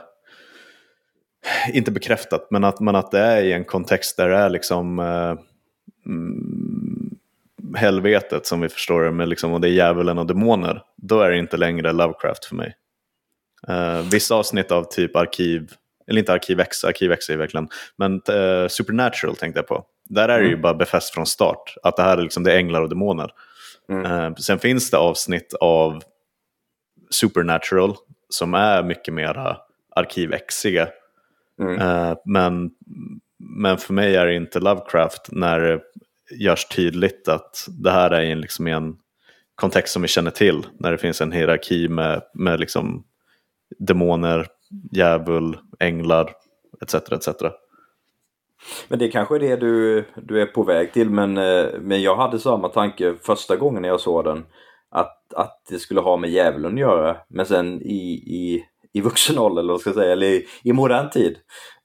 [1.73, 4.99] inte bekräftat, men att, men att det är i en kontext där det är liksom
[4.99, 5.35] eh,
[6.06, 6.97] mm,
[7.76, 11.31] helvetet som vi förstår det, med liksom, och det är djävulen och demoner, då är
[11.31, 12.76] det inte längre Lovecraft för mig.
[13.69, 15.72] Uh, vissa avsnitt av typ Arkiv,
[16.07, 19.85] eller inte Arkiv X, Arkiv X är verkligen, men uh, Supernatural tänkte jag på.
[20.10, 20.61] Där är det ju mm.
[20.61, 23.31] bara befäst från start, att det här är, liksom, det är änglar och demoner.
[23.89, 24.11] Mm.
[24.11, 26.03] Uh, sen finns det avsnitt av
[27.10, 27.95] Supernatural
[28.30, 29.57] som är mycket mera
[29.95, 30.88] Arkiv X-iga.
[31.60, 32.15] Mm.
[32.26, 32.72] men
[33.39, 35.81] men för mig är det inte Lovecraft när
[36.32, 38.95] görs tydligt att det här är en, liksom en
[39.56, 40.66] kontext som vi känner till.
[40.80, 43.04] När det finns en hierarki med, med liksom
[43.80, 44.48] demoner,
[44.91, 46.34] djävul, änglar
[46.82, 46.95] etc.
[46.95, 47.28] etc.
[48.88, 51.10] Men det kanske är det du, du är på väg till.
[51.10, 54.45] Men, eh, men jag hade samma tanke första gången jag såg den.
[54.90, 57.18] Att, att det skulle ha med djävulen att göra.
[57.28, 60.73] Men sen i, i, i vuxen ålder, eller vad ska jag säga, eller i, i
[60.73, 61.38] modern tid.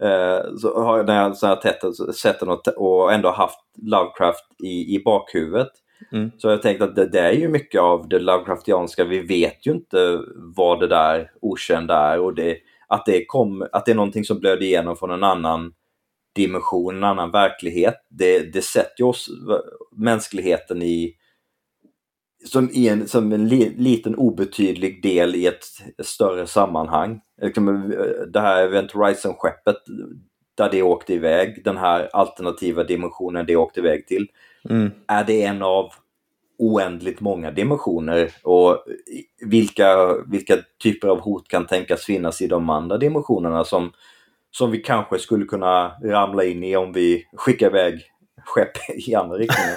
[0.03, 4.45] Eh, så har jag, när jag så här sett den och, och ändå haft Lovecraft
[4.65, 5.71] i, i bakhuvudet.
[6.13, 6.31] Mm.
[6.39, 9.05] Så jag tänkt att det, det, är ju mycket av det Lovecraftianska.
[9.05, 10.21] Vi vet ju inte
[10.57, 12.57] vad det där okända är och det,
[12.89, 15.73] att, det kom, att det är någonting som blöder igenom från en annan
[16.35, 17.95] dimension, en annan verklighet.
[18.11, 19.29] Det, det sätter ju oss,
[19.97, 21.15] mänskligheten, i
[22.45, 25.65] som, i en, som en li, liten obetydlig del i ett
[26.03, 27.21] större sammanhang.
[27.43, 27.95] Liksom,
[28.33, 29.77] det här Event Horizon-skeppet
[30.55, 34.27] där det åkte iväg, den här alternativa dimensionen det åkte iväg till.
[34.71, 34.91] Mm.
[35.07, 35.91] Är det en av
[36.59, 38.85] oändligt många dimensioner och
[39.47, 43.93] vilka, vilka typer av hot kan tänkas finnas i de andra dimensionerna som,
[44.51, 48.12] som vi kanske skulle kunna ramla in i om vi skickar iväg
[48.45, 49.77] skepp i andra riktningen.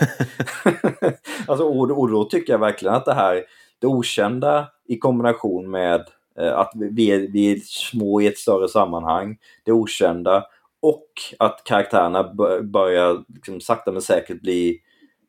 [1.48, 3.44] alltså, och, och då tycker jag verkligen att det här,
[3.80, 6.02] det okända i kombination med
[6.40, 10.46] eh, att vi är, vi är små i ett större sammanhang, det okända
[10.82, 11.08] och
[11.40, 12.34] att karaktärerna
[12.64, 14.80] börjar liksom, sakta men säkert bli,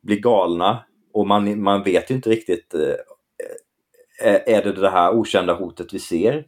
[0.03, 5.55] bli galna och man, man vet ju inte riktigt eh, är det det här okända
[5.55, 6.45] hotet vi ser?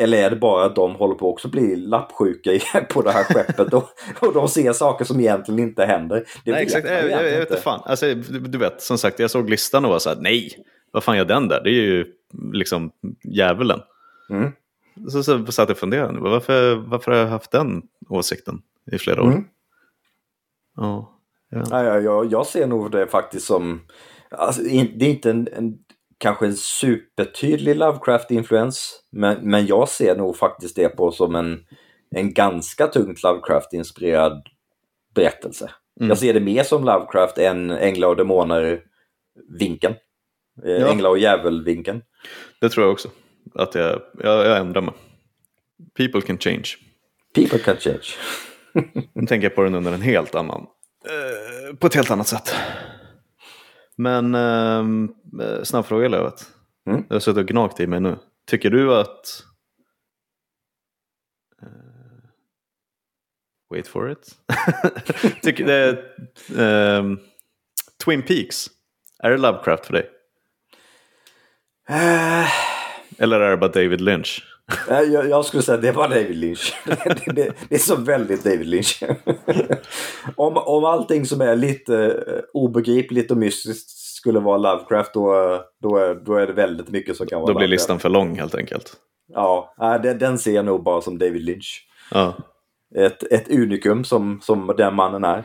[0.00, 2.50] Eller är det bara att de håller på också bli lappsjuka
[2.90, 3.88] på det här skeppet och,
[4.20, 6.24] och de ser saker som egentligen inte händer?
[6.44, 6.88] Det nej, exakt.
[6.88, 7.80] Jag, jag, jag vet inte fan.
[7.84, 11.16] Alltså, du, vet, som sagt, jag såg listan och var så här, nej, vad fan
[11.16, 11.60] gör den där?
[11.64, 12.06] Det är ju
[12.52, 12.90] liksom
[13.24, 13.80] djävulen.
[14.30, 14.52] Mm.
[15.08, 18.62] Så, så satt jag och funderade, varför, varför har jag haft den åsikten
[18.92, 19.32] i flera år?
[19.32, 19.44] Mm.
[20.76, 21.18] Ja,
[21.50, 21.62] ja.
[21.70, 23.80] ja jag, jag ser nog det faktiskt som,
[24.30, 25.78] alltså, det är inte en, en
[26.18, 29.00] kanske en supertydlig Lovecraft-influens.
[29.12, 31.64] Men, men jag ser nog faktiskt det på som en,
[32.10, 34.42] en ganska tungt Lovecraft-inspirerad
[35.14, 35.70] berättelse.
[36.00, 36.08] Mm.
[36.08, 39.94] Jag ser det mer som Lovecraft än Änglar och Demoner-vinkeln.
[40.64, 40.88] Eh, ja.
[40.88, 42.02] Änglar och djävul-vinkeln.
[42.60, 43.08] Det tror jag också.
[43.54, 44.94] Att jag, jag, jag ändrar mig.
[45.96, 46.68] People can change.
[47.34, 48.06] People can change.
[49.12, 50.66] nu tänker jag på den under en helt annan,
[51.04, 52.54] eh, på ett helt annat sätt.
[53.98, 56.52] Men ehm, eh, snabb fråga Lövet.
[56.90, 57.04] Mm.
[57.08, 58.18] Jag har suttit och gnagt i mig nu.
[58.46, 59.44] Tycker du att...
[61.62, 62.30] Uh,
[63.70, 64.36] wait for it.
[65.42, 66.04] Tycker det...
[66.98, 67.20] Um,
[68.04, 68.66] Twin Peaks.
[69.18, 70.10] Är det Lovecraft för dig?
[71.90, 72.48] Uh...
[73.18, 74.57] Eller är det bara David Lynch?
[74.88, 76.74] jag, jag, skulle säga det var David Lynch.
[76.84, 79.02] det, det, det, är så väldigt David Lynch.
[80.36, 85.32] om, om allting som är lite uh, obegripligt och mystiskt skulle vara Lovecraft då,
[85.82, 87.70] då, är, då är det väldigt mycket som kan vara Då blir Lovecraft.
[87.70, 88.92] listan för lång helt enkelt.
[89.34, 91.86] Ja, den, den ser jag nog bara som David Lynch.
[92.10, 92.34] Ja.
[92.96, 95.44] Ett, ett unikum som, som den mannen är.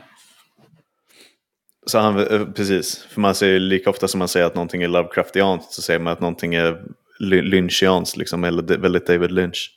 [1.86, 4.88] Så han, eh, precis, för man säger lika ofta som man säger att någonting är
[4.88, 6.84] Lovecraftianskt så säger man att någonting är
[7.20, 9.72] Lynchianskt, liksom, eller väldigt David Lynch.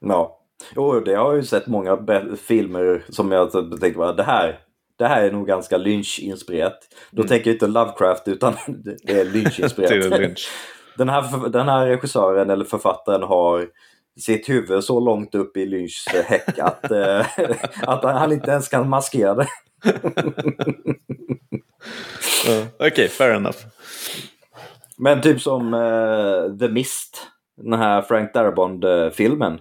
[0.00, 0.40] Ja,
[0.76, 1.98] och det har jag ju sett många
[2.46, 4.58] filmer som jag tänkte, det här,
[4.98, 6.78] det här är nog ganska Lynch-inspirerat.
[7.10, 7.28] Då mm.
[7.28, 8.54] tänker jag inte Lovecraft utan
[9.02, 10.18] det är Lynch-inspirerat.
[10.20, 10.48] Lynch.
[10.96, 13.68] den, här, den här regissören eller författaren har
[14.20, 17.26] sitt huvud så långt upp i Lynchs häck att, äh,
[17.82, 19.48] att han inte ens kan maskera det.
[22.46, 23.58] Okej, okay, fair enough.
[24.98, 29.52] Men typ som uh, The Mist, den här Frank Darabont-filmen.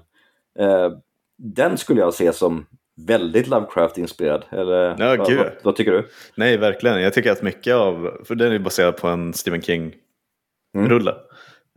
[0.60, 0.98] Uh,
[1.38, 2.66] den skulle jag se som
[3.08, 4.46] väldigt Lovecraft-inspirerad.
[4.52, 6.08] Eller ja, vad, vad, vad, tycker du?
[6.36, 7.02] Nej, verkligen.
[7.02, 11.12] Jag tycker att mycket av, för den är baserad på en Stephen King-rulle.
[11.12, 11.26] Mm.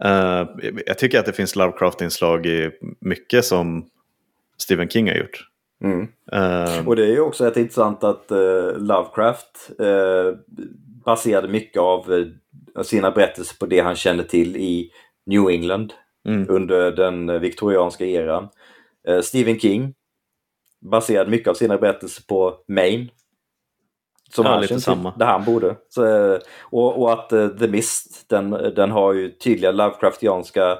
[0.04, 0.48] Uh,
[0.86, 2.70] jag tycker att det finns Lovecraft-inslag i
[3.00, 3.86] mycket som
[4.58, 5.44] Stephen King har gjort.
[5.84, 6.00] Mm.
[6.32, 9.70] Uh, och det är ju också rätt intressant att uh, Lovecraft
[11.04, 12.30] baserade mycket av
[12.82, 14.90] sina berättelser på det han kände till i
[15.26, 15.92] New England
[16.28, 16.46] mm.
[16.50, 18.48] under den viktorianska eran.
[19.22, 19.94] Stephen King
[20.80, 23.10] baserade mycket av sina berättelser på Maine.
[24.30, 25.12] Som ja, lite samma.
[25.16, 25.76] Där han bodde.
[25.88, 30.78] Så, och, och, att uh, The Mist, den, den har ju tydliga Lovecraftianska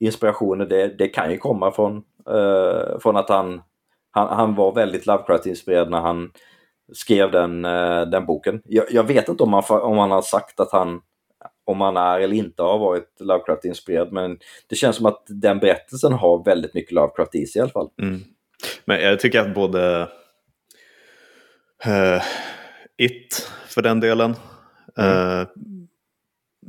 [0.00, 0.66] inspirationer.
[0.66, 1.96] Det, det kan ju komma från,
[2.30, 3.62] uh, från att han,
[4.10, 6.30] han, han var väldigt Lovecraft-inspirerad när han
[6.92, 8.62] skrev den, uh, den boken.
[8.64, 11.00] Jag, jag, vet inte om han, om han har sagt att han
[11.70, 14.38] om han är eller inte har varit Lovecraft-inspirerad men
[14.68, 17.90] det känns som att den berättelsen har väldigt mycket Lovecraft i sig i alla fall.
[18.02, 18.20] Mm.
[18.84, 20.08] Men jag tycker att både
[21.86, 22.22] uh,
[22.96, 24.36] It för den delen.
[24.98, 25.38] Mm.
[25.40, 25.46] Uh,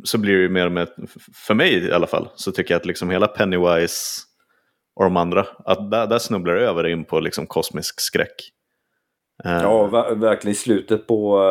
[0.03, 0.87] så blir det ju mer med,
[1.47, 4.21] för mig i alla fall, så tycker jag att liksom hela Pennywise
[4.95, 8.51] och de andra, att där, där snubblar det över in på liksom kosmisk skräck.
[9.45, 11.43] Uh, ja, ver verkligen i slutet på,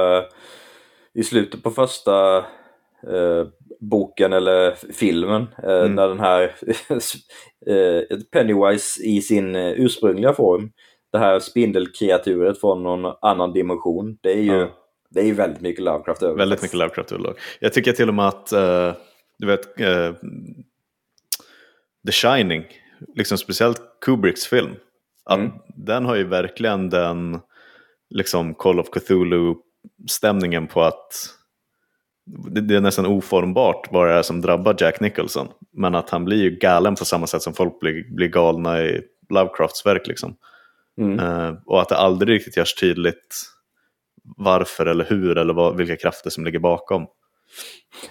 [1.14, 2.44] i slutet på första
[3.80, 5.94] boken eller filmen mm.
[5.94, 6.52] när den här
[8.32, 10.70] Pennywise i sin ursprungliga form
[11.12, 14.18] det här spindelkreaturet från någon annan dimension.
[14.20, 14.68] Det är ju, ja.
[15.10, 16.36] det är ju väldigt mycket Lovecraft över.
[16.36, 17.38] Väldigt mycket Lovecraft överlag.
[17.60, 18.46] Jag tycker till och med att,
[19.38, 19.76] du vet,
[22.06, 22.64] The Shining,
[23.14, 24.74] liksom speciellt Kubricks film,
[25.30, 25.50] mm.
[25.76, 27.40] den har ju verkligen den
[28.10, 31.12] liksom Call of Cthulhu-stämningen på att
[32.50, 35.48] det, är nästan oformbart vad det är som drabbar Jack Nicholson.
[35.72, 39.02] Men att han blir ju galen på samma sätt som folk blir, blir galna i
[39.30, 40.06] Lovecrafts verk.
[40.06, 40.36] Liksom.
[41.00, 41.20] Mm.
[41.20, 43.42] Uh, och att det aldrig riktigt görs tydligt
[44.36, 47.06] varför eller hur eller vad, vilka krafter som ligger bakom.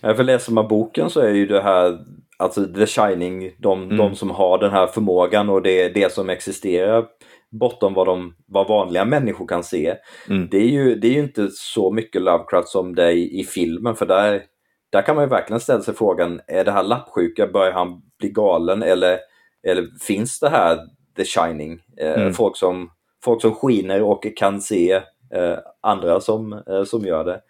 [0.01, 1.99] Ja, för läser man boken så är ju det här,
[2.37, 3.97] alltså The Shining, de, mm.
[3.97, 7.05] de som har den här förmågan och det, det som existerar
[7.51, 9.95] bortom vad, de, vad vanliga människor kan se.
[10.29, 10.47] Mm.
[10.51, 13.43] Det, är ju, det är ju inte så mycket Lovecraft som det är i, i
[13.43, 14.43] filmen för där,
[14.89, 18.29] där kan man ju verkligen ställa sig frågan, är det här lappsjuka, börjar han bli
[18.29, 19.19] galen eller,
[19.63, 20.79] eller finns det här
[21.17, 21.79] The Shining.
[21.97, 22.33] Eh, mm.
[22.33, 22.91] folk, som,
[23.23, 24.91] folk som skiner och kan se
[25.33, 27.41] eh, andra som, eh, som gör det.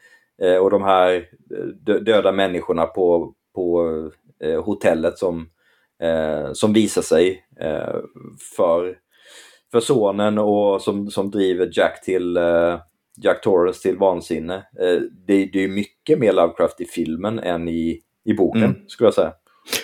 [0.59, 1.25] och de här
[2.05, 3.85] döda människorna på, på
[4.63, 5.49] hotellet som,
[6.53, 7.45] som visar sig
[8.57, 8.95] för,
[9.71, 12.37] för sonen och som, som driver Jack till
[13.23, 14.63] Jack Torrance till vansinne.
[15.27, 18.75] det, det är mycket mer Lovecraft i filmen än i, i boken, mm.
[18.87, 19.33] skulle jag säga.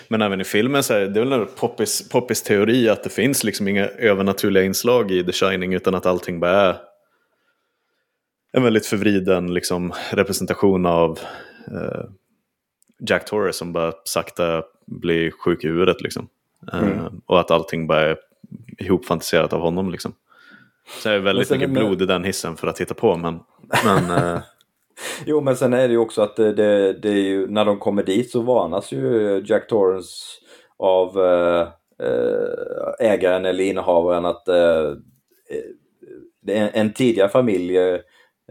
[0.08, 3.44] Men även i filmen så är det väl en poppis, poppis teori att det finns
[3.44, 6.78] liksom inga övernaturliga inslag i The Shining utan att allting bara är
[8.54, 11.20] en väldigt förvriden liksom, representation av
[11.68, 12.06] eh,
[13.10, 16.02] Jack Torres som bara sakta blir sjuk i huvudet.
[16.02, 16.28] Liksom.
[16.74, 17.22] Eh, mm.
[17.26, 18.18] och att allting bara är
[18.78, 19.92] ihopfantiserat av honom.
[19.92, 20.14] Liksom.
[21.02, 23.18] Så det är väldigt mycket blod i den hissen för att hitta på.
[23.18, 23.40] Men,
[23.86, 24.42] men eh,
[25.26, 28.04] Jo, men sen är det ju också att det, det, det ju, när de kommer
[28.04, 30.16] dit så varnas ju Jack Torrance
[30.78, 31.68] av äh,
[33.00, 34.94] ägaren eller innehavaren att äh,
[36.74, 38.00] en tidigare familj äh,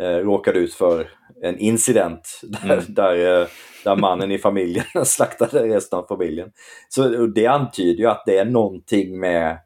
[0.01, 1.11] råkade ut för
[1.43, 2.85] en incident där, mm.
[2.89, 3.49] där,
[3.85, 6.51] där mannen i familjen slaktade resten av familjen.
[6.89, 9.59] Så det antyder ju att det är någonting med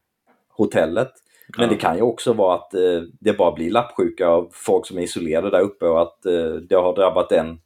[0.59, 1.13] hotellet.
[1.59, 4.99] Men det kan ju också vara att eh, det bara blir lappsjuka av folk som
[4.99, 7.61] är isolerade där uppe och att eh, det har drabbat en,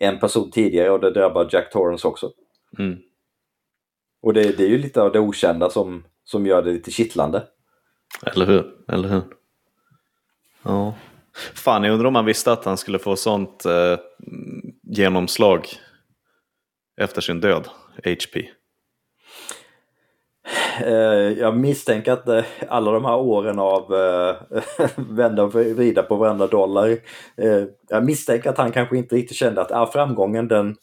[0.00, 2.30] en person tidigare och det drabbar Jack Torrance också.
[2.78, 2.98] Mm.
[4.22, 7.44] Och det, det, är ju lite av det okända som, som gör det lite kittlande.
[8.22, 9.22] Eller hur, eller hur.
[10.62, 10.94] Ja.
[11.54, 13.98] Fan, jag undrar om man visste att han skulle få sånt eh,
[14.82, 15.68] genomslag
[16.96, 18.36] efter sin död, HP.
[20.80, 24.36] Eh, jag misstänker att eh, alla de här åren av eh,
[24.96, 26.98] vända och vrida på varenda dollar.
[27.88, 30.76] Jag misstänker att han kanske inte riktigt kände att ah, framgången den,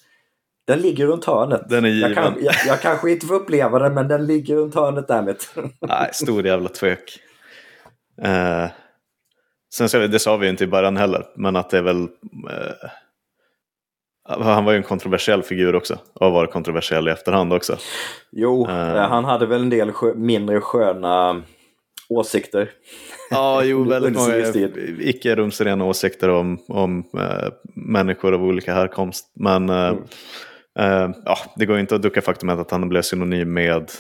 [0.68, 1.70] den ligger runt hörnet.
[1.70, 2.14] Den är given.
[2.14, 5.36] Jag, kan, jag, jag kanske inte får uppleva den men den ligger runt hörnet därmed.
[5.82, 7.20] Nej, stor jävla tvek.
[8.26, 8.72] Uh,
[9.74, 12.10] sen det sa vi inte i början heller, men att det är väl uh,
[14.26, 17.78] han var ju en kontroversiell figur också och har varit kontroversiell i efterhand också.
[18.32, 21.44] Jo, uh, han hade väl en del skö mindre sköna
[22.10, 22.72] åsikter.
[23.30, 24.38] Ja, jo, väldigt många
[25.00, 29.32] icke rumsrena åsikter om, om uh, människor av olika härkomst.
[29.36, 30.00] Men uh, mm.
[30.80, 33.92] uh, ja, det går inte att ducka faktumet att han blev synonym med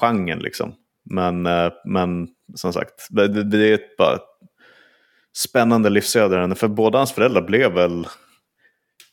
[0.00, 0.38] genren.
[0.38, 0.74] Liksom.
[1.10, 1.42] Men,
[1.84, 4.18] men som sagt, det, det är ett bara
[5.36, 6.54] spännande livsöde.
[6.54, 8.06] För båda hans föräldrar blev väl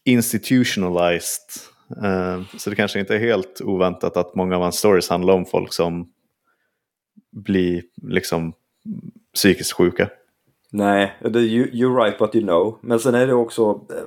[0.06, 1.50] institutionalized.
[2.04, 5.46] Eh, så det kanske inte är helt oväntat att många av hans stories handlar om
[5.46, 6.10] folk som
[7.32, 8.54] blir liksom
[9.34, 10.10] psykiskt sjuka.
[10.72, 12.80] Nej, det är you, you're right what you know.
[12.82, 14.04] Men sen är det också eh,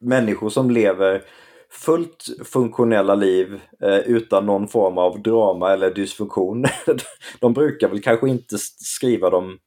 [0.00, 1.22] människor som lever
[1.70, 6.64] fullt funktionella liv eh, utan någon form av drama eller dysfunktion.
[7.40, 9.58] de brukar väl kanske inte skriva dem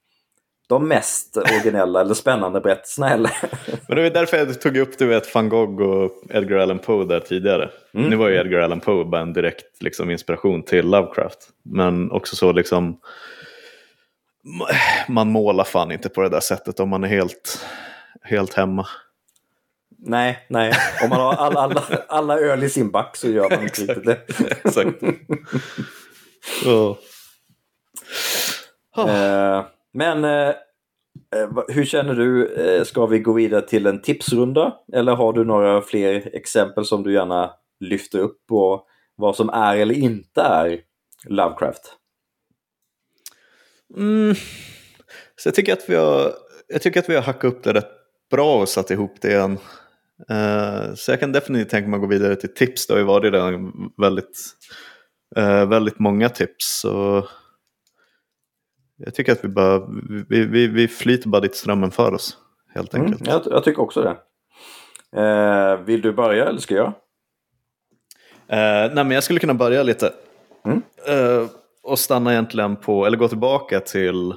[0.71, 3.31] de mest originella eller spännande berättelserna heller.
[3.87, 7.05] Men det var därför jag tog upp du vet, van Gogh och Edgar Allan Poe
[7.05, 7.69] där tidigare.
[7.93, 8.09] Mm.
[8.09, 11.39] Nu var ju Edgar Allan Poe bara en direkt liksom, inspiration till Lovecraft.
[11.63, 12.97] Men också så liksom
[15.07, 17.65] man målar fan inte på det där sättet om man är helt,
[18.21, 18.87] helt hemma.
[19.97, 20.73] Nej, nej.
[21.03, 24.05] Om man har alla, alla, alla öl i sin back så gör man inte riktigt
[24.05, 24.19] det.
[24.63, 25.03] Exakt.
[26.65, 26.97] oh.
[28.95, 29.09] Oh.
[29.09, 30.49] Uh, men eh,
[31.35, 32.53] eh hur känner du?
[32.53, 34.75] Eh, ska vi gå vidare till en tipsrunda?
[34.93, 38.85] Eller har du några fler exempel som du gärna lyfter upp på
[39.15, 40.79] vad som är eller inte är
[41.27, 41.97] Lovecraft?
[43.97, 44.35] Mm.
[45.35, 46.33] Så jag tycker att vi har,
[46.67, 47.91] jag tycker att vi har hackat upp det rätt
[48.31, 49.57] bra och satt ihop det igen.
[50.31, 52.87] Uh, så jag kan definitivt tänka mig att gå vidare till tips.
[52.87, 54.37] Det har ju varit redan väldigt,
[55.37, 56.79] uh, väldigt många tips.
[56.81, 57.27] Så
[59.05, 59.87] jag tycker att vi, bara,
[60.29, 62.37] vi, vi, vi flyter bara dit strömmen för oss.
[62.73, 63.27] Helt mm, enkelt.
[63.27, 64.17] Mm, jag, jag, tycker också det.
[65.21, 66.93] Uh, vill du börja eller ska jag?
[68.47, 70.13] nej men jag skulle kunna börja lite.
[70.65, 70.81] Mm.
[71.83, 74.33] och stanna egentligen på, eller gå tillbaka till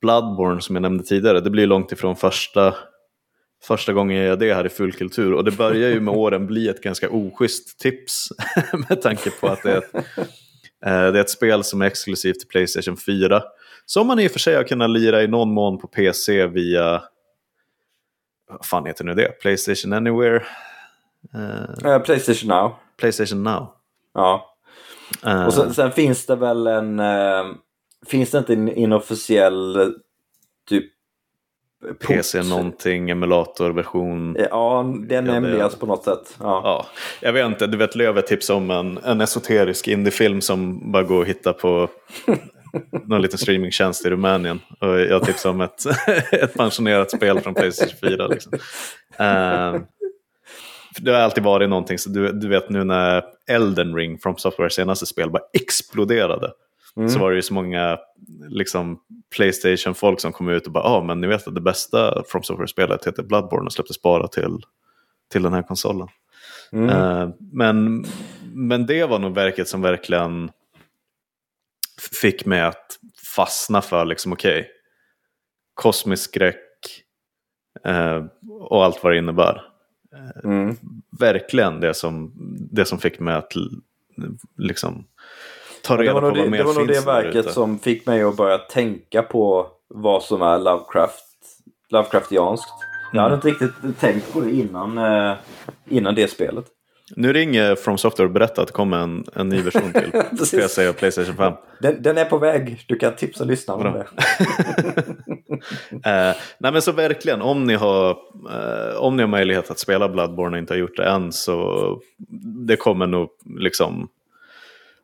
[0.00, 1.40] Bloodborne som jag nämnde tidigare.
[1.40, 2.74] Det blir långt ifrån första
[3.62, 5.32] första gången jag gör det här i fullkultur.
[5.32, 8.28] Och det börjar ju med åren bli ett ganska oschysst tips
[8.88, 12.38] med tanke på att det är, ett, eh, det är ett spel som är exklusivt
[12.38, 13.42] till Playstation 4.
[13.86, 17.02] Som man i och för sig har kunnat lira i någon mån på PC via,
[18.48, 19.40] vad fan heter nu det?
[19.40, 20.42] Playstation Anywhere?
[21.84, 22.74] Uh, Playstation Now.
[22.96, 23.72] Playstation Now.
[24.14, 24.56] Ja.
[25.26, 27.54] Uh, och sen, sen, finns det väl en, uh,
[28.06, 29.94] finns det inte en inofficiell
[30.68, 30.84] typ
[32.06, 34.36] PC någonting, emulatorversion.
[34.50, 36.36] Ja, den emuleras på något sätt.
[36.40, 36.60] Ja.
[36.64, 36.86] ja.
[37.20, 41.22] jag vet inte, du vet Löve tipsade om en, en esoterisk indiefilm som bara går
[41.22, 41.88] att hitta på
[43.06, 44.60] någon liten streamingtjänst i Rumänien.
[44.80, 45.86] Och jag tipsade om ett,
[46.32, 48.26] ett pensionerat spel från Playstation 4.
[48.26, 48.52] Liksom.
[48.52, 49.80] Uh,
[51.00, 54.70] det har alltid varit någonting, så du, du vet nu när Elden Ring från Software
[54.70, 56.52] senaste spel bara exploderade.
[56.96, 57.08] Mm.
[57.08, 57.98] Så var det ju så många
[58.48, 58.98] liksom,
[59.36, 62.42] Playstation-folk som kom ut och bara ja ah, men ni vet att det bästa From
[62.42, 64.58] Software-spelet heter Bloodborne och släpptes bara till,
[65.32, 66.08] till den här konsolen.
[66.72, 66.88] Mm.
[66.88, 68.04] Uh, men,
[68.54, 70.50] men det var nog verket som verkligen
[72.20, 72.98] fick mig att
[73.36, 74.70] fastna för liksom okej, okay,
[75.74, 77.04] kosmisk skräck
[77.88, 78.24] uh,
[78.60, 79.62] och allt vad det innebär.
[80.14, 80.76] Uh, mm.
[81.18, 82.32] Verkligen det som,
[82.70, 83.52] det som fick mig att
[84.58, 85.06] liksom
[85.82, 88.36] ta reda på vad det, mer Det var nog det verket som fick mig att
[88.36, 91.24] börja tänka på vad som är Lovecraft,
[91.88, 92.72] Lovecraftianskt.
[93.12, 93.48] Jag hade mm.
[93.48, 95.36] inte riktigt tänkt på det innan, eh,
[95.88, 96.66] innan det spelet.
[97.14, 100.12] Nu ringer From Software och berättar att det kommer en, en ny version till
[100.60, 101.52] PC och Playstation 5.
[101.80, 104.06] Den, den, är på väg, du kan tipsa lyssnarna om det.
[105.94, 106.02] uh,
[106.58, 110.56] nej men så verkligen, om ni, har, uh, om ni har möjlighet att spela Bloodborne
[110.56, 112.00] och inte har gjort det än så
[112.66, 113.28] det kommer nog
[113.58, 114.08] liksom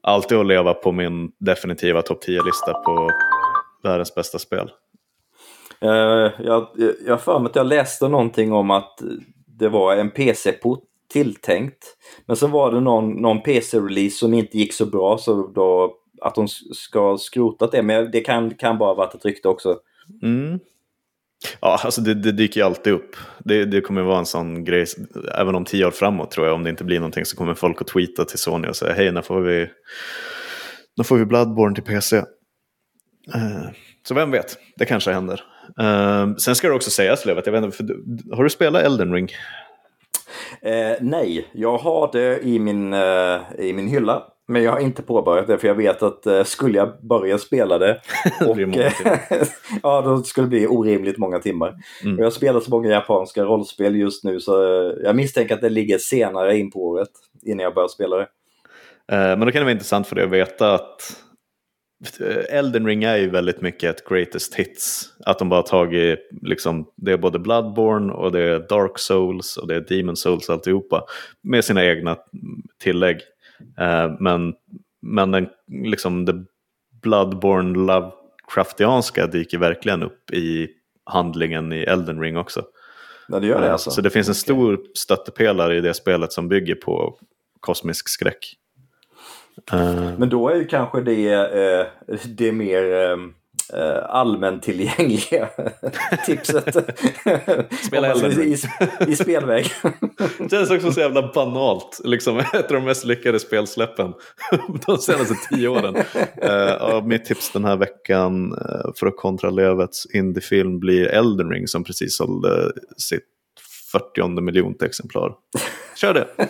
[0.01, 3.11] alltid att leva på min definitiva topp 10-lista på
[3.83, 4.71] världens bästa spel.
[5.85, 6.69] Uh, jag
[7.09, 9.03] har för mig att jag läste någonting om att
[9.47, 11.97] det var en PC-port tilltänkt.
[12.27, 16.35] Men så var det någon, någon PC-release som inte gick så bra så då att
[16.35, 17.83] de ska skrotat det.
[17.83, 19.79] Men det kan, kan bara varit ett rykte också.
[20.23, 20.59] Mm.
[21.61, 23.17] Ja, alltså det, det, dyker ju alltid upp.
[23.45, 24.87] Det, det kommer vara en sån grej,
[25.39, 27.81] även om tio år framåt tror jag, om det inte blir någonting så kommer folk
[27.81, 29.69] att tweeta till Sony och säga hej, när får vi,
[30.97, 32.17] när får vi Bloodborne till PC?
[32.17, 32.25] Uh,
[33.35, 33.71] eh,
[34.09, 35.43] så vem vet, det kanske händer.
[35.81, 37.87] Uh, sen ska det också sägas, Lövet, jag vet inte, för,
[38.37, 39.29] har du spelat Elden Ring?
[40.67, 42.95] Uh, nej, jag har det i min,
[43.59, 44.23] i min hylla.
[44.49, 47.79] Men jag har inte påbörjat det för jag vet att uh, skulle jag börja spela
[47.79, 48.01] det,
[48.47, 48.59] och,
[49.83, 51.75] ja, då skulle det bli orimligt många timmar.
[52.05, 52.19] Mm.
[52.19, 54.53] Jag spelar så många japanska rollspel just nu så
[55.05, 57.11] jag misstänker att det ligger senare in på året
[57.43, 58.23] innan jag börjar spela det.
[58.23, 61.17] Uh, men då kan det vara intressant för dig att veta att
[62.49, 65.13] Elden Ring är ju väldigt mycket ett greatest hits.
[65.27, 69.69] Att de bara tagit, liksom, det är både Bloodborne och det är Dark Souls och
[69.69, 71.05] det är Demon Souls alltihopa.
[71.43, 72.17] Med sina egna
[72.79, 73.21] tillägg.
[73.79, 74.55] Eh, men
[75.03, 76.45] men den, liksom, det
[77.03, 80.71] Bloodborne Lovecraftianska dyker verkligen upp i
[81.05, 82.65] handlingen i Elden Ring också.
[83.29, 83.91] Ja, det gör det eh, alltså.
[83.91, 87.19] Så det finns en stor stöttepelare i det spelet som bygger på
[87.61, 88.57] kosmisk skräck.
[89.73, 91.89] Eh, men då är ju kanske det,
[92.37, 93.13] det mer
[93.73, 95.49] eh, allmäntillgängliga
[96.27, 96.77] tipset.
[97.87, 98.57] Spela Elden i,
[99.09, 99.67] i, spelväg.
[100.39, 102.01] det känns också så jävla banalt.
[102.05, 104.13] Liksom, ett av de mest lyckade spelsläppen
[104.87, 105.97] de senaste tio åren.
[106.37, 111.67] Eh, mitt tips den här veckan eh, för att kontra Lövets indiefilm blir Elden Ring
[111.67, 113.29] som precis sålde sitt
[113.93, 115.35] 40 miljonte exemplar.
[115.97, 116.29] Kör det!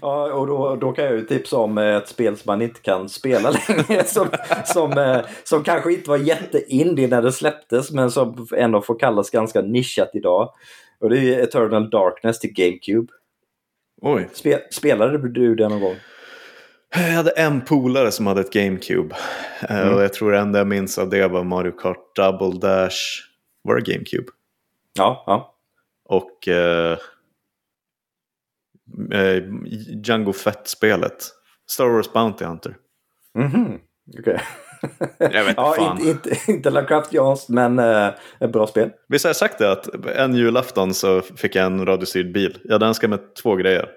[0.00, 3.08] ja, och då, då kan jag ju tipsa om ett spel som man inte kan
[3.08, 4.04] spela längre.
[4.04, 4.28] Som,
[4.64, 9.30] som, eh, som kanske inte var jätteindie när det släpptes men som ändå får kallas
[9.30, 10.52] ganska nischat idag.
[11.00, 13.12] Och det är Eternal Darkness till GameCube.
[14.02, 14.28] Oj.
[14.32, 15.96] Spe, spelade du det någon gång?
[16.94, 19.16] Jag hade en polare som hade ett GameCube.
[19.68, 19.94] Eh, mm.
[19.94, 22.96] Och jag tror det enda jag minns av det var Mario Kart Double Dash.
[23.62, 24.26] var det GameCube?
[24.98, 25.54] Ja, ja.
[26.08, 26.98] Och eh,
[29.12, 29.42] eh,
[30.04, 31.30] Django Fett-spelet.
[31.70, 32.76] Star Wars Bounty Hunter.
[33.34, 33.78] Mhm, mm
[34.18, 34.20] okej.
[34.20, 34.38] Okay.
[35.18, 35.98] Jag vet ja, fan.
[36.00, 38.10] Inte, inte, inte Lovecraft Jans, men eh,
[38.40, 38.90] ett bra spel.
[39.08, 42.58] Visst har jag sagt det att en julafton så fick jag en radiostyrd bil.
[42.64, 43.88] Jag hade önskat mig två grejer.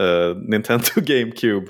[0.00, 1.66] Uh, Nintendo GameCube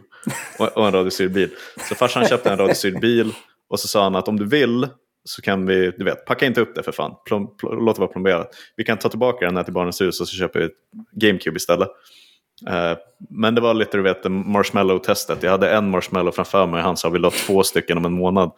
[0.58, 1.50] och, och en radiostyrd bil.
[1.88, 3.32] Så farsan köpte en radiostyrd bil
[3.68, 4.88] och så sa han att om du vill
[5.24, 7.14] så kan vi, du vet, packa inte upp det för fan.
[7.26, 8.54] Plom, plom, låt det vara plomberat.
[8.76, 10.68] Vi kan ta tillbaka den här till Barnens hus och så köper vi
[11.12, 11.88] GameCube istället.
[12.68, 12.98] Uh,
[13.30, 15.38] men det var lite du vet marshmallow-testet.
[15.40, 18.12] Jag hade en marshmallow framför mig och han sa vill ha två stycken om en
[18.12, 18.52] månad.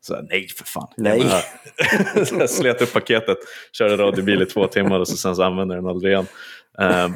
[0.00, 0.88] Så jag, nej för fan.
[0.96, 1.24] Nej.
[2.26, 3.38] så jag slet upp paketet,
[3.72, 6.26] körde radiobil i två timmar och så sen så använde jag den aldrig igen.
[6.80, 7.14] Uh,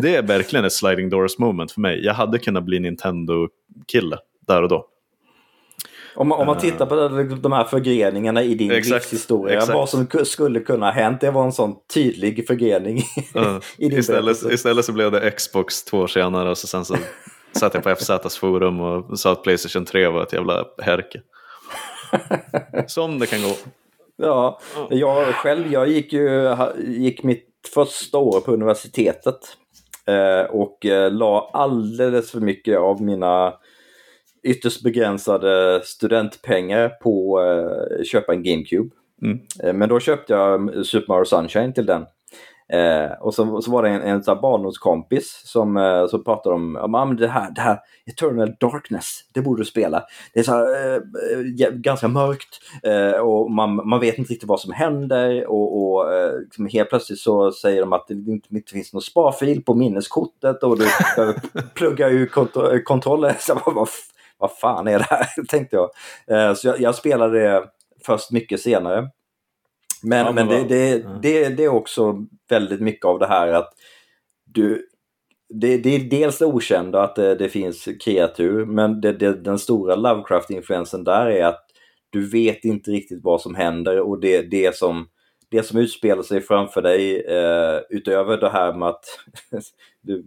[0.00, 2.04] det är verkligen ett sliding doors moment för mig.
[2.04, 4.86] Jag hade kunnat bli Nintendo-kille där och då.
[6.18, 6.94] Om man, om man tittar på
[7.42, 9.74] de här förgreningarna i din Exakt, livshistoria, exakt.
[9.74, 13.02] vad som skulle kunna ha hänt, det var en sån tydlig förgrening
[13.36, 14.54] Uh, i din istället, berättelse.
[14.54, 16.96] istället så blev det Xbox två år senare och så sen så
[17.52, 21.20] satt jag på FZs forum och sa att Playstation 3 var ett jävla härke.
[22.86, 23.54] Som det kan gå.
[24.16, 29.38] Ja, jag själv, jag gick ju gick mitt första år på universitetet
[30.06, 33.54] eh, och eh, la alldeles för mycket av mina
[34.42, 38.90] ytterst begränsade studentpengar på eh, köpa en GameCube.
[39.22, 39.38] Mm.
[39.62, 42.06] Eh, men då köpte jag Super Mario Sunshine till den.
[42.72, 46.72] Eh, och så, så var det en, en sån barndomskompis som, eh, som pratade om
[46.72, 50.04] men det, här, det här Eternal Darkness, det borde du spela.
[50.34, 51.00] Det är så här, eh,
[51.56, 56.14] ja, ganska mörkt eh, och man, man vet inte riktigt vad som händer och, och
[56.14, 59.74] eh, liksom helt plötsligt så säger de att det inte, inte finns någon sparfil på
[59.74, 60.84] minneskortet och du
[61.16, 61.40] behöver
[61.74, 63.36] plugga ur kont- kontroller.
[63.40, 63.88] Så vad,
[64.38, 65.26] vad fan är det här?
[65.48, 65.90] tänkte jag.
[66.26, 67.64] Eh, så jag, jag spelade det
[68.06, 69.10] först mycket senare.
[70.02, 71.18] Men, Ja, men men det, det, ja.
[71.22, 73.72] det, det är också väldigt mycket av det här att
[74.44, 74.88] du
[75.48, 81.26] det, det är dels det okända att det, finns kreatur men den stora Lovecraft-influensen där
[81.26, 81.64] är att
[82.10, 85.08] du vet inte riktigt vad som händer och det, det, som,
[85.48, 89.04] det som utspelar sig framför dig eh, utöver det här med att
[90.00, 90.24] du,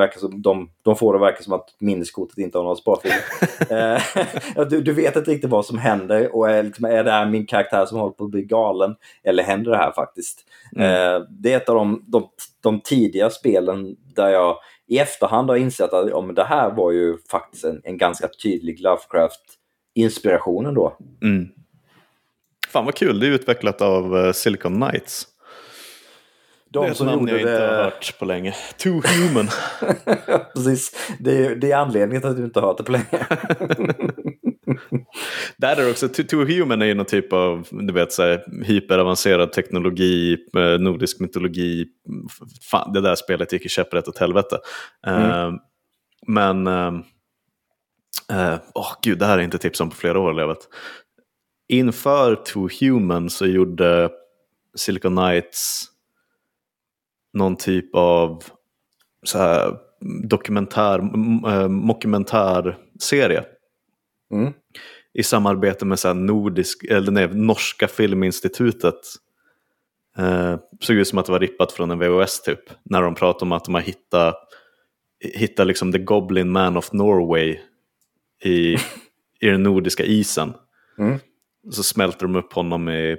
[0.00, 3.12] verkar som, de, de får det verka som att minneskortet inte har någon sparfil.
[3.70, 4.02] eh,
[4.62, 7.26] att du, du vet inte riktigt vad som händer och är, liksom, är det här
[7.26, 10.40] min karaktär som håller på att bli galen eller händer det här faktiskt?
[10.76, 10.90] Mm.
[10.90, 12.28] Eh, det är ett av de, de,
[12.62, 17.18] de tidiga spelen där jag i efterhand har insett att ja, det här var ju
[17.30, 20.96] faktiskt en, en ganska tydlig Lovecraft-inspiration då.
[21.22, 21.48] Mm.
[22.68, 25.26] Fan vad kul, det är utvecklat av eh, Silicon Knights.
[26.74, 27.66] De det som namn jag inte har det...
[27.66, 28.54] hört på länge.
[28.76, 29.48] Too Human.
[30.54, 31.12] Precis.
[31.20, 33.04] Det är, det är anledningen till att du inte har hört det på länge.
[35.56, 39.52] Där är också, Too- Human är ju någon typ av du vet, så här, hyperavancerad
[39.52, 41.86] teknologi, eh, nordisk mytologi.
[42.70, 44.58] Fan, det där spelet gick i käpprätt åt helvete.
[45.06, 45.52] Eh,
[46.26, 46.92] men, eh,
[48.30, 50.58] eh, åh gud, det här är inte tips om på flera år levet.
[51.68, 54.10] Inför Too Human så gjorde
[54.76, 55.93] Silicon Knights
[57.34, 58.44] någon typ av
[59.22, 59.76] så här,
[60.28, 60.98] dokumentär,
[61.46, 63.44] eh, mockumentärserie
[64.32, 64.52] Mm.
[65.12, 69.00] i samarbete med så här nordisk, eller nej, norska filminstitutet.
[70.18, 72.60] Eh, såg ut som att det var rippat från en VHS typ.
[72.82, 74.36] När de pratade om att de har hittat,
[75.34, 77.58] hittat liksom the Goblin Man of Norway
[78.42, 78.74] i,
[79.40, 80.54] i den nordiska isen.
[80.98, 81.18] Mm.
[81.70, 83.16] Så smälter de upp honom i,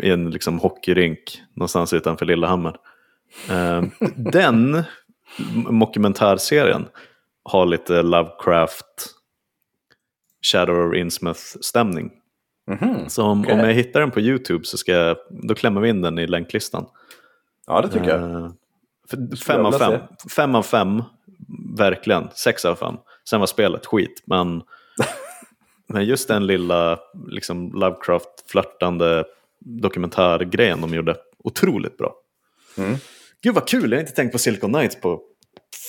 [0.00, 2.76] i en liksom hockeyrink någonstans utanför Lillehammer.
[3.50, 3.84] Eh,
[4.16, 4.82] den
[5.70, 6.88] mockumentärserien
[7.42, 8.84] har lite Lovecraft
[10.42, 12.10] Shadow of Innsmouth-stämning.
[12.70, 13.08] Mhm.
[13.08, 13.52] Så om, Okej.
[13.54, 16.26] om jag hittar den på YouTube så ska jag, då klämmer vi in den i
[16.26, 16.86] länklistan.
[17.66, 18.20] Ja, det tycker jag.
[18.20, 18.50] Eh,
[19.10, 20.00] för fem, av fem,
[20.36, 21.02] fem av fem,
[21.76, 22.28] verkligen.
[22.34, 22.96] Sex av fem.
[23.28, 24.62] Sen var spelet skit, men,
[25.86, 26.98] men just den lilla
[27.28, 29.24] liksom, Lovecraft-flörtande
[29.58, 32.14] dokumentärgrejen de gjorde, otroligt bra.
[32.78, 32.96] Mm.
[33.46, 35.20] Gud vad kul, jag har inte tänkt på Silicon Knights på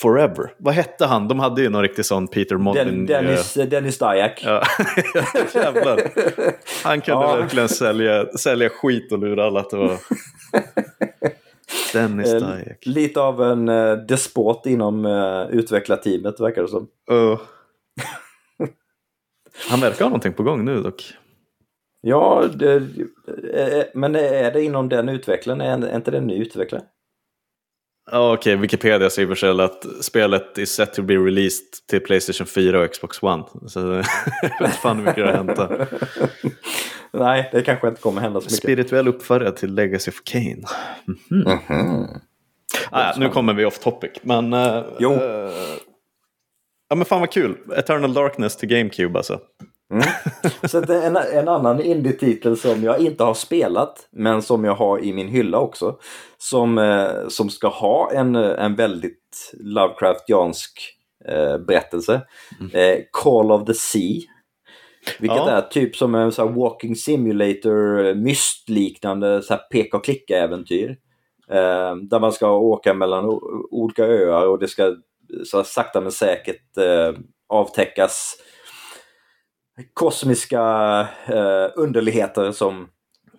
[0.02, 0.54] forever.
[0.58, 1.28] Vad hette han?
[1.28, 3.06] De hade ju någon riktig sån Peter Modlin.
[3.06, 4.42] Den, Dennis, Dennis Dyack.
[4.46, 4.64] Ja,
[5.54, 6.02] jävlar.
[6.84, 7.36] Han kunde Ja.
[7.36, 9.98] verkligen sälja, sälja skit och lura alla att det var
[11.94, 12.86] Dennis Eh, Dyack.
[12.86, 16.88] Lite av en eh, despot inom uh, utvecklarteamet verkar det som.
[17.12, 17.40] Uh.
[19.70, 21.14] Han verkar ha någonting på gång nu dock.
[22.02, 22.84] Ja, det,
[23.94, 25.62] men är det inom den utvecklaren?
[25.62, 26.84] Är är inte det en ny utvecklare?
[28.12, 32.80] Ja, Okej, Wikipedia säger sig att spelet is set to be released till Playstation 4
[32.80, 33.44] och Xbox One.
[33.68, 33.80] Så
[34.42, 35.90] jag vet fan hur mycket det har hänt.
[37.14, 38.58] Nej, det kanske inte kommer hända så mycket.
[38.58, 40.64] Spirituell uppföljare till Legacy of Kane.
[41.32, 41.48] Mm.
[41.48, 42.20] Mm -hmm.
[42.92, 44.54] Ah, nu kommer vi off topic, men...
[44.54, 45.14] Uh, jo.
[45.14, 45.20] Uh,
[46.90, 47.58] ja men fan vad kul.
[47.78, 49.40] Eternal Darkness till GameCube alltså.
[49.94, 50.04] Mm.
[50.70, 54.76] Så det är en, en annan indie-titel som jag inte har spelat men som jag
[54.76, 56.00] har i min hylla också.
[56.38, 62.22] Som, eh, som ska ha en, en väldigt Lovecraftiansk eh, berättelse.
[62.60, 62.72] Mm.
[62.74, 64.22] Eh, Call of the Sea.
[65.20, 65.50] Vilket ja.
[65.50, 70.90] är typ som en så walking simulator, mystliknande så peka och klicka-äventyr.
[71.50, 73.26] Eh, där man ska åka mellan
[73.72, 74.96] olika öar och det ska
[75.46, 77.20] så sakta men säkert eh,
[77.50, 78.36] avtäckas
[79.94, 80.62] kosmiska
[81.28, 82.88] eh, underligheter som,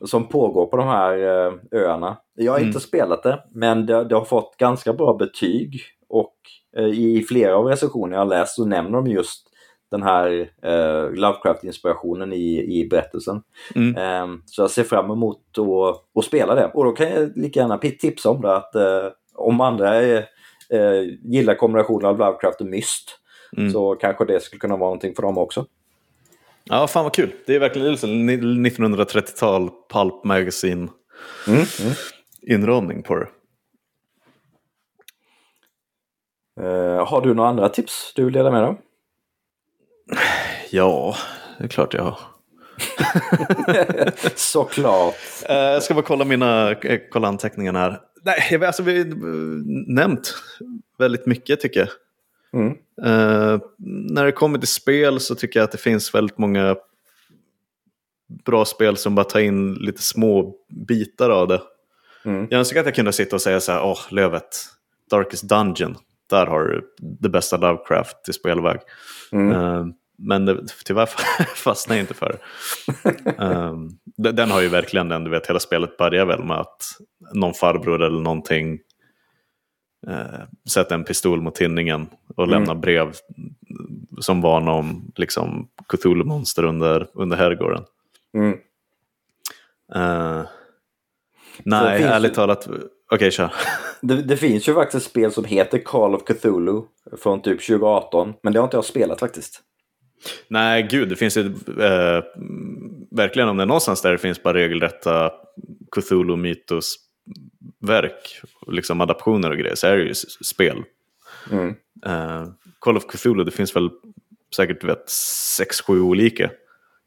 [0.04, 2.16] som pågår på de här eh, öarna.
[2.34, 2.68] Jag har mm.
[2.68, 6.34] inte spelat det, men det, det, har fått ganska bra betyg och
[6.76, 9.44] eh, i flera av recensionerna jag har läst så nämner de just
[9.90, 13.42] den här eh, Lovecraft-inspirationen i, i berättelsen.
[13.74, 13.96] Mm.
[13.96, 16.70] Eh, så jag ser fram emot att, att spela det.
[16.74, 20.16] Och då kan jag lika gärna tipsa om det att eh, om andra är,
[20.70, 23.18] eh, gillar kombinationen av Lovecraft och Myst
[23.56, 23.70] mm.
[23.70, 25.66] så kanske det skulle kunna vara någonting för dem också.
[26.68, 27.32] Ja, fan vad kul.
[27.46, 27.96] Det är verkligen
[28.66, 30.88] 1930-tal Pulp Magazine
[31.46, 31.92] mm, mm.
[32.42, 33.28] inramning på det.
[36.60, 38.76] Uh, har du några andra tips du vill dela med dig
[40.70, 41.16] Ja,
[41.58, 42.18] det är klart jag har.
[44.34, 45.14] Såklart.
[45.50, 48.00] Uh, jag ska bara kolla mina eh, kolla anteckningarna här.
[48.22, 49.04] Nej, alltså, vi har
[49.94, 50.34] nämnt
[50.98, 51.88] väldigt mycket tycker jag.
[52.52, 52.68] Mm.
[53.06, 53.60] Uh,
[54.08, 56.76] när det kommer till spel så tycker jag att det finns väldigt många
[58.44, 60.54] bra spel som bara tar in lite små
[60.88, 61.60] bitar av det.
[62.24, 62.46] Mm.
[62.50, 64.66] Jag önskar att jag kunde sitta och säga så här, åh, oh, Lövet,
[65.10, 65.96] Darkest Dungeon,
[66.30, 68.80] där har du det bästa Lovecraft i spelväg.
[69.32, 69.52] Mm.
[69.52, 69.86] Uh,
[70.18, 71.06] men det, tyvärr
[71.54, 72.38] fastnar jag inte för det.
[73.44, 76.82] um, den har ju verkligen den, du vet, hela spelet börjar väl med att
[77.34, 78.78] någon farbror eller någonting
[80.06, 82.06] eh, sätta en pistol mot tinningen
[82.36, 82.50] och mm.
[82.50, 83.12] lämna brev
[84.20, 87.84] som varnar om liksom, Cthulhu-monster under, under herrgården.
[88.34, 88.58] Mm.
[89.96, 90.46] Uh,
[91.64, 92.34] nej, ärligt ju...
[92.34, 92.66] talat.
[92.66, 93.52] Okej, okay, kör.
[94.00, 96.82] Det, det, finns ju faktiskt ett spel som heter Call of Cthulhu
[97.22, 98.34] från typ 2018.
[98.42, 99.62] Men det har inte jag spelat faktiskt.
[100.48, 101.46] Nej, gud, det finns ju
[101.80, 102.22] eh,
[103.10, 105.32] verkligen om det är någonstans där det finns bara regelrätta
[105.96, 106.94] Cthulhu-mytos
[107.80, 110.14] verk, liksom adaptioner och grejer, så är det ju
[110.44, 110.84] spel.
[111.50, 111.68] Mm.
[112.06, 112.48] Uh,
[112.78, 113.90] Call of Cthulhu, det finns väl
[114.56, 115.10] säkert vet,
[115.56, 116.50] sex, sju olika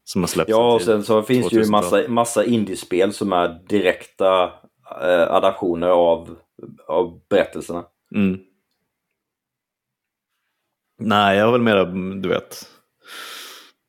[0.04, 0.50] som har släppts.
[0.50, 5.88] Ja, och sen så finns det ju massa, massa indiespel som är direkta uh, adaptioner
[5.88, 6.36] av,
[6.88, 7.86] av berättelserna.
[8.16, 8.40] Mm.
[11.00, 11.86] Nej, jag har väl mera,
[12.16, 12.70] du vet,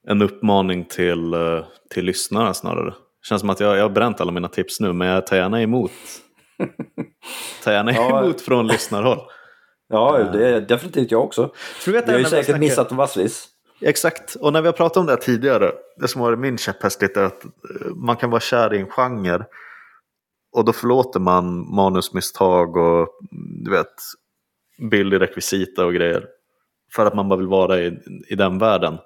[0.06, 2.94] en uppmaning till, uh, till lyssnarna snarare.
[3.28, 5.62] Känns som att jag, jag har bränt alla mina tips nu, men jag tar gärna
[5.62, 5.92] emot
[7.64, 8.22] Ta gärna ja.
[8.22, 9.18] emot från lyssnarhåll.
[9.88, 11.52] Ja, det är definitivt jag också.
[11.54, 12.60] För vet, har ju säkert snackar...
[12.60, 13.48] missat massvis.
[13.80, 17.02] Exakt, och när vi har pratat om det här tidigare, det som var min käpphäst
[17.02, 17.50] lite är att eh,
[17.96, 19.44] man kan vara kär i en genre
[20.52, 23.08] och då förlåter man manusmisstag och
[23.64, 23.94] du vet
[24.90, 26.26] billig rekvisita och grejer.
[26.94, 28.98] För att man bara vill vara i, i den världen.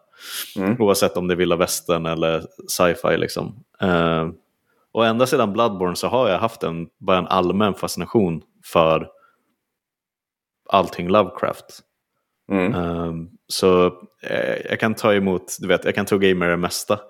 [0.57, 0.77] Mm.
[0.81, 3.65] Oavsett om det är vilda västern eller sci-fi liksom.
[3.83, 4.31] Uh,
[4.93, 9.09] och ända sedan Bloodborne så har jag haft en, bara en allmän fascination för
[10.69, 11.81] allting Lovecraft.
[12.53, 12.75] Mm.
[12.75, 13.87] Um, så
[14.23, 17.01] eh, jag kan ta emot, du vet, jag kan tugga i mig det mesta.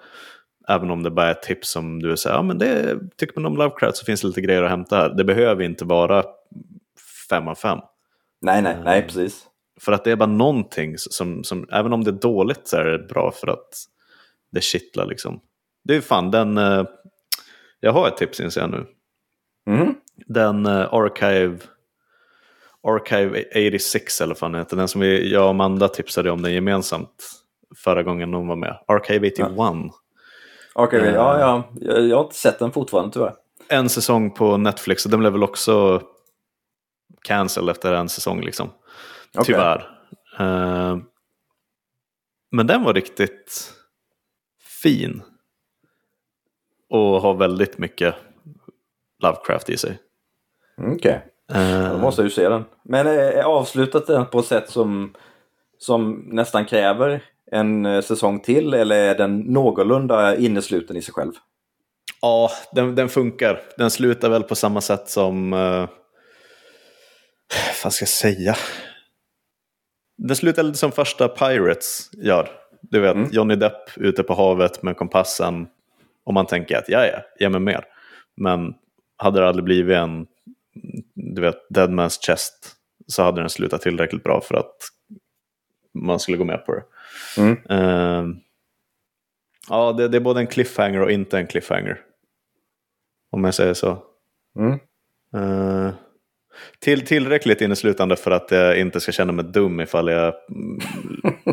[0.69, 3.53] Även om det bara är ett tips som du säger, ja men det, tycker man
[3.53, 5.09] om Lovecraft så finns det lite grejer att hämta här.
[5.09, 6.25] Det behöver inte vara
[7.31, 7.79] fem av fem.
[8.41, 9.47] Nej, nej, nej, um, precis.
[9.81, 12.85] För att det är bara någonting som, som, även om det är dåligt så är
[12.85, 13.69] det bra för att
[14.53, 15.41] det kittlar liksom.
[15.85, 16.87] Det är fan den, uh,
[17.81, 18.87] jag har ett tips inser jag nu.
[19.67, 19.95] Mm.
[20.27, 21.59] Den uh, Archive,
[22.83, 24.77] Archive 86 eller vad den heter.
[24.77, 27.31] Den som vi, jag och Amanda tipsade om den gemensamt
[27.77, 28.79] förra gången hon var med.
[28.87, 29.51] Archive 81.
[29.57, 29.91] Ja.
[30.75, 31.71] Archive, uh, ja, ja.
[31.81, 33.35] Jag, jag har inte sett den fortfarande tyvärr.
[33.69, 36.03] En säsong på Netflix och den blev väl också
[37.23, 38.71] cancel efter en säsong liksom.
[39.41, 39.45] Okay.
[39.45, 39.89] Tyvärr.
[40.41, 40.99] Uh,
[42.51, 43.73] men den var riktigt
[44.83, 45.23] fin
[46.91, 48.15] och har väldigt mycket
[49.23, 49.99] Lovecraft i sig.
[50.79, 51.63] Okej, okay.
[51.63, 52.65] uh, då måste jag ju se den.
[52.85, 55.15] Men är avslutat den på ett sätt som,
[55.79, 57.23] som nästan kräver
[57.53, 61.33] en eh, säsong till eller är den någorlunda innesluten i sig själv?
[62.21, 63.61] Ja, den, den funkar.
[63.77, 65.53] Den slutar väl på samma sätt som...
[65.53, 65.89] Uh,
[67.85, 68.57] vad ska jag säga?
[70.17, 72.49] Den slutar lite som första Pirates gör.
[72.81, 73.29] Du vet, mm.
[73.33, 75.67] Johnny Depp ute på havet med kompassen
[76.25, 77.85] Om man tänker att ja, ja, ge mig mer.
[78.35, 78.75] Men
[79.17, 80.27] hade det aldrig blivit en,
[81.15, 82.77] du vet, Dead Man's Chest
[83.07, 84.77] så hade den slutat tillräckligt bra för att
[85.95, 86.83] man skulle gå med på det.
[87.39, 87.57] Mm.
[87.71, 88.37] Uh,
[89.69, 92.01] ja, det, det, är både en cliffhanger och inte en cliffhanger.
[93.31, 94.03] Om jag säger så.
[94.59, 94.79] Mm.
[95.35, 95.95] Uh,
[96.79, 100.79] till, tillräckligt inneslutande för att jag inte ska känna mig dum ifall jag mm,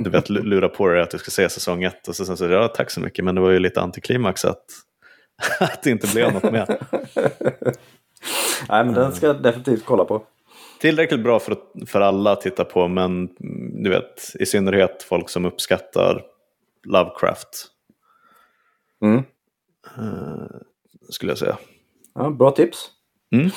[0.04, 2.08] du vet, lurar på dig att du ska se säsong ett.
[2.08, 4.66] Och så sen så, ja tack så mycket, men det var ju lite antiklimax att,
[5.60, 6.78] att det inte blev något mer.
[8.70, 10.24] Nej, men den ska jag definitivt kolla på.
[10.80, 13.30] Tillräckligt bra för, för alla att titta på, men
[13.84, 16.22] du vet, i synnerhet folk som uppskattar
[16.84, 17.68] Lovecraft.
[19.02, 19.24] Mm.
[19.98, 20.46] Uh,
[21.10, 21.58] skulle jag säga.
[22.16, 22.92] Ja, bra tips.
[23.34, 23.50] Mm.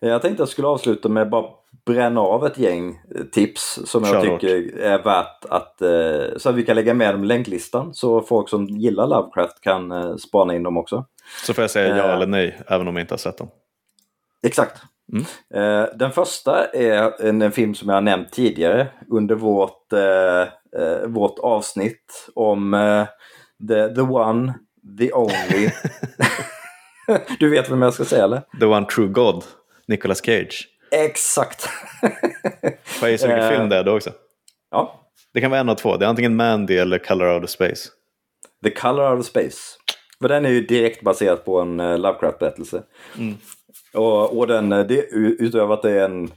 [0.00, 1.44] Jag tänkte att jag skulle avsluta med bara
[1.86, 6.48] bränna av ett gäng eh, tips som jag Kör tycker är värt att eh, så
[6.48, 10.16] att vi kan lägga med dem i länklistan så folk som gillar Lovecraft kan eh,
[10.16, 11.04] spana in dem också.
[11.46, 13.48] Så får jag säga ja eller nej även om jag inte har sett dem?
[14.46, 14.82] Exakt.
[15.12, 15.24] Mm.
[15.98, 21.38] Den första är en, en, film som jag har nämnt tidigare under vårt, eh, vårt
[21.38, 23.06] avsnitt om eh,
[23.68, 24.54] the, the one,
[24.98, 25.70] the only.
[27.38, 28.42] du vet vem jag ska säga eller?
[28.60, 29.44] The one true God.
[29.88, 30.68] Nicolas Cage.
[30.90, 31.62] Exakt.
[32.84, 34.10] Får jag gissa film det är då också?
[34.70, 35.00] Ja.
[35.34, 35.96] Det kan vara en av två.
[35.96, 37.88] Det är antingen Mandy eller Color of the Space.
[38.64, 39.58] The Color of the Space.
[40.20, 42.82] För den är ju direkt baserad på en uh, Lovecraft-berättelse.
[43.18, 43.34] Mm.
[43.94, 46.30] Och, och den, eh, det, utöver att det är en,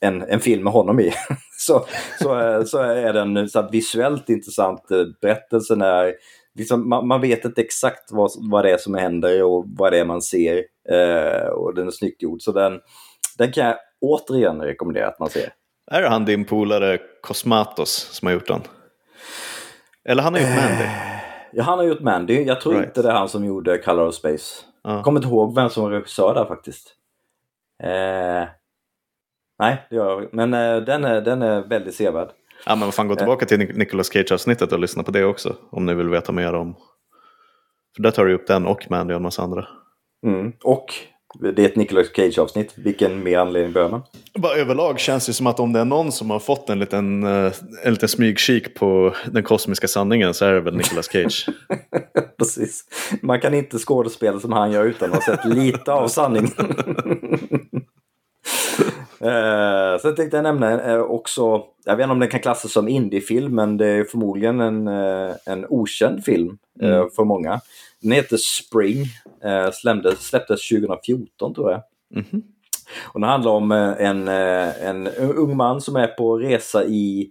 [0.00, 1.12] en, en film med honom i,
[1.58, 1.86] så,
[2.18, 4.82] så, så är den så visuellt intressant.
[5.20, 6.14] Berättelsen är
[6.58, 9.98] liksom, man, man, vet inte exakt vad, vad det är som händer och vad det
[9.98, 10.64] är man ser.
[10.90, 12.42] Eh, och den är snyggt gjord.
[12.42, 12.80] Så den,
[13.38, 15.52] den kan jag återigen rekommendera att man ser.
[15.90, 18.60] Är det han din polare Cosmatos som har gjort den?
[20.04, 20.84] Eller han har gjort Mandy?
[20.84, 20.90] Eh,
[21.52, 22.42] ja, han har gjort Mandy.
[22.42, 22.86] Jag tror right.
[22.86, 24.64] inte det är han som gjorde Color of Space.
[24.88, 24.94] Uh.
[24.94, 26.94] Jag kommer inte ihåg vem som var regissör där faktiskt.
[27.82, 28.48] Eh,
[29.58, 32.28] nej, det gör jag Men eh, den, är, den är väldigt sevärd.
[32.66, 33.18] Ja men vad fan, gå eh.
[33.18, 35.56] tillbaka till Nicolas Cage-avsnittet och lyssna på det också.
[35.70, 36.74] Om ni vill veta mer om...
[37.96, 39.66] För där tar du upp den och Mandy och en massa andra.
[40.26, 40.52] Mm.
[40.64, 40.94] Och
[41.40, 42.72] det är ett Nicolas Cage-avsnitt.
[42.76, 44.02] Vilken mer anledning behöver man?
[44.34, 47.22] Bara överlag känns det som att om det är någon som har fått en liten,
[47.22, 47.52] eh,
[47.84, 51.46] en liten smygkik på den kosmiska sanningen så är det väl Nicolas Cage.
[52.38, 52.84] Precis.
[53.22, 56.50] Man kan inte skådespela som han gör utan att ha sett lite av sanningen.
[59.20, 62.88] Eh, sen tänkte jag nämna eh, också, jag vet inte om den kan klassas som
[62.88, 67.10] indiefilm, men det är förmodligen en, eh, en okänd film eh, mm.
[67.16, 67.60] för många.
[68.00, 69.04] Den heter Spring,
[69.44, 71.82] eh, släpptes, släpptes 2014 tror jag.
[72.14, 72.42] Mm.
[73.06, 77.30] Och den handlar om eh, en, en ung man som är på resa i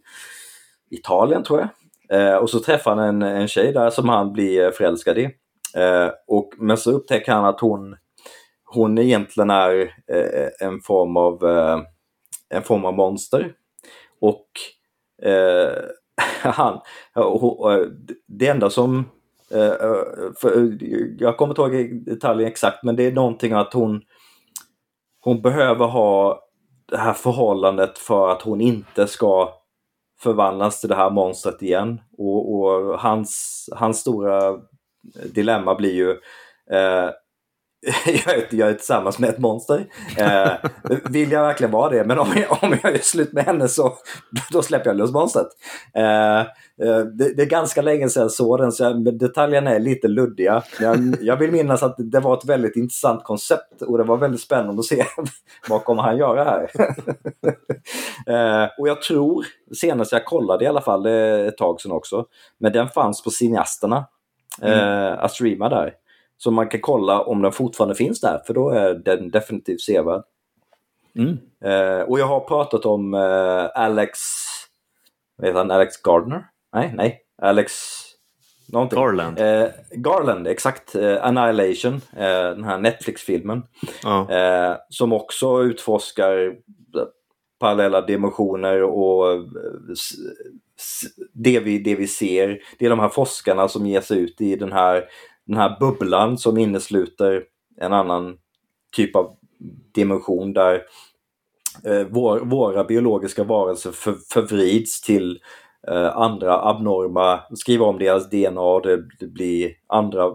[0.89, 1.59] Italien tror
[2.09, 2.43] jag.
[2.43, 5.29] och så träffar han en, en tjej där som han blir förälskad i.
[6.27, 7.95] och, men så upptäcker han att hon
[8.67, 9.79] hon egentligen är
[10.11, 11.79] eh, en, form av, eh,
[12.49, 13.53] en form av monster.
[14.21, 14.47] Och
[15.23, 15.73] eh,
[16.51, 16.73] han,
[17.15, 17.87] eh,
[18.27, 18.97] det enda som
[19.51, 19.73] eh,
[20.41, 20.77] för,
[21.21, 24.01] jag kommer inte ihåg detaljen exakt men det är någonting att hon
[25.19, 26.39] hon behöver ha
[26.85, 29.53] det här förhållandet för att hon inte ska
[30.19, 32.01] förvandlas till det här monstret igen.
[32.17, 34.57] Och, och hans, hans stora
[35.33, 36.09] dilemma blir ju
[36.77, 37.09] eh,
[38.05, 39.85] jag, är, jag är tillsammans med ett monster.
[40.17, 40.51] Eh,
[41.09, 42.03] vill jag verkligen vara det?
[42.03, 43.93] Men om jag, om jag gör slut med henne så
[44.51, 45.47] då släpper jag lös monstret.
[45.95, 49.79] Eh, eh, det, det, är ganska länge sedan jag såg den så jag, detaljerna är
[49.79, 50.63] lite luddiga.
[50.79, 54.41] Jag, jag vill minnas att det var ett väldigt intressant koncept och det var väldigt
[54.41, 55.05] spännande att se
[55.69, 56.69] vad kommer han göra här.
[58.63, 59.45] eh, och jag tror,
[59.75, 62.25] senast jag kollade i alla fall, det är ett tag sedan också,
[62.59, 64.05] men den fanns på cineasterna
[64.61, 64.79] mm.
[64.79, 65.93] eh, att streama där.
[66.37, 70.23] Så man kan kolla om den fortfarande finns där, för då är den definitivt sevärd.
[71.15, 71.37] Mm.
[71.63, 74.19] Eh, och jag har pratat om eh, Alex,
[75.35, 76.45] vad heter han, Alex Gardner?
[76.73, 77.73] Nej, nej, Alex
[78.67, 78.99] någonting.
[78.99, 79.39] Garland.
[79.39, 80.95] Eh, Garland, exakt.
[80.95, 83.63] Eh, Annihilation, eh, den här Netflix-filmen.
[84.05, 84.75] Oh.
[84.89, 86.55] som också utforskar
[87.59, 89.45] parallella dimensioner och
[91.33, 92.59] det vi, det vi ser.
[92.79, 95.05] Det är de här forskarna som ger sig ut i den här
[95.47, 97.43] den här bubblan som innesluter
[97.77, 98.37] en annan
[98.95, 99.37] typ av
[99.93, 100.83] dimension där
[101.83, 105.39] eh, vår, våra biologiska varelser för, förvrids till
[105.87, 110.33] eh, andra abnorma, skriva om deras DNA och det, det blir andra eh,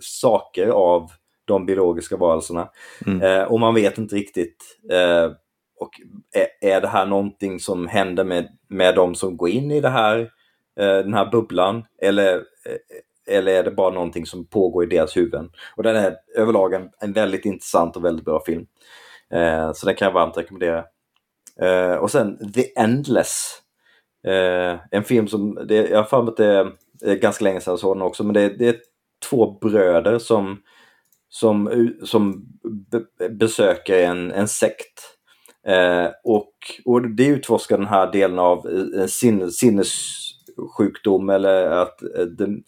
[0.00, 1.10] saker av
[1.44, 2.68] de biologiska varelserna.
[3.06, 3.22] Mm.
[3.22, 5.32] Eh, och man vet inte riktigt eh,
[5.78, 5.90] och
[6.32, 9.88] är, är det här någonting som händer med, med de som går in i det
[9.88, 10.30] här,
[10.76, 11.84] den här bubblan?
[12.02, 12.42] Eller
[13.28, 15.50] eller är det bara någonting som pågår i deras huvuden?
[15.76, 18.66] Och den är överlag en, en väldigt intressant och väldigt bra film.
[19.30, 20.84] Eh, så den kan jag varmt rekommendera.
[21.60, 23.62] Eh, och sen The Endless.
[24.26, 27.72] Eh, en film som, det, jag har för mig att det är ganska länge sedan
[27.72, 28.76] jag såg den också, men det, det är
[29.30, 30.62] två bröder som,
[31.28, 32.46] som, som
[32.90, 35.12] be, besöker en, en sekt.
[35.66, 36.52] Eh, och,
[36.84, 42.62] och det utforskar den här delen av eh, sinnes, sinnessjukdom eller att eh, den,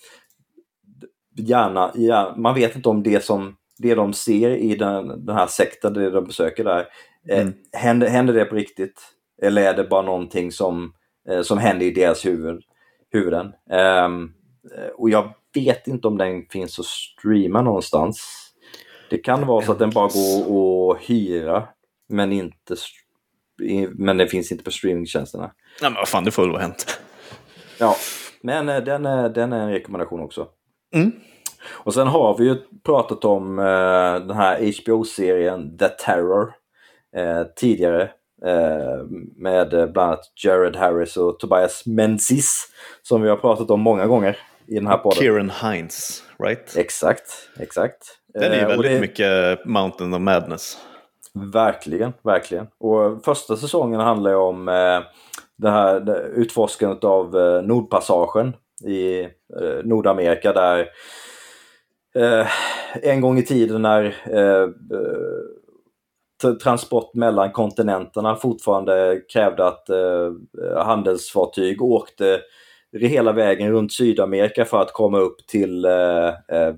[1.37, 5.47] gärna, ja, man vet inte om det som det de ser i den, den här
[5.47, 6.89] sekten, det de besöker där,
[7.29, 7.55] eh, mm.
[7.73, 9.03] händer, händer det på riktigt?
[9.43, 10.93] Eller är det bara någonting som,
[11.29, 12.63] eh, som händer i deras huvud,
[13.11, 13.53] huvuden?
[14.07, 14.33] Um,
[14.97, 18.21] och jag vet inte om den finns att streama någonstans.
[19.11, 21.69] Det kan vara så att den bara går att hyra,
[22.09, 22.77] men inte
[23.93, 25.53] men den finns inte på streamingtjänsterna.
[25.81, 27.01] Nej men vad fan, det får väl vara hänt.
[27.79, 27.97] Ja,
[28.41, 30.49] men den är, den är en rekommendation också.
[30.95, 31.13] Mm.
[31.71, 36.53] Och sen har vi ju pratat om eh, den här HBO-serien The Terror
[37.17, 38.03] eh, tidigare.
[38.47, 39.05] Eh,
[39.37, 42.69] med bland annat Jared Harris och Tobias Menzies.
[43.03, 45.19] Som vi har pratat om många gånger i den här podden.
[45.19, 46.77] Kieran Hines, right?
[46.77, 48.19] Exakt, exakt.
[48.35, 49.01] Den är ju eh, väldigt det...
[49.01, 50.79] mycket Mountain of Madness.
[51.53, 52.67] Verkligen, verkligen.
[52.81, 55.01] Och första säsongen handlar ju om eh,
[55.57, 59.23] det här det, utforskandet av eh, Nordpassagen i
[59.61, 60.89] eh, Nordamerika där
[62.15, 62.47] eh,
[63.03, 64.69] en gång i tiden när eh,
[66.49, 70.33] eh, transport mellan kontinenterna fortfarande krävde att eh,
[70.77, 72.41] handelsfartyg åkte
[73.01, 75.87] hela vägen runt Sydamerika för att komma upp till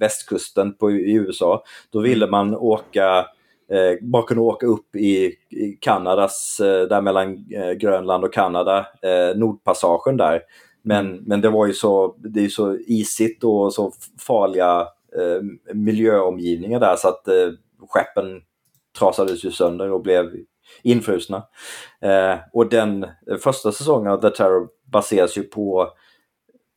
[0.01, 1.65] västkusten på, i USA.
[1.93, 2.31] Då ville mm.
[2.31, 3.27] man åka
[3.70, 8.87] eh, bara kunna åka upp i, i Kanadas, eh, där mellan eh, Grönland och Kanada,
[9.35, 10.43] Nordpassagen där.
[10.87, 14.81] Men, men det var ju så, det är så isigt och så farliga
[15.17, 17.51] eh, miljöomgivningar där så att eh,
[17.89, 18.41] skeppen
[18.99, 20.33] trasades ju sönder och blev
[20.83, 21.43] infrusna.
[22.01, 23.07] Eh, och den
[23.43, 25.89] första säsongen av The Terror baseras ju på,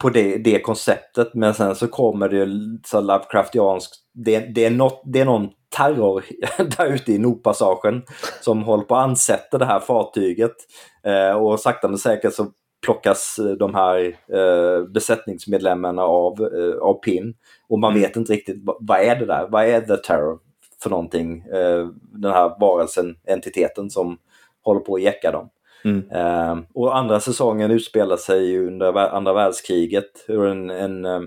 [0.02, 2.48] på det, det konceptet men sen så kommer det
[2.88, 6.26] så Lovecraftianskt, det, det, är något, det är någon terror
[6.78, 8.04] där ute i Nordpassagen
[8.42, 10.56] som håller på att ansätta det här fartyget.
[11.04, 12.52] Eh, och sakta men säkert så
[12.86, 17.34] plockas de här eh, besättningsmedlemmarna av, eh, av PIN.
[17.70, 18.04] Och man mm.
[18.04, 19.48] vet inte riktigt vad är det där?
[19.50, 20.40] Vad är The Terror
[20.84, 21.42] för någonting?
[21.42, 24.18] Eh, den här varelsen, entiteten som
[24.64, 25.50] håller på att jäcka dem.
[25.86, 26.12] Mm.
[26.12, 30.26] Eh, och andra säsongen utspelar sig under andra världskriget.
[30.28, 31.22] Hur en, en, eh,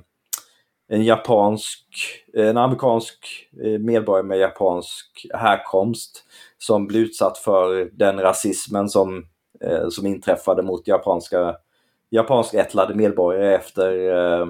[0.89, 1.87] en japansk,
[2.35, 6.25] en amerikansk eh, medborgare med japansk härkomst
[6.59, 9.27] som blir utsatt för den rasismen som
[9.65, 11.57] eh, som inträffade mot japanska
[12.11, 14.49] japanskättlade medborgare efter eh,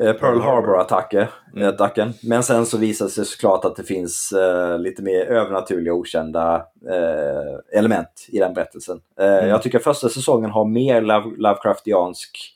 [0.00, 1.26] eh Pearl Harbor-attacken.
[1.56, 2.12] Mm.
[2.22, 6.66] Men sen så visar det sig såklart att det finns eh, lite mer övernaturliga okända
[6.90, 9.00] eh, element i den berättelsen.
[9.20, 9.48] Eh, mm.
[9.48, 12.54] Jag tycker första säsongen har mer Love Lovecraftiansk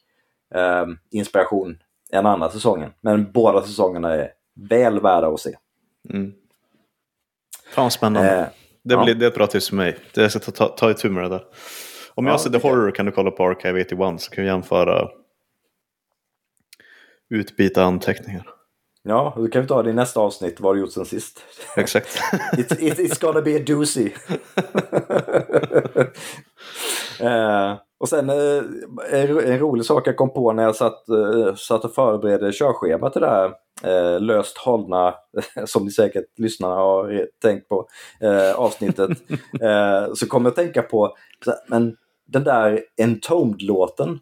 [0.54, 1.78] eh, inspiration
[2.12, 2.90] än andra säsongen.
[3.00, 5.56] Men båda säsongerna är väl värda att se.
[6.10, 6.32] Mm.
[7.74, 8.50] Fan spännande.
[8.84, 9.14] Det, blir, ja.
[9.14, 9.98] det är ett bra tips för mig.
[10.14, 11.44] Jag ska ta, ta, ta itu med det där.
[12.14, 14.50] Om ja, jag ser The Horror kan du kolla på Archive 81 så kan vi
[14.50, 15.08] jämföra
[17.30, 18.46] utbyta anteckningar.
[19.02, 20.60] Ja, då kan vi ta det i nästa avsnitt.
[20.60, 21.42] Vad har du gjort sen sist?
[21.76, 22.18] Exakt.
[22.58, 24.10] it, it, it's gonna be a doozy.
[27.20, 28.62] uh, Och sen eh,
[29.12, 33.20] en rolig sak jag kom på när jag satt, eh, satt och förberedde körschema till
[33.20, 33.52] det här
[33.84, 35.14] eh, löst hållna,
[35.66, 37.88] som ni säkert lyssnarna har tänkt på,
[38.56, 39.10] avsnittet.
[40.14, 41.16] så kom jag tänka på,
[41.66, 41.96] men
[42.26, 44.18] den där Entombed-låten.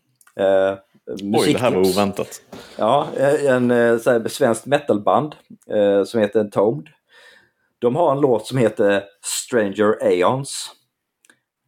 [1.22, 2.42] Oj, det här var oväntat.
[2.76, 3.06] Ja,
[3.46, 5.34] en, en svenskt metalband
[6.04, 6.88] som heter Entombed.
[7.80, 10.70] De har en låt som heter Stranger Aeons.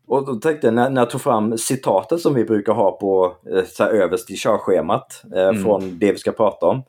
[0.06, 3.36] Och då tänkte jag när, när jag tog fram citatet som vi brukar ha på
[3.54, 5.62] eh, så här, överst i körschemat eh, mm.
[5.62, 6.82] från det vi ska prata om.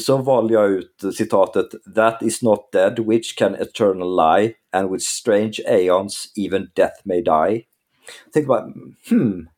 [0.00, 5.04] Så valde jag ut citatet That is not dead which can eternal lie and with
[5.04, 7.64] strange aeons even death may die.
[8.24, 8.72] Jag tänkte bara,
[9.10, 9.48] hmm,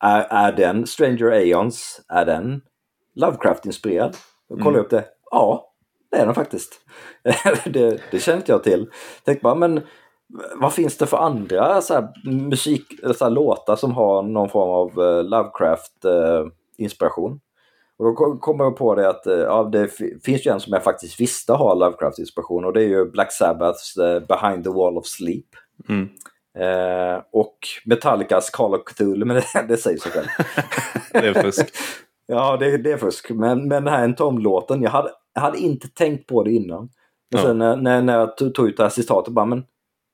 [0.00, 2.60] är, är den Stranger Aeons, är den
[3.14, 4.16] Lovecraft-inspirerad?
[4.48, 4.84] Och kollade mm.
[4.84, 5.04] upp det.
[5.30, 5.72] Ja,
[6.10, 6.80] det är den faktiskt.
[7.64, 8.90] det, det kände inte jag till.
[9.16, 9.80] Jag tänkte bara, men
[10.54, 12.08] vad finns det för andra så här,
[12.48, 12.86] musik,
[13.16, 17.40] så här, låtar som har någon form av uh, Lovecraft-inspiration?
[17.98, 19.88] Och då kommer jag på det att uh, ja, det
[20.24, 23.94] finns ju en som jag faktiskt visste har Lovecraft-inspiration och det är ju Black Sabbaths
[24.28, 25.46] Behind the Wall of Sleep.
[25.88, 26.08] Mm.
[27.32, 30.26] och Metallicas Call of Cthulhu, men det, det säger sig själv.
[31.12, 31.66] det är fusk.
[32.30, 33.30] Ja, det, det är fusk.
[33.30, 36.90] Men, men den här En Tom-låten, jag hade, jag hade inte tänkt på det innan.
[37.30, 37.46] Men ja.
[37.46, 39.64] sen när, när, när jag tog ut det här citatet bara, men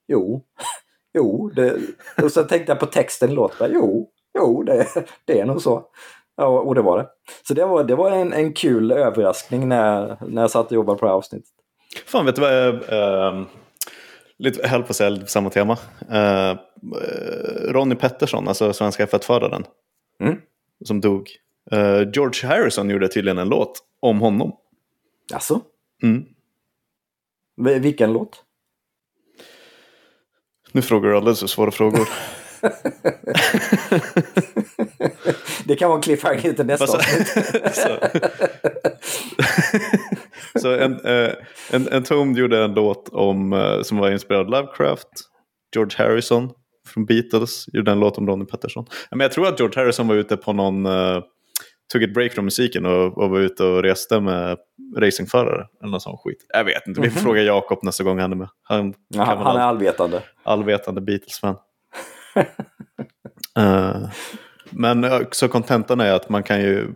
[0.08, 0.42] jo,
[1.14, 1.50] jo.
[1.56, 1.76] Det,
[2.22, 4.86] och sen tänkte jag på texten i låten, jo, jo, det,
[5.24, 5.86] det är nog så.
[6.36, 7.08] Ja, och det var det.
[7.48, 10.98] Så det var, det var en, en kul överraskning när, när jag satt och jobbade
[10.98, 11.50] på det här avsnittet.
[12.06, 12.74] Fan, vet du vad jag...
[12.74, 13.42] Äh,
[14.38, 15.78] lite, höll på att säga samma tema.
[16.10, 16.56] Äh,
[17.72, 19.64] Ronny Pettersson, alltså svenska F1-föraren.
[20.20, 20.36] Mm.
[20.84, 21.28] Som dog.
[21.70, 24.56] Äh, George Harrison gjorde tydligen en låt om honom.
[25.34, 25.60] Alltså?
[26.02, 26.24] Mm.
[27.82, 28.44] Vilken låt?
[30.72, 32.08] Nu frågar du alldeles för svåra frågor.
[35.64, 37.28] det kan vara en cliffhanger till nästa avsnitt.
[37.74, 37.98] så,
[40.60, 41.32] så en, eh,
[41.70, 45.08] en, en Tom gjorde en låt om, eh, som var inspirerad av Lovecraft.
[45.74, 46.50] George Harrison
[46.88, 48.86] från Beatles gjorde en låt om Ronnie Pettersson.
[49.10, 51.22] Men jag tror att George Harrison var ute på någon, uh,
[51.92, 54.58] tog ett break från musiken och, och var ute och reste med
[54.98, 55.66] racingförare.
[55.80, 56.46] Eller någon sån skit.
[56.48, 57.24] Jag vet inte, vi får mm -hmm.
[57.24, 58.48] fråga Jakob nästa gång han är med.
[58.62, 60.22] Han, ja, han är allvetande.
[60.42, 61.56] Allvetande Beatles-fan.
[63.58, 64.08] Uh,
[64.70, 66.94] men så kontentan är att man kan ju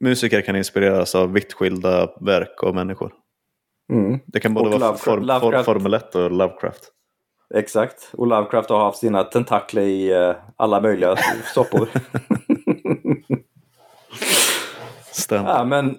[0.00, 3.12] musiker kan inspireras av vitt skilda verk och människor.
[3.92, 4.20] Mm.
[4.26, 5.64] Det kan både och vara form, Lovecraft.
[5.64, 6.92] Formel 1 och Lovecraft.
[7.54, 11.16] Exakt, och Lovecraft har haft sina tentakler i uh, alla möjliga
[11.54, 11.88] soppor.
[15.12, 15.50] Stämmer.
[15.50, 15.96] Ja, men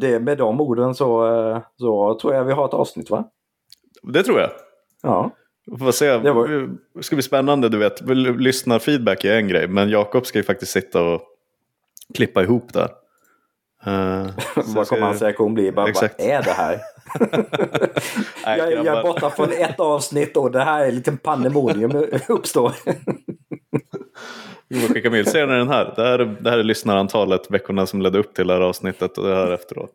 [0.00, 3.24] det, med de orden så, så tror jag vi har ett avsnitt va?
[4.02, 4.50] Det tror jag.
[5.02, 5.30] Ja.
[5.78, 6.18] Får se.
[6.18, 6.68] Det var...
[6.94, 8.00] Det ska bli spännande, du vet.
[8.40, 11.22] Lyssnarfeedback är en grej, men Jakob ska ju faktiskt sitta och
[12.14, 12.88] klippa ihop där.
[13.86, 14.30] Uh,
[14.74, 15.72] vad kommer hans reaktion bli?
[15.72, 16.80] Bara, vad är det här?
[18.58, 22.72] jag, jag, är borta från ett avsnitt och det här är en liten pandemonium uppstår.
[24.68, 25.26] Jo, skicka mejl.
[25.26, 25.92] Ser ni den här?
[25.96, 26.18] Det, här?
[26.40, 29.52] det här är lyssnarantalet veckorna som ledde upp till det här avsnittet och det här
[29.52, 29.94] efteråt.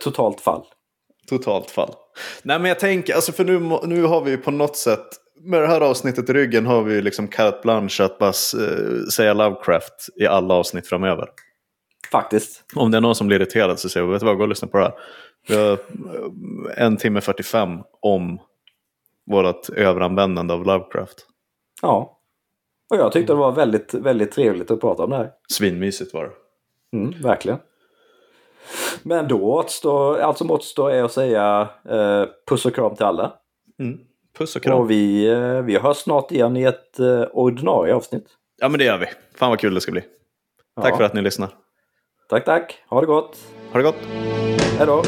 [0.00, 0.62] Totalt fall.
[1.28, 1.94] Totalt fall.
[2.42, 5.06] Nej men jag tänker, alltså för nu, nu har vi på något sätt
[5.40, 9.34] med det här avsnittet i ryggen har vi liksom carte blanche att bara uh, säga
[9.34, 11.28] Lovecraft i alla avsnitt framöver.
[12.12, 12.64] Faktiskt.
[12.74, 14.48] Om det är någon som blir irriterad så säger vi, vet du vad, gå och
[14.48, 14.94] lyssna på det här.
[15.48, 15.78] Vi har eh,
[16.84, 18.38] en timme 45 om
[19.30, 21.26] vårt överanvändande av Lovecraft.
[21.82, 22.20] Ja.
[22.90, 25.30] Och jag tyckte det var väldigt, väldigt trevligt att prata om det här.
[25.48, 26.30] Svinmysigt var det.
[26.98, 27.58] Mm, verkligen.
[29.02, 33.32] Men då återstår, allt som återstår är att säga eh, puss och kram till alla.
[33.80, 33.98] Mm.
[34.38, 34.78] Puss och kram.
[34.78, 38.26] Och vi, eh, vi hörs snart igen i ett eh, ordinarie avsnitt.
[38.60, 39.06] Ja men det gör vi.
[39.34, 40.02] Fan vad kul det ska bli.
[40.82, 40.96] Tack ja.
[40.96, 41.48] för att ni lyssnar.
[42.28, 42.78] Tack tack.
[42.88, 43.38] Ha det gott.
[43.72, 43.98] Ha det gott.
[44.78, 45.02] Hej då.